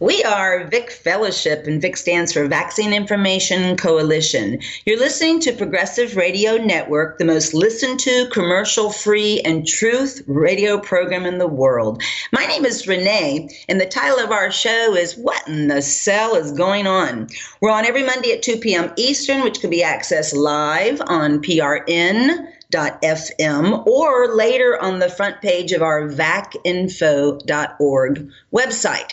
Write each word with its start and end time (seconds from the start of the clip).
We 0.00 0.22
are 0.24 0.64
VIC 0.64 0.90
Fellowship, 0.92 1.66
and 1.66 1.78
VIC 1.78 1.94
stands 1.94 2.32
for 2.32 2.46
Vaccine 2.46 2.94
Information 2.94 3.76
Coalition. 3.76 4.58
You're 4.86 4.98
listening 4.98 5.40
to 5.40 5.52
Progressive 5.52 6.16
Radio 6.16 6.56
Network, 6.56 7.18
the 7.18 7.26
most 7.26 7.52
listened 7.52 8.00
to, 8.00 8.26
commercial 8.32 8.92
free, 8.92 9.42
and 9.42 9.66
truth 9.66 10.22
radio 10.26 10.78
program 10.78 11.26
in 11.26 11.36
the 11.36 11.46
world. 11.46 12.02
My 12.32 12.46
name 12.46 12.64
is 12.64 12.88
Renee, 12.88 13.50
and 13.68 13.78
the 13.78 13.84
title 13.84 14.18
of 14.20 14.30
our 14.30 14.50
show 14.50 14.94
is 14.96 15.18
What 15.18 15.46
in 15.46 15.68
the 15.68 15.82
Cell 15.82 16.34
is 16.34 16.50
Going 16.52 16.86
On? 16.86 17.28
We're 17.60 17.70
on 17.70 17.84
every 17.84 18.02
Monday 18.02 18.32
at 18.32 18.40
2 18.40 18.56
p.m. 18.56 18.94
Eastern, 18.96 19.42
which 19.42 19.60
can 19.60 19.68
be 19.68 19.82
accessed 19.82 20.34
live 20.34 21.02
on 21.08 21.42
PRN 21.42 22.50
vacinfo.fm 22.70 23.86
or 23.86 24.34
later 24.34 24.78
on 24.80 24.98
the 24.98 25.08
front 25.08 25.40
page 25.40 25.72
of 25.72 25.80
our 25.82 26.08
vacinfo.org 26.08 28.30
website. 28.52 29.12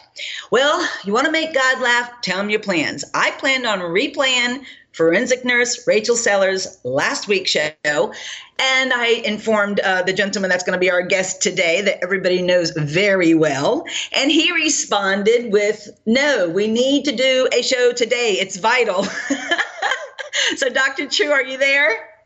Well, 0.52 0.88
you 1.04 1.14
want 1.14 1.26
to 1.26 1.32
make 1.32 1.54
God 1.54 1.82
laugh? 1.82 2.12
Tell 2.22 2.40
him 2.40 2.50
your 2.50 2.60
plans. 2.60 3.06
I 3.14 3.32
planned 3.32 3.66
on 3.66 3.80
replaying 3.80 4.66
forensic 4.94 5.46
nurse 5.46 5.88
Rachel 5.88 6.16
Sellers 6.16 6.80
last 6.84 7.28
week's 7.28 7.52
show, 7.52 7.70
and 7.86 8.94
I 8.94 9.22
informed 9.24 9.80
uh, 9.80 10.02
the 10.02 10.14
gentleman 10.14 10.50
that's 10.50 10.64
going 10.64 10.74
to 10.74 10.80
be 10.80 10.90
our 10.90 11.04
guest 11.04 11.44
today 11.44 11.82
that 11.82 12.04
everybody 12.04 12.42
knows 12.42 12.72
very 12.72 13.36
well. 13.36 13.86
And 14.16 14.32
he 14.32 14.52
responded 14.52 15.52
with, 15.52 15.88
No, 16.08 16.50
we 16.50 16.66
need 16.68 17.06
to 17.06 17.16
do 17.16 17.48
a 17.54 17.62
show 17.62 17.94
today. 17.94 18.38
It's 18.40 18.58
vital. 18.58 19.04
so, 20.56 20.70
Dr. 20.70 21.06
Chu, 21.06 21.32
are 21.32 21.44
you 21.44 21.60
there? 21.60 22.17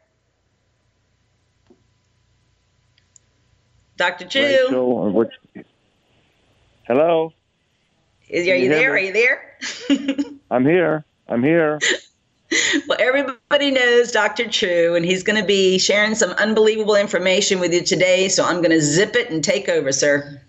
Dr. 4.01 4.25
Chu. 4.25 4.39
Rachel, 4.39 5.03
uh, 5.03 5.09
which, 5.11 5.29
hello. 6.87 7.33
Is, 8.29 8.47
are 8.47 8.55
you, 8.55 8.63
you 8.63 8.69
there? 8.69 8.93
Are 8.93 8.97
you 8.97 9.13
there? 9.13 9.57
I'm 10.51 10.65
here. 10.65 11.05
I'm 11.29 11.43
here. 11.43 11.79
well, 12.87 12.97
everybody 12.99 13.69
knows 13.69 14.11
Dr. 14.11 14.49
True, 14.49 14.95
and 14.95 15.05
he's 15.05 15.21
going 15.21 15.39
to 15.39 15.45
be 15.45 15.77
sharing 15.77 16.15
some 16.15 16.31
unbelievable 16.31 16.95
information 16.95 17.59
with 17.59 17.75
you 17.75 17.83
today. 17.83 18.27
So 18.27 18.43
I'm 18.43 18.57
going 18.57 18.71
to 18.71 18.81
zip 18.81 19.15
it 19.15 19.29
and 19.29 19.43
take 19.43 19.69
over, 19.69 19.91
sir. 19.91 20.41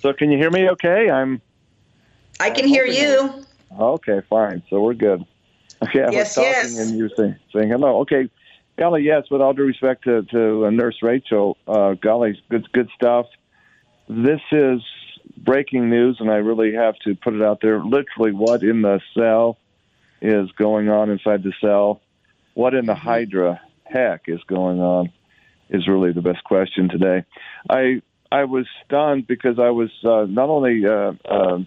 So 0.00 0.14
can 0.14 0.30
you 0.30 0.38
hear 0.38 0.50
me? 0.50 0.70
Okay, 0.70 1.10
I'm. 1.10 1.42
I 2.40 2.48
can 2.48 2.64
I'm 2.64 2.70
hear 2.70 2.86
you. 2.86 3.44
Okay, 3.78 4.22
fine. 4.30 4.62
So 4.70 4.80
we're 4.80 4.94
good. 4.94 5.26
Okay, 5.80 6.02
I 6.02 6.10
yes, 6.10 6.36
was 6.36 6.46
talking 6.46 6.50
yes. 6.50 6.78
and 6.78 6.98
you 6.98 7.08
saying, 7.16 7.36
saying 7.52 7.68
hello. 7.68 8.00
Okay, 8.00 8.28
Golly, 8.78 9.02
yes. 9.02 9.24
With 9.28 9.40
all 9.40 9.54
due 9.54 9.64
respect 9.64 10.04
to, 10.04 10.22
to 10.22 10.66
uh, 10.66 10.70
Nurse 10.70 10.98
Rachel, 11.02 11.56
uh, 11.66 11.94
golly, 11.94 12.40
good 12.48 12.70
good 12.72 12.88
stuff. 12.94 13.26
This 14.08 14.40
is 14.52 14.80
breaking 15.36 15.90
news, 15.90 16.18
and 16.20 16.30
I 16.30 16.36
really 16.36 16.74
have 16.74 16.94
to 17.04 17.16
put 17.16 17.34
it 17.34 17.42
out 17.42 17.58
there. 17.60 17.82
Literally, 17.82 18.32
what 18.32 18.62
in 18.62 18.82
the 18.82 19.00
cell 19.14 19.58
is 20.22 20.50
going 20.52 20.88
on 20.88 21.10
inside 21.10 21.42
the 21.42 21.52
cell? 21.60 22.00
What 22.54 22.74
in 22.74 22.86
the 22.86 22.94
mm-hmm. 22.94 23.02
Hydra 23.02 23.60
heck 23.82 24.22
is 24.28 24.40
going 24.46 24.80
on? 24.80 25.10
Is 25.70 25.88
really 25.88 26.12
the 26.12 26.22
best 26.22 26.44
question 26.44 26.88
today. 26.88 27.24
I 27.68 28.00
I 28.30 28.44
was 28.44 28.66
stunned 28.84 29.26
because 29.26 29.58
I 29.58 29.70
was 29.70 29.90
uh, 30.04 30.26
not 30.28 30.48
only 30.48 30.86
uh, 30.86 31.12
uh, 31.24 31.58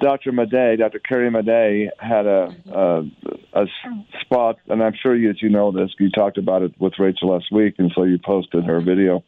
Dr. 0.00 0.32
Madej, 0.32 0.78
Dr. 0.78 0.98
Carrie 0.98 1.30
Madej, 1.30 1.88
had 1.98 2.26
a, 2.26 2.54
a, 2.72 3.02
a 3.52 3.66
spot, 4.20 4.56
and 4.68 4.82
I'm 4.82 4.94
sure 4.94 5.14
you, 5.14 5.32
you 5.40 5.48
know 5.48 5.72
this. 5.72 5.90
You 5.98 6.10
talked 6.10 6.38
about 6.38 6.62
it 6.62 6.72
with 6.78 6.94
Rachel 6.98 7.30
last 7.30 7.50
week, 7.52 7.74
and 7.78 7.90
so 7.94 8.04
you 8.04 8.18
posted 8.18 8.64
her 8.64 8.80
video. 8.80 9.22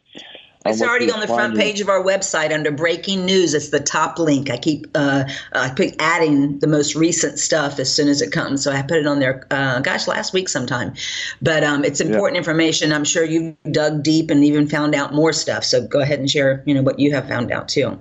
It's 0.65 0.81
already 0.81 1.11
on 1.11 1.19
the 1.19 1.27
front 1.27 1.55
page 1.55 1.81
of 1.81 1.89
our 1.89 2.03
website 2.03 2.51
under 2.53 2.71
breaking 2.71 3.25
news. 3.25 3.53
It's 3.53 3.69
the 3.69 3.79
top 3.79 4.19
link. 4.19 4.49
I 4.49 4.57
keep 4.57 4.85
uh, 4.95 5.25
I 5.53 5.69
keep 5.69 5.95
adding 5.99 6.59
the 6.59 6.67
most 6.67 6.95
recent 6.95 7.39
stuff 7.39 7.79
as 7.79 7.93
soon 7.93 8.07
as 8.07 8.21
it 8.21 8.31
comes. 8.31 8.63
So 8.63 8.71
I 8.71 8.81
put 8.81 8.97
it 8.97 9.07
on 9.07 9.19
there. 9.19 9.45
Uh, 9.49 9.79
gosh, 9.79 10.07
last 10.07 10.33
week 10.33 10.49
sometime. 10.49 10.93
But 11.41 11.63
um, 11.63 11.83
it's 11.83 12.01
important 12.01 12.35
yeah. 12.35 12.39
information. 12.39 12.91
I'm 12.91 13.05
sure 13.05 13.23
you 13.23 13.55
dug 13.71 14.03
deep 14.03 14.29
and 14.29 14.43
even 14.43 14.67
found 14.67 14.95
out 14.95 15.13
more 15.13 15.31
stuff. 15.31 15.63
So 15.63 15.85
go 15.87 15.99
ahead 16.01 16.19
and 16.19 16.29
share. 16.29 16.63
You 16.65 16.73
know 16.73 16.81
what 16.81 16.99
you 16.99 17.13
have 17.13 17.27
found 17.27 17.51
out 17.51 17.69
too. 17.69 17.99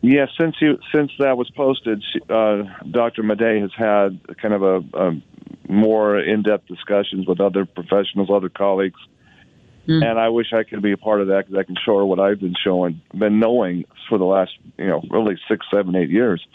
Yeah, 0.00 0.26
since 0.38 0.56
you 0.60 0.78
since 0.94 1.10
that 1.18 1.36
was 1.36 1.50
posted, 1.50 2.02
uh, 2.30 2.62
Dr. 2.88 3.22
Madej 3.22 3.62
has 3.62 3.72
had 3.76 4.20
kind 4.40 4.54
of 4.54 4.62
a, 4.62 4.76
a 4.96 5.22
more 5.68 6.18
in-depth 6.18 6.68
discussions 6.68 7.26
with 7.26 7.40
other 7.40 7.64
professionals, 7.64 8.30
other 8.32 8.48
colleagues, 8.48 9.00
mm. 9.88 10.04
and 10.04 10.18
I 10.18 10.28
wish 10.28 10.52
I 10.52 10.62
could 10.62 10.82
be 10.82 10.92
a 10.92 10.96
part 10.96 11.20
of 11.20 11.28
that 11.28 11.46
because 11.46 11.58
I 11.58 11.64
can 11.64 11.74
show 11.84 11.98
her 11.98 12.04
what 12.04 12.20
I've 12.20 12.38
been 12.38 12.54
showing, 12.64 13.00
been 13.12 13.40
knowing 13.40 13.86
for 14.08 14.18
the 14.18 14.24
last 14.24 14.52
you 14.76 14.86
know 14.86 15.02
really 15.10 15.36
six, 15.48 15.66
seven, 15.72 15.96
eight 15.96 16.10
years. 16.10 16.46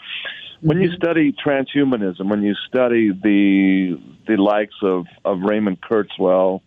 When 0.62 0.80
you 0.80 0.88
hmm. 0.88 0.94
study 0.94 1.32
transhumanism, 1.32 2.26
when 2.30 2.42
you 2.42 2.54
study 2.66 3.10
the 3.12 4.00
the 4.26 4.40
likes 4.42 4.76
of 4.82 5.04
of 5.22 5.42
Raymond 5.42 5.82
Kurzweil 5.82 6.62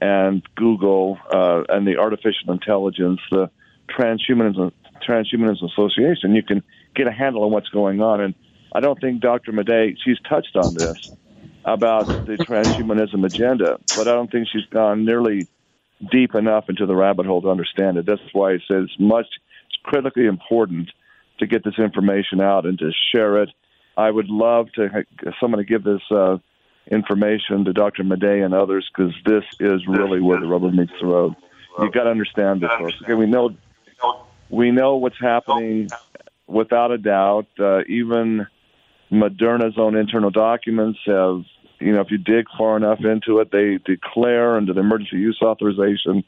and 0.00 0.42
Google 0.54 1.18
uh, 1.34 1.64
and 1.68 1.84
the 1.84 1.98
artificial 1.98 2.52
intelligence, 2.52 3.18
the 3.32 3.50
transhumanism 3.90 4.72
Transhumanism 5.06 5.70
Association, 5.70 6.34
you 6.34 6.42
can 6.42 6.62
get 6.94 7.06
a 7.06 7.12
handle 7.12 7.44
on 7.44 7.50
what's 7.50 7.68
going 7.68 8.00
on. 8.00 8.20
And 8.20 8.34
I 8.74 8.80
don't 8.80 9.00
think 9.00 9.20
Dr. 9.20 9.52
Madej, 9.52 9.96
she's 10.04 10.18
touched 10.28 10.56
on 10.56 10.74
this 10.74 10.96
about 11.64 12.10
the 12.26 12.32
transhumanism 12.32 13.24
agenda, 13.24 13.78
but 13.94 14.08
I 14.08 14.12
don't 14.12 14.30
think 14.30 14.48
she's 14.52 14.66
gone 14.70 15.04
nearly 15.04 15.46
deep 16.10 16.34
enough 16.34 16.64
into 16.68 16.86
the 16.86 16.96
rabbit 16.96 17.26
hole 17.26 17.42
to 17.42 17.50
understand 17.50 17.96
it. 17.96 18.06
That's 18.06 18.20
why 18.32 18.52
it 18.52 18.62
says 18.66 18.88
much, 18.98 19.26
it's 19.66 19.78
critically 19.84 20.26
important 20.26 20.90
to 21.38 21.46
get 21.46 21.64
this 21.64 21.78
information 21.78 22.40
out 22.40 22.66
and 22.66 22.78
to 22.78 22.90
share 23.14 23.42
it. 23.42 23.50
I 23.96 24.10
would 24.10 24.28
love 24.28 24.72
to 24.72 25.04
someone 25.40 25.58
to 25.58 25.64
give 25.64 25.84
this 25.84 26.00
uh, 26.10 26.38
information 26.90 27.64
to 27.64 27.72
Dr. 27.72 28.02
Madej 28.02 28.44
and 28.44 28.54
others 28.54 28.88
because 28.92 29.12
this 29.24 29.44
is 29.60 29.86
really 29.86 30.20
where 30.20 30.40
the 30.40 30.46
rubber 30.46 30.70
meets 30.70 30.92
the 31.00 31.06
road. 31.06 31.34
You've 31.78 31.92
got 31.92 32.04
to 32.04 32.10
understand 32.10 32.62
this. 32.62 32.70
Okay, 33.02 33.14
we 33.14 33.26
know 33.26 33.56
we 34.52 34.70
know 34.70 34.96
what's 34.96 35.18
happening 35.18 35.88
without 36.46 36.92
a 36.92 36.98
doubt. 36.98 37.46
Uh, 37.58 37.80
even 37.88 38.46
Moderna's 39.10 39.78
own 39.78 39.96
internal 39.96 40.30
documents 40.30 40.98
have, 41.06 41.42
you 41.80 41.92
know, 41.92 42.02
if 42.02 42.10
you 42.10 42.18
dig 42.18 42.44
far 42.56 42.76
enough 42.76 43.00
into 43.00 43.38
it, 43.38 43.50
they 43.50 43.78
declare 43.84 44.56
under 44.56 44.74
the 44.74 44.80
emergency 44.80 45.16
use 45.16 45.40
authorization 45.42 46.22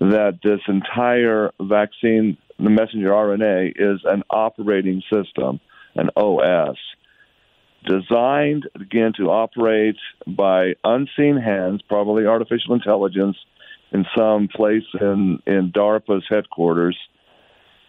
that 0.00 0.38
this 0.42 0.60
entire 0.68 1.52
vaccine, 1.60 2.38
the 2.58 2.70
messenger 2.70 3.10
RNA, 3.10 3.72
is 3.76 4.00
an 4.06 4.22
operating 4.30 5.02
system, 5.12 5.60
an 5.94 6.08
OS, 6.16 6.78
designed 7.86 8.68
again 8.74 9.12
to 9.18 9.24
operate 9.24 9.96
by 10.26 10.72
unseen 10.82 11.36
hands, 11.36 11.82
probably 11.86 12.24
artificial 12.24 12.72
intelligence, 12.72 13.36
in 13.92 14.06
some 14.16 14.48
place 14.48 14.84
in 14.98 15.40
in 15.46 15.72
DARPA's 15.72 16.24
headquarters 16.30 16.96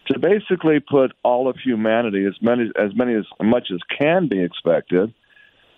to 0.08 0.18
basically 0.18 0.80
put 0.80 1.12
all 1.22 1.48
of 1.48 1.56
humanity, 1.56 2.24
as 2.26 2.34
many 2.40 2.70
as 2.76 2.90
many 2.94 3.14
as 3.14 3.24
much 3.40 3.68
as 3.72 3.78
can 3.98 4.28
be 4.28 4.42
expected, 4.42 5.12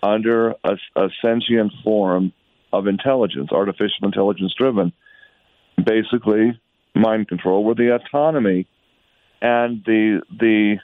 under 0.01 0.51
a, 0.63 0.77
a 0.95 1.09
sentient 1.23 1.71
form 1.83 2.33
of 2.73 2.87
intelligence, 2.87 3.49
artificial 3.51 4.03
intelligence 4.03 4.53
driven, 4.57 4.91
basically 5.83 6.59
mind 6.95 7.27
control, 7.27 7.63
where 7.63 7.75
the 7.75 7.95
autonomy 7.95 8.67
and 9.41 9.83
the 9.85 10.21
the 10.39 10.77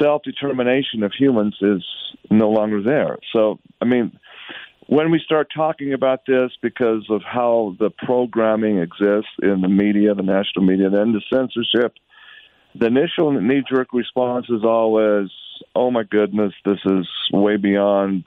self 0.00 0.22
determination 0.22 1.02
of 1.02 1.12
humans 1.16 1.56
is 1.60 1.84
no 2.30 2.50
longer 2.50 2.82
there. 2.82 3.18
So, 3.32 3.58
I 3.80 3.84
mean, 3.84 4.18
when 4.86 5.10
we 5.10 5.20
start 5.24 5.48
talking 5.54 5.92
about 5.92 6.20
this 6.26 6.50
because 6.62 7.06
of 7.10 7.22
how 7.22 7.76
the 7.78 7.90
programming 7.90 8.78
exists 8.78 9.30
in 9.42 9.60
the 9.60 9.68
media, 9.68 10.14
the 10.14 10.22
national 10.22 10.64
media, 10.64 10.90
then 10.90 11.12
the 11.12 11.22
censorship, 11.32 11.94
the 12.78 12.86
initial 12.86 13.32
knee 13.32 13.62
jerk 13.68 13.92
response 13.92 14.46
is 14.48 14.64
always, 14.64 15.28
oh 15.74 15.90
my 15.90 16.04
goodness, 16.04 16.52
this 16.64 16.78
is 16.84 17.06
way 17.32 17.56
beyond 17.56 18.26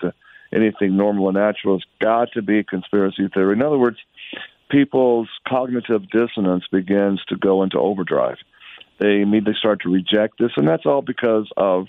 anything 0.54 0.98
normal 0.98 1.30
and 1.30 1.38
natural. 1.38 1.78
It's 1.78 1.86
got 2.00 2.34
to 2.34 2.42
be 2.42 2.60
a 2.60 2.64
conspiracy 2.64 3.30
theory. 3.34 3.54
In 3.54 3.64
other 3.64 3.78
words, 3.78 3.98
people's 4.70 5.30
cognitive 5.48 6.10
dissonance 6.10 6.66
begins 6.72 7.22
to 7.30 7.36
go 7.38 7.64
into 7.64 7.78
overdrive. 7.78 8.38
They 9.00 9.22
immediately 9.22 9.56
start 9.58 9.82
to 9.82 9.90
reject 9.90 10.38
this, 10.40 10.52
and 10.58 10.68
that's 10.68 10.86
all 10.86 11.02
because 11.02 11.50
of 11.56 11.88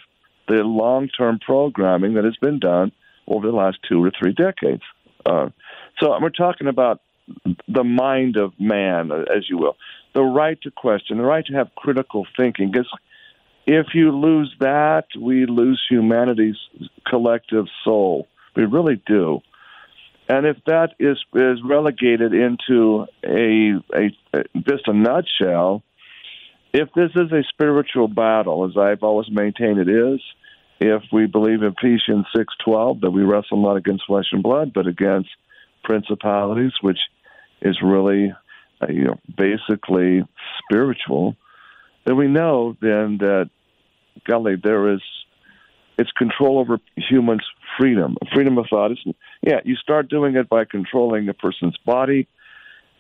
the 0.49 0.63
long 0.63 1.09
term 1.09 1.39
programming 1.45 2.15
that 2.15 2.25
has 2.25 2.37
been 2.41 2.59
done 2.59 2.93
over 3.27 3.47
the 3.47 3.57
last 3.57 3.79
two 3.89 4.03
or 4.03 4.11
three 4.19 4.33
decades. 4.33 4.83
Uh, 5.27 5.51
so 6.01 6.19
we're 6.21 6.31
talking 6.31 6.69
about 6.69 7.01
the 7.69 7.85
mind 7.85 8.37
of 8.37 8.53
man, 8.59 9.11
as 9.13 9.49
you 9.49 9.59
will 9.59 9.77
the 10.15 10.23
right 10.23 10.61
to 10.63 10.71
question, 10.71 11.19
the 11.19 11.25
right 11.25 11.45
to 11.47 11.55
have 11.55 11.75
critical 11.75 12.27
thinking. 12.37 12.71
Because 12.71 12.91
if 13.67 13.87
you 13.95 14.11
lose 14.11 14.55
that, 14.61 15.07
we 15.19 15.47
lose 15.47 15.81
humanity's 15.89 16.57
collective 17.07 17.67
soul. 17.85 18.29
We 18.55 18.65
really 18.65 19.01
do. 19.07 19.41
And 20.29 20.47
if 20.47 20.57
that 20.67 20.95
is 20.99 21.19
is 21.35 21.59
relegated 21.65 22.33
into 22.33 23.07
a, 23.25 23.75
a, 23.95 24.45
just 24.69 24.87
a 24.87 24.93
nutshell, 24.93 25.83
if 26.73 26.89
this 26.95 27.11
is 27.15 27.33
a 27.33 27.43
spiritual 27.51 28.09
battle, 28.09 28.65
as 28.65 28.77
I've 28.77 29.03
always 29.03 29.31
maintained 29.31 29.79
it 29.79 29.89
is, 29.89 30.21
if 30.81 31.03
we 31.13 31.27
believe 31.27 31.63
in 31.63 31.75
Ephesians 31.77 32.27
six 32.35 32.55
twelve 32.65 33.01
that 33.03 33.11
we 33.11 33.23
wrestle 33.23 33.63
not 33.63 33.77
against 33.77 34.07
flesh 34.07 34.27
and 34.33 34.43
blood, 34.43 34.73
but 34.73 34.87
against 34.87 35.29
principalities, 35.85 36.73
which 36.81 36.99
is 37.61 37.79
really, 37.83 38.33
Uh, 38.83 38.91
you 38.91 39.05
know, 39.05 39.19
basically 39.37 40.23
spiritual, 40.59 41.37
then 42.05 42.17
we 42.17 42.27
know 42.27 42.77
then 42.81 43.19
that, 43.19 43.51
golly, 44.27 44.57
there 44.63 44.93
is 44.93 45.01
it's 45.99 46.11
control 46.13 46.59
over 46.59 46.79
humans' 46.97 47.47
freedom, 47.79 48.17
freedom 48.35 48.59
of 48.59 48.67
thought. 48.69 48.93
Isn't, 48.93 49.17
yeah, 49.43 49.61
you 49.65 49.77
start 49.77 50.09
doing 50.09 50.37
it 50.37 50.49
by 50.49 50.65
controlling 50.65 51.29
a 51.29 51.35
person's 51.35 51.77
body. 51.85 52.27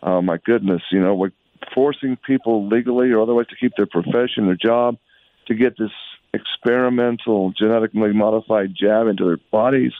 Oh 0.02 0.20
my 0.20 0.38
goodness, 0.44 0.82
you 0.90 1.00
know, 1.00 1.14
we're 1.14 1.32
forcing 1.74 2.16
people 2.16 2.68
legally 2.68 3.10
or 3.10 3.22
otherwise 3.22 3.46
to 3.48 3.56
keep 3.56 3.72
their 3.76 3.86
profession, 3.86 4.46
their 4.46 4.56
job, 4.56 4.98
to 5.46 5.54
get 5.54 5.76
this 5.78 5.90
experimental 6.34 7.52
genetically 7.52 8.12
modified 8.12 8.74
jab 8.78 9.06
into 9.06 9.24
their 9.24 9.38
bodies. 9.50 9.92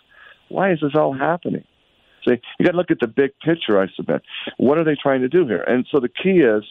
Why 0.49 0.73
is 0.73 0.81
this 0.81 0.93
all 0.94 1.12
happening? 1.12 1.64
See, 2.27 2.41
you 2.59 2.65
got 2.65 2.73
to 2.73 2.77
look 2.77 2.91
at 2.91 3.01
the 3.01 3.09
big 3.09 3.33
picture. 3.45 3.81
I 3.81 3.87
submit. 3.97 4.23
What 4.57 4.79
are 4.79 4.85
they 4.85 4.97
trying 5.01 5.23
to 5.23 5.29
do 5.29 5.47
here? 5.47 5.63
And 5.63 5.87
so 5.91 6.01
the 6.01 6.09
key 6.09 6.41
is, 6.41 6.65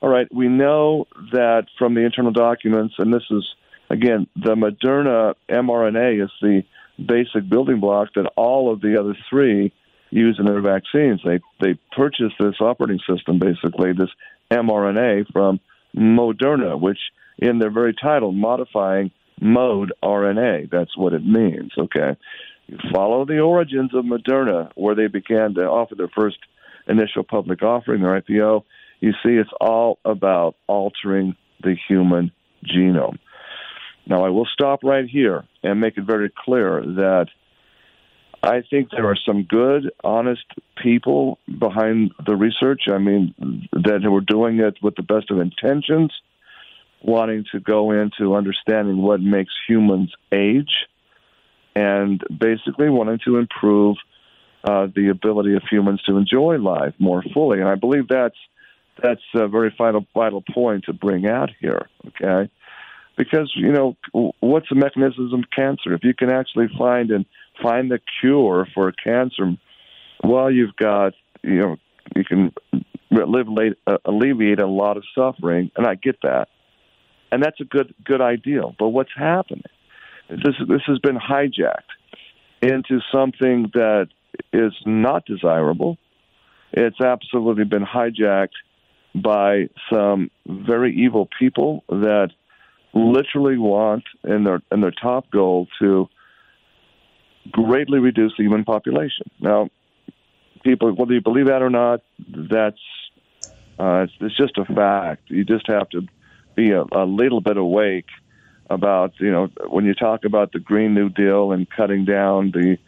all 0.00 0.08
right, 0.08 0.26
we 0.32 0.48
know 0.48 1.06
that 1.32 1.66
from 1.78 1.94
the 1.94 2.00
internal 2.02 2.32
documents, 2.32 2.94
and 2.98 3.12
this 3.12 3.24
is 3.30 3.44
again, 3.90 4.26
the 4.36 4.54
Moderna 4.54 5.34
mRNA 5.50 6.24
is 6.24 6.30
the 6.40 6.62
basic 7.04 7.48
building 7.48 7.80
block 7.80 8.08
that 8.14 8.30
all 8.36 8.72
of 8.72 8.80
the 8.80 8.98
other 8.98 9.16
three 9.28 9.72
use 10.10 10.36
in 10.38 10.46
their 10.46 10.60
vaccines. 10.60 11.20
They 11.24 11.40
they 11.60 11.78
purchased 11.96 12.36
this 12.38 12.60
operating 12.60 13.00
system, 13.08 13.38
basically 13.38 13.92
this 13.92 14.10
mRNA 14.50 15.32
from 15.32 15.60
Moderna, 15.96 16.80
which 16.80 16.98
in 17.38 17.58
their 17.58 17.70
very 17.70 17.94
title, 17.94 18.32
modifying 18.32 19.10
mode 19.40 19.92
RNA. 20.02 20.70
That's 20.70 20.96
what 20.96 21.12
it 21.12 21.24
means. 21.24 21.72
Okay, 21.76 22.16
follow 22.92 23.24
the 23.24 23.40
origins 23.40 23.94
of 23.94 24.04
Moderna, 24.04 24.70
where 24.74 24.94
they 24.94 25.06
began 25.06 25.54
to 25.54 25.62
offer 25.62 25.94
their 25.94 26.08
first 26.08 26.38
initial 26.86 27.22
public 27.22 27.62
offering, 27.62 28.02
their 28.02 28.20
IPO. 28.20 28.64
You 29.00 29.12
see, 29.24 29.32
it's 29.32 29.50
all 29.60 29.98
about 30.04 30.56
altering 30.66 31.36
the 31.62 31.76
human 31.88 32.32
genome. 32.64 33.18
Now, 34.06 34.24
I 34.24 34.30
will 34.30 34.46
stop 34.52 34.80
right 34.82 35.08
here 35.08 35.44
and 35.62 35.80
make 35.80 35.96
it 35.96 36.04
very 36.04 36.30
clear 36.44 36.82
that 36.82 37.26
I 38.42 38.62
think 38.68 38.90
there 38.90 39.06
are 39.06 39.16
some 39.26 39.44
good, 39.44 39.90
honest 40.02 40.44
people 40.82 41.38
behind 41.58 42.12
the 42.26 42.36
research. 42.36 42.82
I 42.90 42.98
mean, 42.98 43.34
that 43.72 44.00
were 44.10 44.22
doing 44.22 44.60
it 44.60 44.78
with 44.82 44.94
the 44.96 45.02
best 45.02 45.30
of 45.30 45.38
intentions, 45.38 46.12
wanting 47.02 47.44
to 47.52 47.60
go 47.60 47.92
into 47.92 48.34
understanding 48.34 49.02
what 49.02 49.20
makes 49.20 49.52
humans 49.68 50.12
age, 50.32 50.72
and 51.74 52.22
basically 52.28 52.88
wanting 52.88 53.18
to 53.24 53.36
improve 53.36 53.96
uh, 54.64 54.88
the 54.94 55.08
ability 55.08 55.54
of 55.54 55.62
humans 55.70 56.02
to 56.02 56.16
enjoy 56.16 56.58
life 56.58 56.94
more 56.98 57.22
fully. 57.34 57.60
And 57.60 57.68
I 57.68 57.76
believe 57.76 58.08
that's 58.08 58.36
that's 59.02 59.22
a 59.34 59.48
very 59.48 59.74
vital 59.76 60.06
vital 60.14 60.42
point 60.42 60.84
to 60.84 60.92
bring 60.92 61.26
out 61.26 61.50
here. 61.60 61.88
Okay 62.08 62.50
because 63.20 63.52
you 63.54 63.70
know 63.70 63.96
what's 64.40 64.68
the 64.70 64.74
mechanism 64.74 65.30
of 65.34 65.44
cancer? 65.54 65.92
If 65.92 66.04
you 66.04 66.14
can 66.14 66.30
actually 66.30 66.68
find 66.78 67.10
and 67.10 67.26
find 67.62 67.90
the 67.90 68.00
cure 68.20 68.66
for 68.74 68.90
cancer, 68.92 69.56
well, 70.24 70.50
you've 70.50 70.74
got 70.76 71.12
you 71.42 71.60
know 71.60 71.76
you 72.16 72.24
can 72.24 72.52
alleviate, 73.10 73.74
uh, 73.86 73.98
alleviate 74.06 74.60
a 74.60 74.66
lot 74.66 74.96
of 74.96 75.04
suffering, 75.14 75.70
and 75.76 75.86
I 75.86 75.96
get 75.96 76.22
that, 76.22 76.48
and 77.30 77.42
that's 77.42 77.60
a 77.60 77.64
good 77.64 77.94
good 78.04 78.22
ideal. 78.22 78.74
But 78.78 78.88
what's 78.88 79.12
happening? 79.14 79.64
This 80.30 80.54
this 80.68 80.82
has 80.86 80.98
been 81.00 81.16
hijacked 81.16 81.90
into 82.62 83.00
something 83.12 83.70
that 83.74 84.08
is 84.52 84.72
not 84.86 85.24
desirable. 85.26 85.98
It's 86.72 87.00
absolutely 87.00 87.64
been 87.64 87.84
hijacked 87.84 88.54
by 89.14 89.68
some 89.92 90.30
very 90.46 90.94
evil 90.94 91.28
people 91.38 91.82
that 91.88 92.30
literally 92.92 93.58
want 93.58 94.04
in 94.24 94.44
their 94.44 94.60
in 94.70 94.80
their 94.80 94.92
top 94.92 95.30
goal 95.30 95.66
to 95.80 96.08
greatly 97.50 97.98
reduce 97.98 98.32
the 98.36 98.44
human 98.44 98.64
population. 98.64 99.30
Now, 99.40 99.70
people, 100.62 100.92
whether 100.94 101.12
you 101.12 101.20
believe 101.20 101.46
that 101.46 101.62
or 101.62 101.70
not, 101.70 102.02
that's 102.28 102.78
uh, 103.78 104.04
it's, 104.04 104.12
it's 104.20 104.36
just 104.36 104.58
a 104.58 104.64
fact. 104.64 105.22
You 105.28 105.44
just 105.44 105.66
have 105.66 105.88
to 105.90 106.02
be 106.54 106.70
a, 106.70 106.84
a 106.92 107.04
little 107.04 107.40
bit 107.40 107.56
awake 107.56 108.06
about 108.70 109.12
you 109.18 109.30
know 109.30 109.48
when 109.68 109.84
you 109.84 109.94
talk 109.94 110.24
about 110.24 110.52
the 110.52 110.60
Green 110.60 110.94
New 110.94 111.10
Deal 111.10 111.52
and 111.52 111.68
cutting 111.68 112.04
down 112.04 112.52
the 112.52 112.78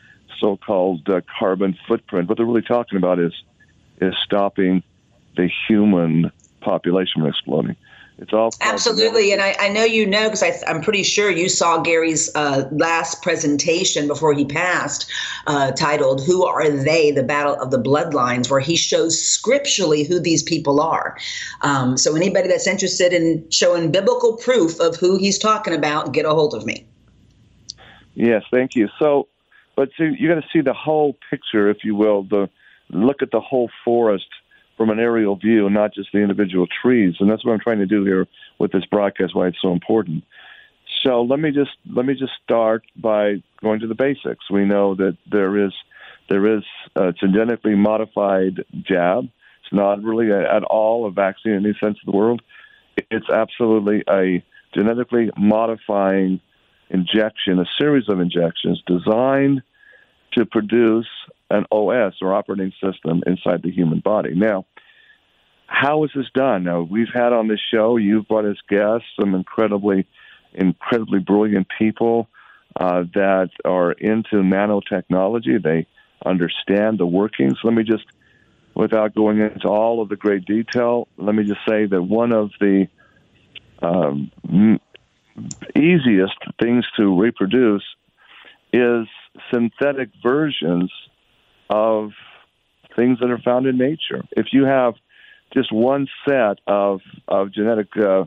so-called 0.40 1.08
uh, 1.08 1.20
carbon 1.38 1.76
footprint. 1.86 2.28
What 2.28 2.38
they're 2.38 2.46
really 2.46 2.62
talking 2.62 2.96
about 2.96 3.18
is 3.18 3.32
is 4.00 4.14
stopping 4.24 4.82
the 5.36 5.50
human 5.68 6.30
population 6.60 7.22
from 7.22 7.26
exploding. 7.26 7.76
It's 8.22 8.32
all 8.32 8.50
absolutely, 8.60 9.32
and 9.32 9.42
I, 9.42 9.56
I, 9.58 9.68
know 9.68 9.82
you 9.82 10.06
know 10.06 10.30
because 10.30 10.62
I'm 10.68 10.80
pretty 10.80 11.02
sure 11.02 11.28
you 11.28 11.48
saw 11.48 11.80
Gary's 11.80 12.30
uh, 12.36 12.68
last 12.70 13.20
presentation 13.20 14.06
before 14.06 14.32
he 14.32 14.44
passed, 14.44 15.10
uh, 15.48 15.72
titled 15.72 16.24
"Who 16.24 16.44
Are 16.44 16.70
They? 16.70 17.10
The 17.10 17.24
Battle 17.24 17.56
of 17.56 17.72
the 17.72 17.82
Bloodlines," 17.82 18.48
where 18.48 18.60
he 18.60 18.76
shows 18.76 19.20
scripturally 19.20 20.04
who 20.04 20.20
these 20.20 20.44
people 20.44 20.80
are. 20.80 21.18
Um, 21.62 21.96
so 21.96 22.14
anybody 22.14 22.46
that's 22.46 22.68
interested 22.68 23.12
in 23.12 23.44
showing 23.50 23.90
biblical 23.90 24.36
proof 24.36 24.78
of 24.78 24.94
who 24.94 25.18
he's 25.18 25.36
talking 25.36 25.74
about, 25.74 26.12
get 26.12 26.24
a 26.24 26.30
hold 26.30 26.54
of 26.54 26.64
me. 26.64 26.86
Yes, 28.14 28.44
thank 28.52 28.76
you. 28.76 28.88
So, 29.00 29.26
but 29.74 29.88
see, 29.98 30.14
you 30.16 30.28
got 30.28 30.40
to 30.40 30.46
see 30.52 30.60
the 30.60 30.74
whole 30.74 31.16
picture, 31.28 31.68
if 31.68 31.78
you 31.82 31.96
will. 31.96 32.22
The 32.22 32.48
look 32.90 33.20
at 33.20 33.32
the 33.32 33.40
whole 33.40 33.68
forest 33.84 34.28
from 34.76 34.90
an 34.90 34.98
aerial 34.98 35.36
view, 35.36 35.68
not 35.70 35.94
just 35.94 36.10
the 36.12 36.20
individual 36.20 36.66
trees. 36.82 37.14
And 37.20 37.30
that's 37.30 37.44
what 37.44 37.52
I'm 37.52 37.60
trying 37.60 37.78
to 37.78 37.86
do 37.86 38.04
here 38.04 38.26
with 38.58 38.72
this 38.72 38.84
broadcast. 38.86 39.34
Why 39.34 39.48
it's 39.48 39.58
so 39.62 39.72
important. 39.72 40.24
So 41.04 41.22
let 41.22 41.40
me 41.40 41.50
just 41.50 41.70
let 41.90 42.06
me 42.06 42.14
just 42.14 42.32
start 42.44 42.84
by 42.96 43.42
going 43.60 43.80
to 43.80 43.86
the 43.86 43.94
basics. 43.94 44.50
We 44.50 44.64
know 44.64 44.94
that 44.94 45.16
there 45.30 45.64
is 45.66 45.72
there 46.28 46.56
is 46.56 46.62
a 46.96 47.12
genetically 47.12 47.74
modified 47.74 48.64
jab. 48.86 49.24
It's 49.24 49.72
not 49.72 50.02
really 50.02 50.30
a, 50.30 50.40
at 50.40 50.64
all 50.64 51.06
a 51.06 51.10
vaccine 51.10 51.52
in 51.52 51.64
any 51.64 51.76
sense 51.80 51.98
of 52.00 52.12
the 52.12 52.16
world. 52.16 52.42
It's 53.10 53.28
absolutely 53.30 54.02
a 54.08 54.44
genetically 54.74 55.30
modifying 55.36 56.40
injection, 56.90 57.58
a 57.58 57.66
series 57.80 58.08
of 58.08 58.20
injections 58.20 58.82
designed 58.86 59.62
to 60.34 60.46
produce 60.46 61.08
an 61.52 61.66
OS 61.70 62.14
or 62.22 62.34
operating 62.34 62.72
system 62.82 63.22
inside 63.26 63.62
the 63.62 63.70
human 63.70 64.00
body. 64.00 64.34
Now, 64.34 64.64
how 65.66 66.04
is 66.04 66.10
this 66.14 66.26
done? 66.34 66.64
Now, 66.64 66.82
we've 66.82 67.12
had 67.12 67.32
on 67.32 67.48
this 67.48 67.60
show, 67.72 67.96
you've 67.96 68.26
brought 68.26 68.46
as 68.46 68.56
guests 68.68 69.06
some 69.20 69.34
incredibly, 69.34 70.06
incredibly 70.54 71.18
brilliant 71.18 71.66
people 71.78 72.28
uh, 72.78 73.04
that 73.14 73.50
are 73.64 73.92
into 73.92 74.36
nanotechnology. 74.36 75.62
They 75.62 75.86
understand 76.24 76.98
the 76.98 77.06
workings. 77.06 77.58
Let 77.62 77.74
me 77.74 77.84
just, 77.84 78.04
without 78.74 79.14
going 79.14 79.40
into 79.40 79.68
all 79.68 80.00
of 80.00 80.08
the 80.08 80.16
great 80.16 80.46
detail, 80.46 81.06
let 81.18 81.34
me 81.34 81.44
just 81.44 81.60
say 81.68 81.86
that 81.86 82.02
one 82.02 82.32
of 82.32 82.50
the 82.60 82.88
um, 83.82 84.30
easiest 85.76 86.36
things 86.62 86.86
to 86.96 87.20
reproduce 87.20 87.84
is 88.72 89.06
synthetic 89.52 90.10
versions 90.22 90.90
of 91.70 92.10
things 92.96 93.18
that 93.20 93.30
are 93.30 93.38
found 93.38 93.66
in 93.66 93.78
nature. 93.78 94.22
If 94.32 94.46
you 94.52 94.64
have 94.64 94.94
just 95.54 95.72
one 95.72 96.06
set 96.28 96.58
of 96.66 97.00
of 97.28 97.52
genetic 97.52 97.88
uh, 97.96 98.24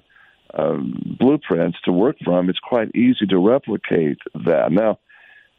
um, 0.54 1.18
blueprints 1.20 1.78
to 1.86 1.92
work 1.92 2.18
from, 2.24 2.50
it's 2.50 2.60
quite 2.60 2.96
easy 2.96 3.26
to 3.30 3.38
replicate 3.38 4.20
that. 4.46 4.72
Now, 4.72 5.00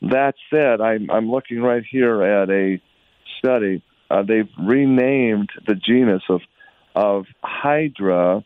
that 0.02 0.35
said, 0.50 0.80
I'm, 0.80 1.11
I'm 1.11 1.30
looking 1.30 1.61
right 1.61 1.83
here 1.88 2.23
at 2.23 2.50
a 2.50 2.80
study. 3.38 3.83
Uh, 4.11 4.23
they've 4.23 4.49
renamed 4.59 5.50
the 5.66 5.75
genus 5.75 6.23
of 6.28 6.40
of 6.95 7.26
Hydra, 7.42 8.45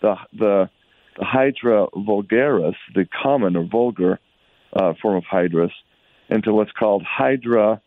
the 0.00 0.14
the, 0.32 0.70
the 1.18 1.24
Hydra 1.24 1.88
vulgaris, 1.94 2.76
the 2.94 3.06
common 3.22 3.56
or 3.56 3.64
vulgar 3.64 4.18
uh, 4.72 4.94
form 5.02 5.16
of 5.16 5.24
Hydrus, 5.24 5.72
into 6.30 6.54
what's 6.54 6.72
called 6.72 7.02
Hydra 7.02 7.82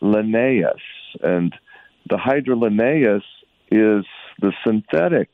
linnaeus. 0.00 0.80
And 1.22 1.54
the 2.08 2.18
Hydra 2.18 2.56
linnaeus 2.56 3.22
is 3.70 4.04
the 4.40 4.52
synthetic 4.66 5.30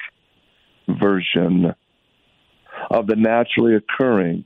version 0.88 1.74
of 2.90 3.06
the 3.06 3.16
naturally 3.16 3.74
occurring 3.74 4.44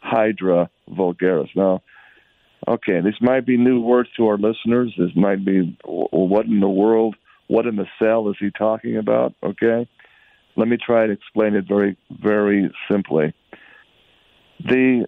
Hydra 0.00 0.68
vulgaris. 0.90 1.48
Now, 1.54 1.82
okay, 2.66 3.00
this 3.00 3.14
might 3.20 3.46
be 3.46 3.56
new 3.56 3.80
words 3.80 4.08
to 4.16 4.26
our 4.26 4.36
listeners. 4.36 4.92
This 4.98 5.14
might 5.14 5.44
be 5.44 5.76
what 5.84 6.46
in 6.46 6.60
the 6.60 6.68
world, 6.68 7.16
what 7.48 7.66
in 7.66 7.76
the 7.76 7.86
cell 8.00 8.28
is 8.28 8.36
he 8.38 8.50
talking 8.50 8.96
about? 8.96 9.34
Okay, 9.42 9.88
Let 10.56 10.68
me 10.68 10.76
try 10.76 11.06
to 11.06 11.12
explain 11.12 11.54
it 11.54 11.66
very, 11.68 11.96
very 12.10 12.70
simply. 12.90 13.32
The 14.64 15.06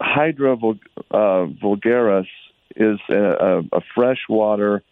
Hydra 0.00 0.56
uh, 0.56 1.46
vulgaris 1.62 2.26
is 2.76 2.98
a, 3.08 3.62
a, 3.72 3.80
freshwater 3.94 4.82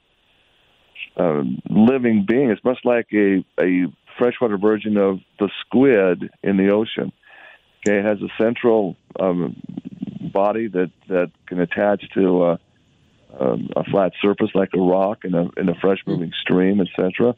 uh, 1.17 1.43
living 1.69 2.25
being. 2.27 2.51
It's 2.51 2.65
much 2.65 2.79
like 2.85 3.09
a, 3.12 3.45
a 3.61 3.87
freshwater 4.19 4.59
version 4.59 4.97
of 4.97 5.21
the 5.39 5.51
squid 5.61 6.31
in 6.43 6.57
the 6.57 6.73
ocean. 6.73 7.12
Okay, 7.81 7.99
it 7.99 8.05
has 8.05 8.19
a 8.23 8.29
central 8.39 8.97
um, 9.19 9.61
body 10.33 10.69
that, 10.69 10.91
that 11.09 11.33
can 11.47 11.61
attach 11.61 12.09
to 12.15 12.43
uh, 12.43 12.57
um, 13.39 13.71
a 13.75 13.83
flat 13.85 14.12
surface 14.21 14.51
like 14.55 14.71
a 14.75 14.81
rock 14.81 15.25
in 15.25 15.35
a 15.35 15.49
in 15.57 15.69
a 15.69 15.75
fresh 15.75 15.99
moving 16.07 16.33
stream, 16.39 16.81
etc. 16.81 17.35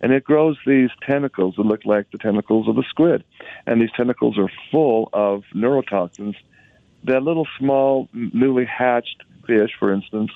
And 0.00 0.12
it 0.12 0.24
grows 0.24 0.58
these 0.66 0.90
tentacles 1.06 1.54
that 1.56 1.62
look 1.62 1.84
like 1.84 2.10
the 2.10 2.18
tentacles 2.18 2.68
of 2.68 2.76
a 2.76 2.82
squid, 2.90 3.24
and 3.64 3.80
these 3.80 3.92
tentacles 3.96 4.38
are 4.38 4.50
full 4.70 5.08
of 5.12 5.44
neurotoxins 5.54 6.34
that 7.06 7.22
little 7.22 7.46
small 7.58 8.08
newly 8.12 8.64
hatched 8.64 9.22
fish, 9.46 9.70
for 9.78 9.92
instance, 9.92 10.30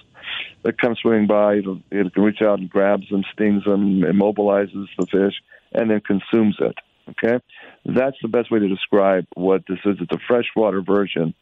that 0.62 0.78
comes 0.78 0.98
swimming 0.98 1.26
by, 1.26 1.60
it 1.90 2.14
can 2.14 2.22
reach 2.22 2.42
out 2.42 2.58
and 2.58 2.70
grabs 2.70 3.08
them, 3.08 3.24
stings 3.32 3.64
them, 3.64 4.02
immobilizes 4.02 4.86
the 4.98 5.06
fish, 5.06 5.34
and 5.72 5.90
then 5.90 6.00
consumes 6.00 6.56
it. 6.60 6.76
Okay, 7.10 7.38
that's 7.84 8.16
the 8.22 8.28
best 8.28 8.50
way 8.50 8.60
to 8.60 8.68
describe 8.68 9.26
what 9.34 9.62
this 9.68 9.78
is. 9.84 9.96
It's 10.00 10.12
a 10.12 10.26
freshwater 10.28 10.80
version 10.80 11.34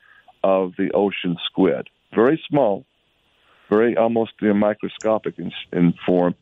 of 0.42 0.72
the 0.78 0.92
ocean 0.92 1.36
squid. 1.46 1.88
Very 2.14 2.42
small, 2.48 2.84
very 3.68 3.96
almost 3.96 4.32
you 4.40 4.48
know, 4.48 4.54
microscopic 4.54 5.38
in, 5.38 5.52
in 5.72 5.94
form. 6.06 6.34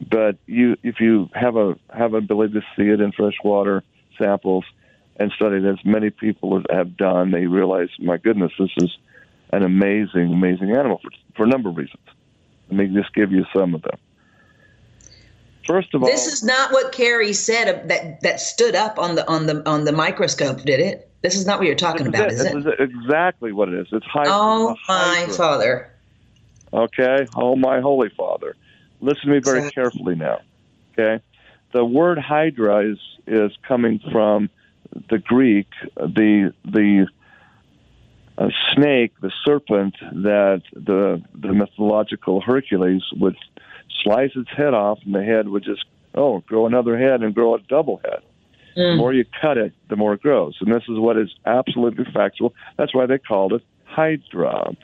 But 0.00 0.36
you, 0.46 0.76
if 0.82 1.00
you 1.00 1.28
have 1.34 1.56
a 1.56 1.74
have 1.90 2.14
an 2.14 2.24
ability 2.24 2.54
to 2.54 2.62
see 2.76 2.88
it 2.88 3.00
in 3.00 3.12
freshwater 3.12 3.82
samples 4.20 4.64
and 5.16 5.30
study 5.32 5.56
it, 5.56 5.64
as 5.64 5.84
many 5.84 6.10
people 6.10 6.62
have 6.70 6.96
done, 6.96 7.30
they 7.30 7.46
realize, 7.46 7.88
my 7.98 8.16
goodness, 8.16 8.52
this 8.58 8.70
is 8.78 8.96
an 9.50 9.62
amazing, 9.62 10.32
amazing 10.32 10.70
animal 10.72 10.98
for, 11.02 11.10
for 11.36 11.44
a 11.44 11.48
number 11.48 11.68
of 11.68 11.76
reasons. 11.76 12.02
Let 12.70 12.78
me 12.78 12.86
just 12.88 13.14
give 13.14 13.32
you 13.32 13.44
some 13.54 13.74
of 13.74 13.82
them. 13.82 13.98
First 15.66 15.94
of 15.94 16.02
all, 16.02 16.08
this 16.08 16.26
is 16.26 16.44
not 16.44 16.72
what 16.72 16.92
Carrie 16.92 17.32
said 17.32 17.88
that 17.88 18.20
that 18.20 18.40
stood 18.40 18.76
up 18.76 18.98
on 18.98 19.16
the 19.16 19.28
on 19.28 19.46
the 19.46 19.68
on 19.68 19.84
the 19.84 19.92
microscope, 19.92 20.62
did 20.62 20.78
it? 20.78 21.10
This 21.22 21.34
is 21.34 21.44
not 21.44 21.58
what 21.58 21.66
you're 21.66 21.74
talking 21.74 22.06
about, 22.06 22.30
is 22.30 22.40
it? 22.40 22.56
Is 22.56 22.66
exactly 22.78 23.50
what 23.50 23.68
it 23.68 23.74
is. 23.74 23.88
It's 23.90 24.06
high. 24.06 24.26
Oh 24.26 24.76
my 24.88 25.26
father. 25.30 25.92
Okay, 26.72 27.26
oh 27.34 27.56
my 27.56 27.80
holy 27.80 28.10
father. 28.10 28.54
Listen 29.00 29.22
to 29.22 29.34
me 29.34 29.40
very 29.40 29.58
exactly. 29.58 29.82
carefully 29.82 30.14
now. 30.14 30.40
Okay, 30.92 31.22
the 31.72 31.84
word 31.84 32.18
hydra 32.18 32.92
is 32.92 32.98
is 33.26 33.50
coming 33.66 34.00
from 34.12 34.48
the 35.10 35.18
Greek, 35.18 35.68
the 35.96 36.52
the 36.64 37.08
uh, 38.38 38.48
snake, 38.74 39.12
the 39.20 39.32
serpent 39.44 39.94
that 40.00 40.62
the 40.72 41.22
the 41.34 41.52
mythological 41.52 42.40
Hercules 42.40 43.02
would 43.16 43.36
slice 44.02 44.32
its 44.34 44.50
head 44.50 44.74
off, 44.74 44.98
and 45.04 45.14
the 45.14 45.24
head 45.24 45.48
would 45.48 45.64
just 45.64 45.84
oh 46.14 46.40
grow 46.40 46.66
another 46.66 46.98
head 46.98 47.22
and 47.22 47.34
grow 47.34 47.54
a 47.54 47.60
double 47.60 47.98
head. 48.04 48.22
Mm. 48.76 48.92
The 48.92 48.96
more 48.96 49.12
you 49.14 49.24
cut 49.40 49.56
it, 49.56 49.72
the 49.88 49.96
more 49.96 50.14
it 50.14 50.20
grows. 50.20 50.56
And 50.60 50.72
this 50.72 50.82
is 50.82 50.98
what 50.98 51.16
is 51.16 51.30
absolutely 51.46 52.04
factual. 52.12 52.52
That's 52.76 52.94
why 52.94 53.06
they 53.06 53.18
called 53.18 53.54
it 53.54 53.62
Hydra. 53.84 54.76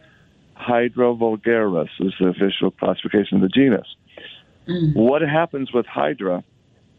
Hydra 0.54 1.14
vulgaris 1.14 1.90
is 2.00 2.14
the 2.18 2.28
official 2.28 2.70
classification 2.70 3.36
of 3.36 3.42
the 3.42 3.48
genus. 3.48 3.86
Mm. 4.66 4.94
What 4.94 5.22
happens 5.22 5.72
with 5.72 5.86
Hydra 5.86 6.42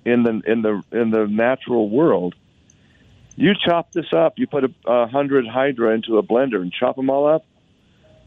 in 0.05 0.24
the 0.24 0.41
in 0.45 0.62
the 0.62 0.83
in 0.91 1.10
the 1.10 1.25
natural 1.27 1.89
world? 1.89 2.36
You 3.36 3.54
chop 3.66 3.92
this 3.92 4.13
up. 4.13 4.34
You 4.38 4.48
put 4.48 4.63
a, 4.63 4.72
a 4.86 5.08
hundred 5.08 5.48
Hydra 5.48 5.94
into 5.94 6.18
a 6.18 6.24
blender 6.24 6.62
and 6.62 6.72
chop 6.72 6.96
them 6.96 7.10
all 7.10 7.28
up. 7.28 7.46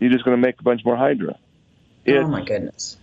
You're 0.01 0.11
just 0.11 0.25
going 0.25 0.41
to 0.41 0.45
make 0.45 0.59
a 0.59 0.63
bunch 0.63 0.85
more 0.85 0.97
Hydra. 0.97 1.39
It's 2.05 2.25
oh 2.25 2.29
my 2.29 2.45
goodness! 2.45 2.97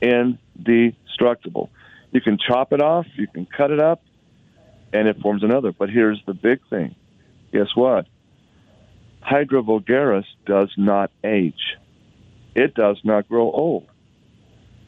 Indestructible. 0.00 1.70
You 2.10 2.20
can 2.20 2.38
chop 2.38 2.72
it 2.72 2.80
off. 2.80 3.06
You 3.16 3.26
can 3.26 3.46
cut 3.46 3.70
it 3.70 3.80
up 3.80 4.02
and 4.92 5.08
it 5.08 5.20
forms 5.20 5.42
another. 5.42 5.72
But 5.72 5.90
here's 5.90 6.22
the 6.26 6.34
big 6.34 6.60
thing. 6.70 6.94
Guess 7.52 7.74
what? 7.74 8.06
Hydra 9.20 9.62
vulgaris 9.62 10.24
does 10.46 10.72
not 10.76 11.10
age. 11.24 11.76
It 12.54 12.74
does 12.74 12.98
not 13.04 13.28
grow 13.28 13.50
old. 13.50 13.86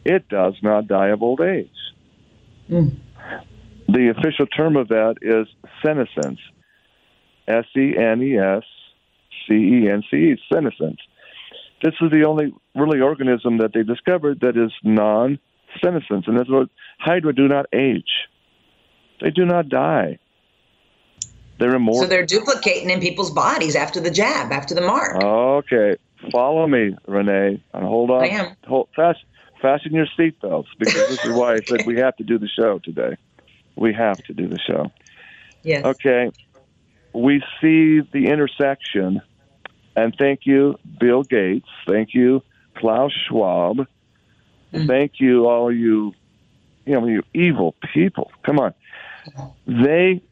It 0.04 0.28
does 0.28 0.54
not 0.62 0.86
die 0.86 1.08
of 1.08 1.22
old 1.22 1.40
age. 1.40 1.68
Mm. 2.70 2.96
The 3.92 4.14
official 4.16 4.46
term 4.46 4.76
of 4.76 4.88
that 4.88 5.16
is 5.20 5.46
senescence. 5.84 6.38
S 7.48 7.64
E 7.76 7.96
N 7.96 8.22
E 8.22 8.38
S 8.38 8.62
C 9.48 9.54
E 9.54 9.90
N 9.90 10.02
C 10.10 10.16
E, 10.16 10.40
senescence. 10.52 11.00
This 11.82 11.94
is 12.00 12.10
the 12.10 12.24
only 12.24 12.52
really 12.74 13.00
organism 13.00 13.58
that 13.58 13.72
they 13.72 13.82
discovered 13.82 14.40
that 14.40 14.56
is 14.56 14.72
non 14.84 15.38
senescence, 15.82 16.26
and 16.26 16.38
that's 16.38 16.50
what 16.50 16.68
Hydra 16.98 17.34
do 17.34 17.48
not 17.48 17.66
age. 17.72 18.28
They 19.20 19.30
do 19.30 19.44
not 19.44 19.68
die. 19.68 20.18
They're 21.58 21.74
immortal. 21.74 22.02
So 22.02 22.08
they're 22.08 22.26
duplicating 22.26 22.90
in 22.90 23.00
people's 23.00 23.30
bodies 23.30 23.76
after 23.76 24.00
the 24.00 24.10
jab, 24.10 24.50
after 24.52 24.74
the 24.74 24.80
mark. 24.80 25.22
Okay. 25.22 25.96
Follow 26.32 26.66
me, 26.66 26.96
Renee. 27.06 27.62
And 27.74 27.84
hold 27.84 28.10
on. 28.10 28.22
I 28.22 28.28
am. 28.28 28.56
Hold, 28.66 28.88
fast, 28.96 29.18
fasten 29.60 29.94
your 29.94 30.06
seatbelts 30.18 30.66
because 30.78 31.08
this 31.08 31.24
is 31.24 31.32
why 31.32 31.54
I 31.54 31.60
said 31.66 31.82
we 31.86 31.98
have 31.98 32.16
to 32.16 32.24
do 32.24 32.38
the 32.38 32.48
show 32.48 32.78
today. 32.78 33.16
We 33.76 33.92
have 33.94 34.18
to 34.24 34.32
do 34.32 34.48
the 34.48 34.58
show. 34.58 34.90
Yes. 35.62 35.84
Okay. 35.84 36.30
We 37.12 37.42
see 37.60 38.00
the 38.00 38.26
intersection, 38.26 39.20
and 39.96 40.14
thank 40.16 40.40
you, 40.44 40.78
Bill 40.98 41.22
Gates. 41.22 41.68
Thank 41.86 42.14
you, 42.14 42.42
Klaus 42.76 43.12
Schwab. 43.28 43.86
Mm. 44.72 44.86
Thank 44.86 45.12
you, 45.18 45.46
all 45.46 45.72
you, 45.72 46.14
you 46.86 46.92
know, 46.92 47.06
you 47.06 47.22
evil 47.34 47.74
people. 47.92 48.30
Come 48.44 48.60
on. 48.60 48.74
They, 49.66 50.22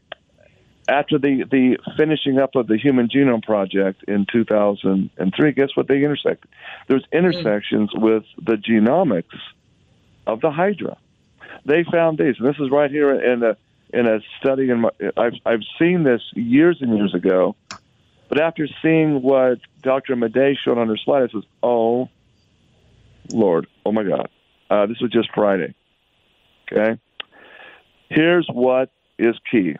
after 0.87 1.17
the, 1.17 1.43
the 1.49 1.77
finishing 1.97 2.39
up 2.39 2.55
of 2.55 2.67
the 2.67 2.77
Human 2.77 3.09
Genome 3.09 3.43
Project 3.43 4.03
in 4.07 4.25
2003, 4.31 5.51
guess 5.51 5.69
what 5.75 5.87
they 5.87 6.03
intersected? 6.03 6.49
There's 6.87 7.05
intersections 7.11 7.91
mm. 7.93 8.01
with 8.01 8.23
the 8.37 8.55
genomics 8.55 9.37
of 10.25 10.41
the 10.41 10.51
Hydra. 10.51 10.97
They 11.65 11.83
found 11.91 12.17
these, 12.17 12.35
and 12.39 12.47
this 12.47 12.57
is 12.59 12.69
right 12.71 12.89
here 12.89 13.13
in 13.13 13.43
a 13.43 13.57
in 13.91 14.07
a 14.07 14.19
study. 14.39 14.69
In 14.69 14.81
my, 14.81 14.89
I've 15.17 15.33
I've 15.45 15.63
seen 15.79 16.03
this 16.03 16.21
years 16.33 16.77
and 16.81 16.97
years 16.97 17.13
ago, 17.13 17.55
but 18.27 18.39
after 18.39 18.67
seeing 18.81 19.21
what 19.21 19.59
Dr. 19.81 20.15
Madej 20.15 20.55
showed 20.63 20.77
on 20.77 20.87
her 20.87 20.97
slide, 20.97 21.23
I 21.23 21.27
says, 21.27 21.43
"Oh, 21.61 22.09
Lord, 23.31 23.67
oh 23.85 23.91
my 23.91 24.03
God, 24.03 24.29
uh, 24.69 24.85
this 24.85 24.99
was 25.01 25.11
just 25.11 25.29
Friday." 25.33 25.73
Okay, 26.71 26.99
Here's 28.09 28.47
what 28.51 28.89
is 29.17 29.35
key 29.51 29.75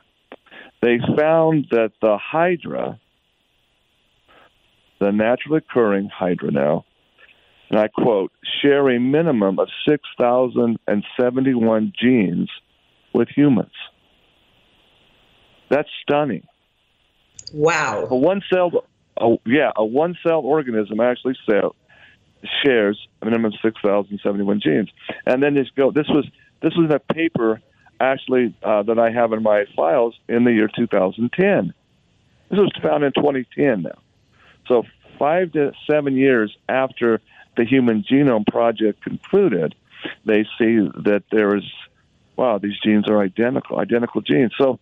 they 0.81 0.99
found 1.17 1.67
that 1.71 1.91
the 2.01 2.17
Hydra, 2.17 2.99
the 4.99 5.11
naturally 5.11 5.57
occurring 5.57 6.09
Hydra 6.09 6.51
now, 6.51 6.85
and 7.69 7.79
I 7.79 7.87
quote, 7.87 8.33
share 8.61 8.89
a 8.89 8.99
minimum 8.99 9.59
of 9.59 9.69
6,071 9.87 11.93
genes 12.01 12.49
with 13.13 13.29
humans. 13.29 13.71
That's 15.69 15.89
stunning. 16.01 16.47
Wow. 17.53 18.07
A 18.09 18.15
one 18.15 18.41
cell, 18.51 18.71
yeah, 19.45 19.71
a 19.75 19.85
one 19.85 20.17
cell 20.23 20.39
organism 20.39 20.99
actually 20.99 21.37
cell, 21.49 21.75
shares 22.63 22.99
a 23.21 23.25
minimum 23.25 23.53
of 23.53 23.59
6,071 23.61 24.61
genes. 24.61 24.89
And 25.25 25.43
then 25.43 25.53
this 25.53 25.67
go. 25.75 25.91
This 25.91 26.07
was 26.07 26.25
this 26.61 26.73
was 26.75 26.91
a 26.91 26.99
paper 27.13 27.61
actually 27.99 28.55
uh, 28.63 28.83
that 28.83 28.97
I 28.97 29.11
have 29.11 29.33
in 29.33 29.43
my 29.43 29.65
files 29.75 30.15
in 30.27 30.43
the 30.43 30.51
year 30.51 30.69
2010. 30.73 31.73
This 32.49 32.59
was 32.59 32.71
found 32.81 33.03
in 33.03 33.11
2010 33.13 33.83
now. 33.83 33.99
So 34.67 34.83
five 35.17 35.51
to 35.51 35.71
seven 35.89 36.15
years 36.15 36.55
after 36.67 37.21
the 37.57 37.65
Human 37.65 38.03
Genome 38.03 38.45
Project 38.47 39.03
concluded, 39.03 39.75
they 40.25 40.43
see 40.57 40.77
that 41.03 41.23
there 41.31 41.55
is, 41.55 41.63
wow, 42.35 42.57
these 42.57 42.79
genes 42.83 43.07
are 43.09 43.21
identical, 43.21 43.79
identical 43.79 44.21
genes. 44.21 44.51
So 44.57 44.79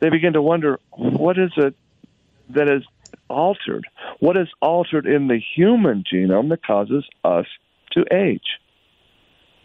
they 0.00 0.10
begin 0.10 0.32
to 0.32 0.42
wonder, 0.42 0.80
what 0.90 1.38
is 1.38 1.52
it 1.56 1.74
that 2.50 2.68
is 2.68 2.82
altered? 3.28 3.86
What 4.20 4.36
is 4.36 4.48
altered 4.60 5.06
in 5.06 5.28
the 5.28 5.38
human 5.38 6.04
genome 6.10 6.48
that 6.50 6.64
causes 6.64 7.04
us 7.24 7.46
to 7.92 8.04
age, 8.12 8.58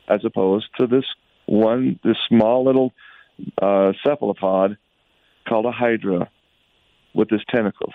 as 0.08 0.24
opposed 0.26 0.68
to 0.80 0.88
this 0.88 1.06
one 1.46 2.00
this 2.04 2.18
small 2.28 2.64
little 2.64 2.94
uh, 3.62 3.94
cephalopod 4.04 4.78
called 5.48 5.66
a 5.66 5.72
hydra 5.72 6.30
with 7.14 7.32
its 7.32 7.44
tentacles. 7.50 7.94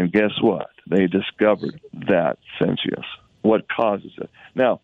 And 0.00 0.10
guess 0.10 0.30
what? 0.40 0.70
They 0.86 1.08
discovered 1.08 1.78
that 2.08 2.38
sentience. 2.58 3.04
What 3.42 3.68
causes 3.68 4.12
it? 4.16 4.30
Now, 4.54 4.80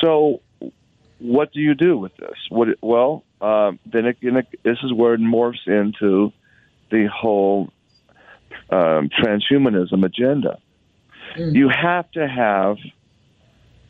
so 0.00 0.40
what 1.20 1.52
do 1.52 1.60
you 1.60 1.76
do 1.76 1.96
with 1.96 2.16
this? 2.16 2.34
What, 2.48 2.70
well, 2.82 3.22
uh, 3.40 3.70
then 3.86 4.06
it, 4.06 4.16
it, 4.20 4.46
this 4.64 4.78
is 4.82 4.92
where 4.92 5.14
it 5.14 5.20
morphs 5.20 5.64
into 5.68 6.32
the 6.90 7.06
whole 7.06 7.72
um, 8.68 9.08
transhumanism 9.08 10.04
agenda. 10.04 10.58
Mm. 11.36 11.54
You 11.54 11.68
have 11.68 12.10
to 12.12 12.26
have 12.26 12.78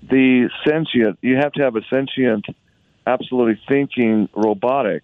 the 0.03 0.51
sentient, 0.69 1.19
you 1.23 1.37
have 1.37 1.53
to 1.53 1.63
have 1.63 1.77
a 1.77 1.83
sentient, 1.89 2.45
absolutely 3.07 3.59
thinking 3.67 4.29
robotic 4.35 5.03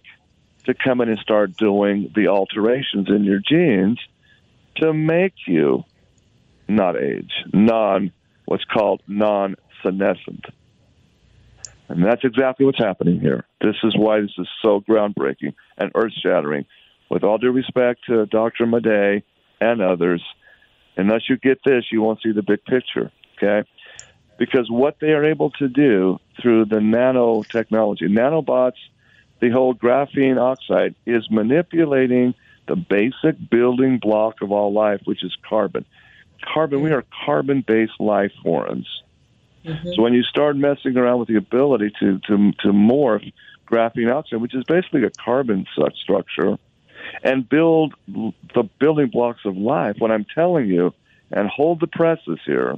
to 0.65 0.75
come 0.75 1.01
in 1.01 1.09
and 1.09 1.17
start 1.17 1.57
doing 1.57 2.11
the 2.15 2.27
alterations 2.27 3.09
in 3.09 3.23
your 3.23 3.39
genes 3.39 3.97
to 4.81 4.93
make 4.93 5.33
you 5.47 5.83
not 6.67 6.95
age, 6.95 7.31
non, 7.53 8.11
what's 8.45 8.65
called 8.65 9.01
non 9.07 9.55
senescent. 9.83 10.45
And 11.87 12.05
that's 12.05 12.23
exactly 12.23 12.65
what's 12.65 12.77
happening 12.77 13.19
here. 13.19 13.45
This 13.61 13.75
is 13.83 13.97
why 13.97 14.21
this 14.21 14.33
is 14.37 14.47
so 14.61 14.79
groundbreaking 14.81 15.55
and 15.77 15.91
earth 15.95 16.13
shattering. 16.23 16.65
With 17.09 17.23
all 17.23 17.39
due 17.39 17.51
respect 17.51 18.01
to 18.07 18.27
Dr. 18.27 18.67
Madej 18.67 19.23
and 19.59 19.81
others, 19.81 20.23
unless 20.95 21.27
you 21.27 21.37
get 21.37 21.59
this, 21.65 21.85
you 21.91 22.01
won't 22.01 22.21
see 22.21 22.31
the 22.31 22.43
big 22.43 22.63
picture, 22.63 23.11
okay? 23.37 23.67
Because 24.37 24.69
what 24.69 24.97
they 25.01 25.11
are 25.11 25.25
able 25.25 25.49
to 25.51 25.67
do 25.67 26.19
through 26.39 26.65
the 26.65 26.75
nanotechnology, 26.75 28.03
nanobots, 28.03 28.77
the 29.41 29.49
whole 29.49 29.73
graphene 29.73 30.39
oxide 30.39 30.93
is 31.07 31.27
manipulating 31.31 32.35
the 32.69 32.75
basic 32.75 33.49
building 33.49 33.97
block 33.97 34.41
of 34.41 34.51
all 34.51 34.71
life, 34.71 35.01
which 35.05 35.23
is 35.23 35.35
carbon. 35.47 35.85
Carbon, 36.41 36.81
we 36.81 36.91
are 36.91 37.03
carbon 37.25 37.61
based 37.67 37.99
life 37.99 38.31
forms. 38.43 38.87
Mm-hmm. 39.65 39.89
So 39.93 40.01
when 40.01 40.13
you 40.13 40.23
start 40.23 40.55
messing 40.55 40.95
around 40.95 41.19
with 41.19 41.27
the 41.27 41.35
ability 41.35 41.91
to, 41.99 42.19
to, 42.19 42.51
to 42.51 42.67
morph 42.69 43.33
graphene 43.67 44.13
oxide, 44.13 44.39
which 44.39 44.55
is 44.55 44.63
basically 44.63 45.03
a 45.03 45.09
carbon 45.09 45.65
structure, 46.03 46.57
and 47.23 47.47
build 47.47 47.95
the 48.07 48.63
building 48.79 49.07
blocks 49.07 49.41
of 49.45 49.57
life, 49.57 49.95
what 49.99 50.11
I'm 50.11 50.25
telling 50.25 50.67
you, 50.67 50.93
and 51.31 51.49
hold 51.49 51.79
the 51.79 51.87
presses 51.87 52.39
here, 52.45 52.75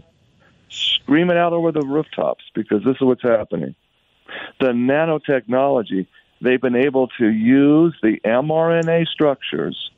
scream 0.69 1.29
it 1.29 1.37
out 1.37 1.53
over 1.53 1.71
the 1.71 1.81
rooftops 1.81 2.45
because 2.53 2.83
this 2.83 2.95
is 2.95 3.01
what's 3.01 3.23
happening. 3.23 3.75
The 4.59 4.67
nanotechnology, 4.67 6.07
they've 6.41 6.61
been 6.61 6.75
able 6.75 7.07
to 7.19 7.29
use 7.29 7.95
the 8.01 8.19
mRNA 8.25 9.07
structures 9.07 9.91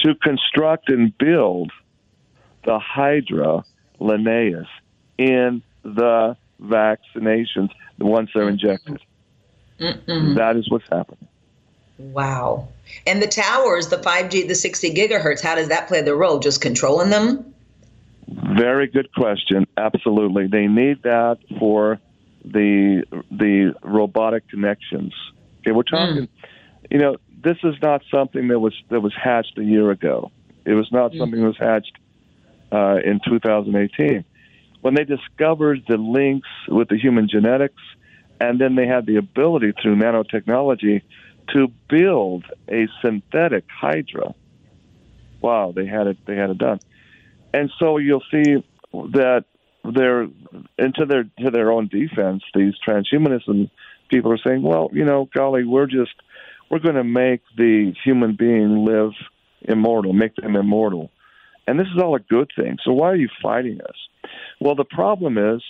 to 0.00 0.14
construct 0.16 0.90
and 0.90 1.16
build 1.16 1.70
the 2.64 2.78
Hydra 2.78 3.64
Linnaeus 3.98 4.68
in 5.16 5.62
the 5.82 6.36
vaccinations, 6.60 7.70
once 7.98 8.30
they're 8.34 8.48
injected. 8.48 9.00
Mm-mm. 9.80 10.36
That 10.36 10.56
is 10.56 10.70
what's 10.70 10.88
happening. 10.90 11.28
Wow. 11.98 12.68
And 13.06 13.22
the 13.22 13.26
towers, 13.26 13.88
the 13.88 13.96
5G, 13.96 14.48
the 14.48 14.54
60 14.54 14.94
gigahertz, 14.94 15.40
how 15.40 15.54
does 15.54 15.68
that 15.68 15.88
play 15.88 16.02
the 16.02 16.14
role? 16.14 16.38
Just 16.38 16.60
controlling 16.60 17.10
them? 17.10 17.54
Very 18.28 18.86
good 18.86 19.12
question. 19.12 19.66
Absolutely. 19.76 20.46
They 20.46 20.66
need 20.66 21.02
that 21.02 21.38
for 21.58 22.00
the 22.44 23.04
the 23.30 23.74
robotic 23.82 24.48
connections. 24.48 25.14
Okay, 25.60 25.72
we're 25.72 25.82
talking 25.82 26.22
mm. 26.22 26.28
you 26.90 26.98
know, 26.98 27.16
this 27.42 27.58
is 27.62 27.74
not 27.82 28.02
something 28.10 28.48
that 28.48 28.58
was 28.58 28.74
that 28.90 29.00
was 29.00 29.14
hatched 29.14 29.58
a 29.58 29.64
year 29.64 29.90
ago. 29.90 30.30
It 30.64 30.74
was 30.74 30.90
not 30.92 31.12
mm. 31.12 31.18
something 31.18 31.40
that 31.40 31.46
was 31.46 31.58
hatched 31.58 31.96
uh, 32.72 32.98
in 33.04 33.20
2018 33.24 34.24
when 34.80 34.94
they 34.94 35.04
discovered 35.04 35.82
the 35.88 35.96
links 35.96 36.48
with 36.68 36.88
the 36.88 36.98
human 36.98 37.28
genetics, 37.28 37.82
and 38.40 38.60
then 38.60 38.74
they 38.74 38.86
had 38.86 39.06
the 39.06 39.16
ability 39.16 39.72
through 39.80 39.96
nanotechnology 39.96 41.02
to 41.52 41.68
build 41.88 42.44
a 42.68 42.88
synthetic 43.00 43.64
hydra. 43.68 44.34
Wow, 45.40 45.72
they 45.74 45.86
had 45.86 46.08
it. 46.08 46.18
They 46.26 46.36
had 46.36 46.50
it 46.50 46.58
done, 46.58 46.80
and 47.54 47.70
so 47.78 47.98
you'll 47.98 48.24
see 48.30 48.62
that 48.92 49.44
they're 49.84 50.28
into 50.78 51.06
their 51.06 51.24
to 51.24 51.50
their 51.50 51.72
own 51.72 51.88
defense. 51.88 52.42
These 52.54 52.74
transhumanism 52.86 53.70
people 54.08 54.32
are 54.32 54.38
saying, 54.38 54.62
"Well, 54.62 54.90
you 54.92 55.04
know, 55.04 55.28
golly, 55.34 55.64
we're 55.64 55.86
just 55.86 56.14
we're 56.70 56.78
going 56.78 56.94
to 56.94 57.04
make 57.04 57.42
the 57.56 57.92
human 58.04 58.36
being 58.36 58.84
live 58.84 59.12
immortal, 59.62 60.12
make 60.12 60.36
them 60.36 60.56
immortal." 60.56 61.10
And 61.66 61.78
this 61.78 61.86
is 61.94 62.02
all 62.02 62.14
a 62.14 62.20
good 62.20 62.50
thing. 62.56 62.78
So 62.84 62.92
why 62.92 63.10
are 63.10 63.16
you 63.16 63.28
fighting 63.42 63.80
us? 63.80 63.96
Well, 64.60 64.74
the 64.74 64.84
problem 64.84 65.38
is 65.38 65.62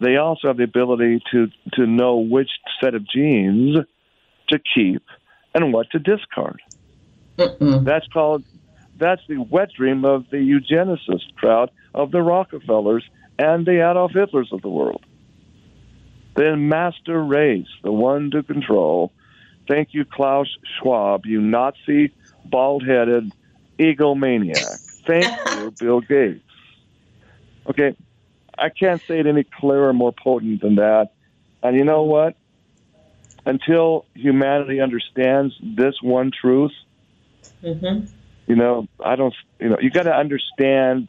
they 0.00 0.16
also 0.16 0.48
have 0.48 0.56
the 0.56 0.64
ability 0.64 1.22
to 1.32 1.48
to 1.74 1.86
know 1.86 2.18
which 2.18 2.50
set 2.82 2.94
of 2.94 3.08
genes 3.08 3.78
to 4.48 4.58
keep 4.74 5.02
and 5.54 5.72
what 5.72 5.90
to 5.90 5.98
discard. 5.98 6.60
Mm-mm. 7.38 7.84
That's 7.84 8.06
called 8.08 8.44
that's 8.98 9.22
the 9.28 9.38
wet 9.38 9.70
dream 9.76 10.04
of 10.04 10.24
the 10.30 10.36
eugenicist 10.36 11.34
crowd 11.36 11.70
of 11.94 12.10
the 12.10 12.22
Rockefellers 12.22 13.04
and 13.38 13.66
the 13.66 13.88
Adolf 13.88 14.12
Hitlers 14.12 14.52
of 14.52 14.62
the 14.62 14.68
world. 14.68 15.04
The 16.34 16.56
master 16.56 17.22
race, 17.22 17.68
the 17.82 17.92
one 17.92 18.30
to 18.32 18.42
control. 18.42 19.12
Thank 19.68 19.94
you, 19.94 20.04
Klaus 20.04 20.48
Schwab, 20.78 21.26
you 21.26 21.40
Nazi, 21.40 22.12
bald 22.44 22.86
headed 22.86 23.32
egomaniac. 23.78 25.02
Thank 25.06 25.26
you, 25.58 25.70
Bill 25.78 26.00
Gates. 26.00 26.42
Okay, 27.68 27.96
I 28.56 28.68
can't 28.68 29.02
say 29.06 29.20
it 29.20 29.26
any 29.26 29.44
clearer, 29.44 29.92
more 29.92 30.12
potent 30.12 30.60
than 30.60 30.76
that. 30.76 31.12
And 31.62 31.76
you 31.76 31.84
know 31.84 32.02
what? 32.02 32.36
Until 33.44 34.06
humanity 34.14 34.80
understands 34.80 35.54
this 35.62 36.02
one 36.02 36.30
truth, 36.30 36.72
mm-hmm. 37.62 38.06
you 38.46 38.56
know, 38.56 38.88
I 39.04 39.16
don't, 39.16 39.34
you 39.60 39.68
know, 39.68 39.78
you 39.80 39.90
got 39.90 40.04
to 40.04 40.14
understand 40.14 41.08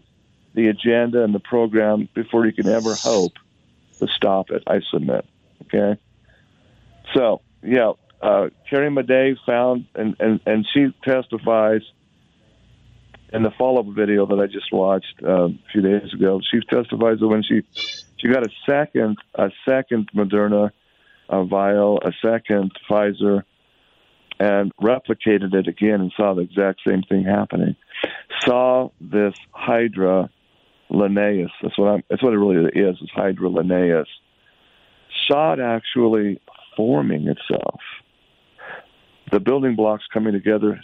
the 0.57 0.69
agenda 0.69 1.23
and 1.23 1.33
the 1.35 1.39
program 1.39 2.09
before 2.15 2.47
you 2.47 2.51
can 2.51 2.67
ever 2.67 2.95
hope 2.95 3.33
to 3.99 4.07
stop 4.07 4.49
it. 4.49 4.63
I 4.65 4.81
submit. 4.91 5.23
Okay. 5.61 6.01
So 7.13 7.41
yeah, 7.61 7.93
uh, 8.21 8.49
Carrie 8.67 8.89
Madej 8.89 9.37
found, 9.45 9.85
and, 9.93 10.15
and 10.19 10.39
and 10.47 10.67
she 10.73 10.87
testifies 11.05 11.81
in 13.31 13.43
the 13.43 13.51
follow-up 13.51 13.93
video 13.93 14.25
that 14.25 14.39
I 14.39 14.47
just 14.47 14.71
watched 14.71 15.21
uh, 15.23 15.45
a 15.45 15.59
few 15.71 15.81
days 15.81 16.11
ago, 16.13 16.41
she 16.49 16.59
testifies 16.61 17.19
that 17.19 17.27
when 17.27 17.43
she 17.43 17.61
she 18.17 18.27
got 18.27 18.43
a 18.43 18.49
second 18.67 19.17
a 19.35 19.51
second 19.63 20.09
Moderna 20.15 20.71
uh, 21.29 21.43
vial, 21.43 21.99
a 22.03 22.13
second 22.25 22.71
Pfizer, 22.89 23.43
and 24.39 24.71
replicated 24.81 25.53
it 25.53 25.67
again 25.67 26.01
and 26.01 26.11
saw 26.17 26.33
the 26.33 26.41
exact 26.41 26.81
same 26.87 27.03
thing 27.03 27.25
happening. 27.25 27.75
Saw 28.43 28.89
this 28.99 29.35
Hydra 29.51 30.29
Linnaeus. 30.89 31.51
That's 31.61 31.77
what 31.77 31.87
I'm. 31.87 32.03
That's 32.09 32.23
what 32.23 32.33
it 32.33 32.37
really 32.37 32.71
is. 32.73 32.97
Is 33.01 33.09
Hydra 33.13 33.49
Linnaeus. 33.49 34.07
It 35.29 35.59
actually 35.59 36.39
forming 36.75 37.27
itself. 37.27 37.81
The 39.31 39.39
building 39.39 39.75
blocks 39.75 40.03
coming 40.13 40.31
together, 40.31 40.79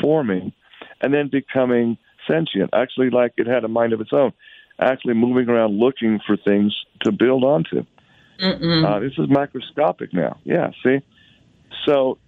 forming 0.00 0.52
and 1.00 1.12
then 1.12 1.28
becoming 1.28 1.98
sentient, 2.26 2.70
actually 2.72 3.10
like 3.10 3.32
it 3.36 3.46
had 3.46 3.64
a 3.64 3.68
mind 3.68 3.92
of 3.92 4.00
its 4.00 4.12
own, 4.12 4.32
actually 4.80 5.14
moving 5.14 5.48
around 5.48 5.78
looking 5.78 6.20
for 6.26 6.36
things 6.36 6.76
to 7.02 7.12
build 7.12 7.44
onto. 7.44 7.84
Uh, 8.84 9.00
this 9.00 9.12
is 9.18 9.28
microscopic 9.28 10.12
now. 10.12 10.38
Yeah, 10.44 10.70
see? 10.84 10.98
So 11.86 12.18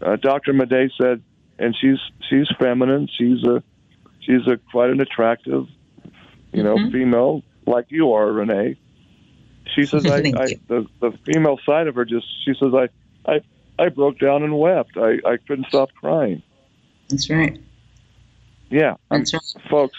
uh, 0.00 0.16
Dr. 0.16 0.52
Madej 0.52 0.90
said, 1.00 1.22
and 1.58 1.74
she's 1.80 1.98
she's 2.28 2.46
feminine. 2.58 3.08
She's 3.16 3.42
a 3.44 3.62
she's 4.20 4.46
a 4.46 4.58
quite 4.70 4.90
an 4.90 5.00
attractive, 5.00 5.66
you 6.56 6.62
know, 6.62 6.76
mm-hmm. 6.76 6.90
female 6.90 7.42
like 7.66 7.86
you 7.90 8.12
are, 8.12 8.32
Renee. 8.32 8.78
She 9.74 9.84
says, 9.84 10.06
I, 10.10 10.16
I 10.16 10.46
the 10.68 10.86
the 11.00 11.12
female 11.24 11.58
side 11.66 11.86
of 11.86 11.94
her 11.96 12.04
just 12.04 12.26
she 12.44 12.54
says, 12.58 12.72
I 12.74 12.88
I 13.30 13.40
I 13.78 13.88
broke 13.90 14.18
down 14.18 14.42
and 14.42 14.58
wept. 14.58 14.96
I 14.96 15.18
I 15.24 15.36
couldn't 15.36 15.66
stop 15.68 15.90
crying. 16.00 16.42
That's 17.08 17.28
right. 17.30 17.60
Yeah, 18.70 18.94
That's 19.10 19.34
um, 19.34 19.40
right. 19.56 19.70
folks. 19.70 19.98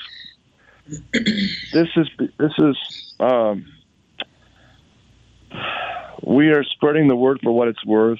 this 0.89 1.89
is 1.95 2.09
this 2.37 2.53
is 2.57 3.13
um, 3.19 3.65
we 6.23 6.49
are 6.49 6.63
spreading 6.63 7.07
the 7.07 7.15
word 7.15 7.39
for 7.43 7.51
what 7.51 7.67
it's 7.67 7.85
worth. 7.85 8.19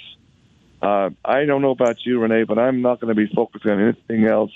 Uh, 0.82 1.10
I 1.26 1.45
don't 1.45 1.63
know 1.63 1.71
about 1.71 2.06
you, 2.06 2.19
Renee, 2.19 2.43
but 2.43 2.60
I'm 2.60 2.82
not 2.82 3.02
going 3.02 3.13
to 3.13 3.15
be 3.15 3.34
focusing 3.34 3.71
on 3.71 3.82
anything 3.82 4.26
else 4.26 4.52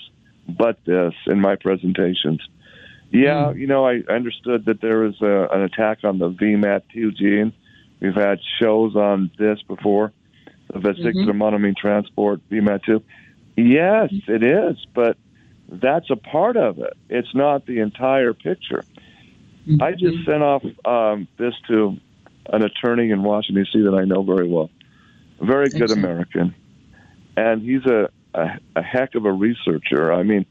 but 0.48 0.78
this 0.84 1.14
in 1.26 1.40
my 1.40 1.56
presentations. 1.56 2.40
Yeah, 3.12 3.52
mm. 3.52 3.58
you 3.58 3.66
know, 3.66 3.86
I 3.86 4.02
understood 4.08 4.64
that 4.64 4.80
there 4.80 5.00
was 5.00 5.20
a, 5.20 5.48
an 5.52 5.62
attack 5.62 5.98
on 6.02 6.18
the 6.18 6.30
VMAT2 6.30 7.14
gene. 7.16 7.52
We've 8.00 8.14
had 8.14 8.40
shows 8.58 8.96
on 8.96 9.30
this 9.38 9.62
before, 9.62 10.12
the 10.72 10.80
vesicular 10.80 11.32
mm-hmm. 11.32 11.42
monoamine 11.42 11.76
transport, 11.76 12.40
VMAT2. 12.50 13.02
Yes, 13.56 14.10
it 14.26 14.42
is, 14.42 14.84
but 14.94 15.18
that's 15.68 16.10
a 16.10 16.16
part 16.16 16.56
of 16.56 16.78
it. 16.78 16.94
It's 17.10 17.34
not 17.34 17.66
the 17.66 17.80
entire 17.80 18.32
picture. 18.32 18.84
Mm-hmm. 19.68 19.82
I 19.82 19.92
just 19.92 20.24
sent 20.24 20.42
off 20.42 20.64
um, 20.84 21.28
this 21.38 21.54
to 21.68 21.98
an 22.46 22.62
attorney 22.62 23.10
in 23.10 23.22
Washington 23.22 23.64
D.C. 23.64 23.82
that 23.82 23.94
I 23.94 24.04
know 24.04 24.22
very 24.22 24.48
well, 24.48 24.70
very 25.40 25.68
good 25.68 25.90
American, 25.90 26.54
and 27.36 27.62
he's 27.62 27.84
a, 27.86 28.10
a 28.34 28.58
a 28.74 28.82
heck 28.82 29.14
of 29.14 29.24
a 29.24 29.32
researcher. 29.32 30.12
I 30.12 30.24
mean, 30.24 30.46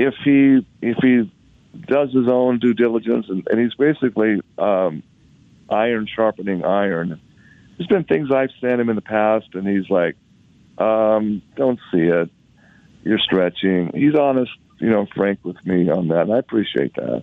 if 0.00 0.14
he 0.24 0.66
if 0.80 0.96
he 1.02 1.30
does 1.86 2.12
his 2.12 2.26
own 2.26 2.58
due 2.58 2.72
diligence, 2.72 3.26
and, 3.28 3.46
and 3.50 3.60
he's 3.60 3.74
basically 3.74 4.40
um, 4.58 5.02
iron 5.68 6.08
sharpening 6.12 6.64
iron. 6.64 7.20
There's 7.76 7.86
been 7.86 8.04
things 8.04 8.30
I've 8.32 8.50
sent 8.60 8.80
him 8.80 8.88
in 8.88 8.96
the 8.96 9.02
past, 9.02 9.48
and 9.52 9.68
he's 9.68 9.88
like, 9.90 10.16
um, 10.78 11.42
"Don't 11.54 11.78
see 11.92 12.00
it. 12.00 12.30
You're 13.04 13.18
stretching." 13.18 13.92
He's 13.94 14.14
honest, 14.14 14.50
you 14.78 14.88
know, 14.88 15.06
frank 15.14 15.40
with 15.44 15.64
me 15.66 15.90
on 15.90 16.08
that, 16.08 16.22
and 16.22 16.32
I 16.32 16.38
appreciate 16.38 16.94
that. 16.94 17.22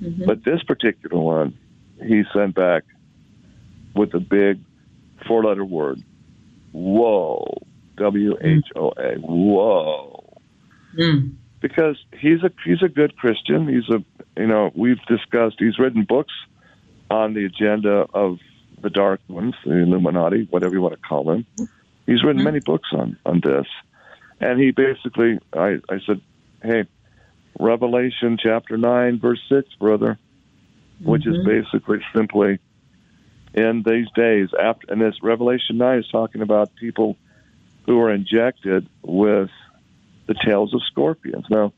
Mm-hmm. 0.00 0.26
But 0.26 0.44
this 0.44 0.62
particular 0.62 1.20
one, 1.20 1.58
he 2.02 2.22
sent 2.32 2.54
back 2.54 2.84
with 3.96 4.14
a 4.14 4.20
big 4.20 4.60
four-letter 5.26 5.64
word. 5.64 6.02
Whoa, 6.72 7.62
W 7.96 8.36
H 8.40 8.66
O 8.76 8.92
A. 8.96 9.16
Whoa. 9.16 10.38
Mm 10.96 11.36
because 11.60 11.96
he's 12.18 12.42
a 12.42 12.50
he's 12.64 12.82
a 12.82 12.88
good 12.88 13.16
Christian. 13.16 13.68
He's 13.68 13.88
a 13.88 14.02
you 14.40 14.46
know 14.46 14.70
we've 14.74 15.02
discussed. 15.06 15.56
He's 15.58 15.78
written 15.78 16.04
books 16.04 16.32
on 17.10 17.34
the 17.34 17.44
agenda 17.44 18.06
of 18.14 18.38
the 18.80 18.90
dark 18.90 19.20
ones, 19.28 19.54
the 19.64 19.76
Illuminati, 19.76 20.46
whatever 20.50 20.74
you 20.74 20.80
want 20.80 20.94
to 20.94 21.00
call 21.00 21.24
them. 21.24 21.46
He's 22.06 22.24
written 22.24 22.42
many 22.42 22.60
books 22.60 22.88
on 22.92 23.18
on 23.26 23.40
this, 23.44 23.66
and 24.40 24.60
he 24.60 24.70
basically 24.70 25.38
I 25.52 25.78
I 25.88 26.00
said, 26.06 26.20
hey, 26.62 26.84
Revelation 27.58 28.38
chapter 28.42 28.76
nine 28.76 29.20
verse 29.20 29.40
six, 29.48 29.68
brother, 29.74 30.18
which 31.00 31.22
mm-hmm. 31.22 31.48
is 31.48 31.64
basically 31.64 31.98
simply 32.14 32.58
in 33.52 33.82
these 33.84 34.06
days 34.14 34.48
after 34.58 34.92
and 34.92 35.00
this 35.00 35.16
Revelation 35.22 35.78
nine 35.78 35.98
is 35.98 36.08
talking 36.08 36.40
about 36.40 36.74
people 36.76 37.16
who 37.86 38.00
are 38.00 38.12
injected 38.12 38.88
with 39.02 39.50
the 40.30 40.36
tails 40.46 40.72
of 40.72 40.80
scorpions. 40.88 41.44
Now, 41.50 41.72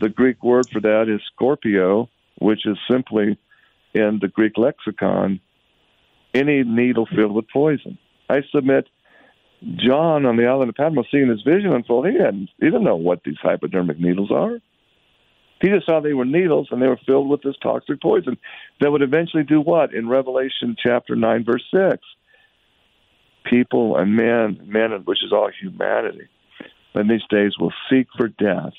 the 0.00 0.08
Greek 0.08 0.44
word 0.44 0.68
for 0.72 0.80
that 0.80 1.08
is 1.08 1.20
scorpio, 1.34 2.08
which 2.38 2.64
is 2.66 2.78
simply 2.88 3.36
in 3.92 4.20
the 4.22 4.28
Greek 4.28 4.56
lexicon 4.56 5.40
any 6.32 6.62
needle 6.62 7.06
filled 7.06 7.34
with 7.34 7.46
poison. 7.52 7.98
I 8.28 8.42
submit 8.54 8.88
John 9.76 10.24
on 10.24 10.36
the 10.36 10.46
island 10.46 10.68
of 10.68 10.76
Patmos 10.76 11.06
seeing 11.10 11.28
his 11.28 11.42
vision 11.42 11.72
unfold, 11.72 12.06
he 12.06 12.16
hadn't 12.16 12.50
he 12.60 12.66
didn't 12.66 12.84
know 12.84 12.96
what 12.96 13.22
these 13.24 13.38
hypodermic 13.42 13.98
needles 13.98 14.30
are. 14.30 14.58
He 15.60 15.68
just 15.68 15.86
saw 15.86 16.00
they 16.00 16.12
were 16.12 16.24
needles 16.24 16.68
and 16.70 16.80
they 16.80 16.86
were 16.86 17.00
filled 17.06 17.28
with 17.28 17.42
this 17.42 17.56
toxic 17.60 18.00
poison 18.00 18.36
that 18.80 18.90
would 18.92 19.02
eventually 19.02 19.42
do 19.42 19.60
what? 19.60 19.94
In 19.94 20.08
Revelation 20.08 20.76
chapter 20.80 21.16
nine, 21.16 21.44
verse 21.44 21.64
six. 21.72 22.04
People 23.50 23.96
and 23.96 24.14
men, 24.14 24.60
men 24.64 24.90
which 25.04 25.24
is 25.24 25.32
all 25.32 25.50
humanity, 25.60 26.28
in 26.94 27.08
these 27.08 27.22
days 27.28 27.58
will 27.58 27.72
seek 27.90 28.06
for 28.16 28.28
death, 28.28 28.74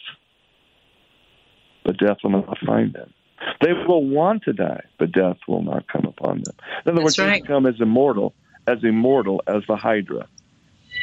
but 1.84 1.97
death 1.97 2.17
will 2.23 2.32
not 2.32 2.58
find 2.65 2.93
them. 2.93 3.13
They 3.62 3.73
will 3.73 4.06
want 4.06 4.43
to 4.43 4.54
die, 4.54 4.84
but 4.97 5.12
death 5.12 5.38
will 5.47 5.62
not 5.62 5.88
come 5.88 6.06
upon 6.06 6.43
them. 6.43 6.56
In 6.86 6.93
other 6.93 7.04
That's 7.04 7.04
words, 7.04 7.19
right. 7.19 7.34
they 7.34 7.41
become 7.41 7.65
as 7.65 7.75
immortal, 7.80 8.34
as 8.67 8.78
immortal 8.84 9.43
as 9.47 9.63
the 9.67 9.75
Hydra. 9.75 10.28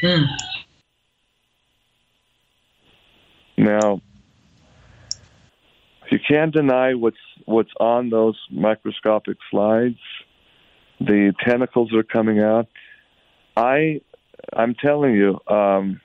Hmm. 0.01 0.23
Now, 3.57 4.01
you 6.11 6.19
can't 6.27 6.53
deny 6.53 6.95
what's 6.95 7.17
what's 7.45 7.71
on 7.79 8.09
those 8.09 8.39
microscopic 8.51 9.37
slides. 9.51 9.99
The 10.99 11.33
tentacles 11.45 11.93
are 11.93 12.03
coming 12.03 12.39
out. 12.39 12.67
I, 13.55 14.01
I'm 14.53 14.73
telling 14.75 15.15
you, 15.15 15.39
um, 15.47 16.01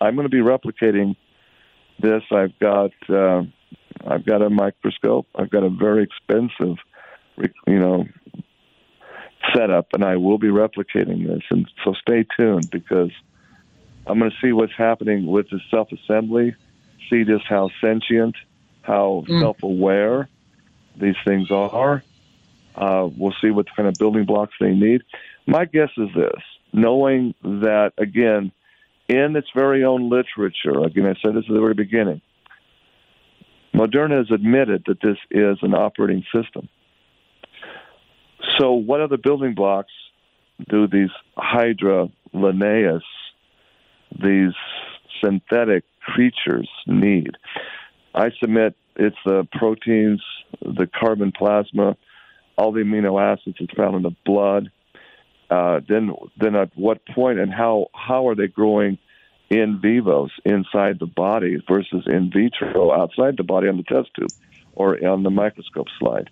I'm 0.00 0.14
going 0.14 0.28
to 0.28 0.30
be 0.30 0.42
replicating 0.42 1.16
this. 1.98 2.22
I've 2.30 2.58
got 2.58 2.90
uh, 3.08 3.42
I've 4.06 4.24
got 4.24 4.42
a 4.42 4.50
microscope. 4.50 5.26
I've 5.34 5.50
got 5.50 5.62
a 5.62 5.70
very 5.70 6.04
expensive, 6.04 6.76
you 7.66 7.78
know, 7.78 8.04
setup, 9.54 9.88
and 9.92 10.04
I 10.04 10.16
will 10.16 10.38
be 10.38 10.48
replicating 10.48 11.26
this. 11.26 11.42
And 11.50 11.68
so 11.84 11.94
stay 11.94 12.24
tuned 12.36 12.70
because 12.70 13.10
I'm 14.06 14.18
going 14.18 14.30
to 14.30 14.36
see 14.42 14.52
what's 14.52 14.74
happening 14.76 15.26
with 15.26 15.48
the 15.50 15.60
self-assembly. 15.70 16.54
See 17.10 17.24
just 17.24 17.46
how 17.48 17.70
sentient, 17.80 18.36
how 18.82 19.24
mm. 19.28 19.40
self-aware 19.40 20.28
these 20.96 21.16
things 21.24 21.50
are. 21.50 22.02
Uh, 22.74 23.08
we'll 23.16 23.34
see 23.40 23.50
what 23.50 23.66
kind 23.74 23.88
of 23.88 23.94
building 23.94 24.24
blocks 24.24 24.54
they 24.60 24.72
need. 24.72 25.02
My 25.46 25.64
guess 25.64 25.90
is 25.96 26.08
this: 26.14 26.42
knowing 26.72 27.34
that 27.42 27.92
again 27.96 28.52
in 29.08 29.36
its 29.36 29.48
very 29.54 29.84
own 29.84 30.10
literature. 30.10 30.84
Again, 30.84 31.06
I 31.06 31.14
said 31.22 31.34
this 31.34 31.44
at 31.48 31.54
the 31.54 31.60
very 31.60 31.74
beginning. 31.74 32.20
Moderna 33.74 34.18
has 34.18 34.30
admitted 34.30 34.84
that 34.86 35.00
this 35.02 35.18
is 35.30 35.58
an 35.62 35.74
operating 35.74 36.24
system. 36.34 36.68
So, 38.58 38.72
what 38.72 39.00
other 39.00 39.18
building 39.18 39.54
blocks 39.54 39.92
do 40.68 40.86
these 40.86 41.10
Hydra 41.36 42.08
Linnaeus, 42.32 43.02
these 44.18 44.52
synthetic 45.22 45.84
creatures, 46.00 46.68
need? 46.86 47.32
I 48.14 48.30
submit 48.40 48.74
it's 48.96 49.16
the 49.26 49.46
proteins, 49.52 50.22
the 50.62 50.88
carbon 50.98 51.32
plasma, 51.36 51.96
all 52.56 52.72
the 52.72 52.80
amino 52.80 53.20
acids 53.20 53.56
that's 53.60 53.74
found 53.76 53.96
in 53.96 54.02
the 54.02 54.16
blood, 54.24 54.70
uh, 55.50 55.80
then 55.88 56.12
then 56.38 56.54
at 56.56 56.70
what 56.76 57.06
point 57.06 57.38
and 57.38 57.52
how 57.52 57.86
how 57.94 58.28
are 58.28 58.34
they 58.34 58.48
growing 58.48 58.98
in 59.48 59.78
vivos 59.80 60.30
inside 60.44 60.98
the 60.98 61.06
body 61.06 61.62
versus 61.68 62.04
in 62.06 62.30
vitro 62.30 62.92
outside 62.92 63.36
the 63.36 63.44
body 63.44 63.68
on 63.68 63.76
the 63.76 63.84
test 63.84 64.10
tube 64.18 64.30
or 64.74 64.96
on 65.06 65.22
the 65.22 65.30
microscope 65.30 65.86
slide? 65.98 66.30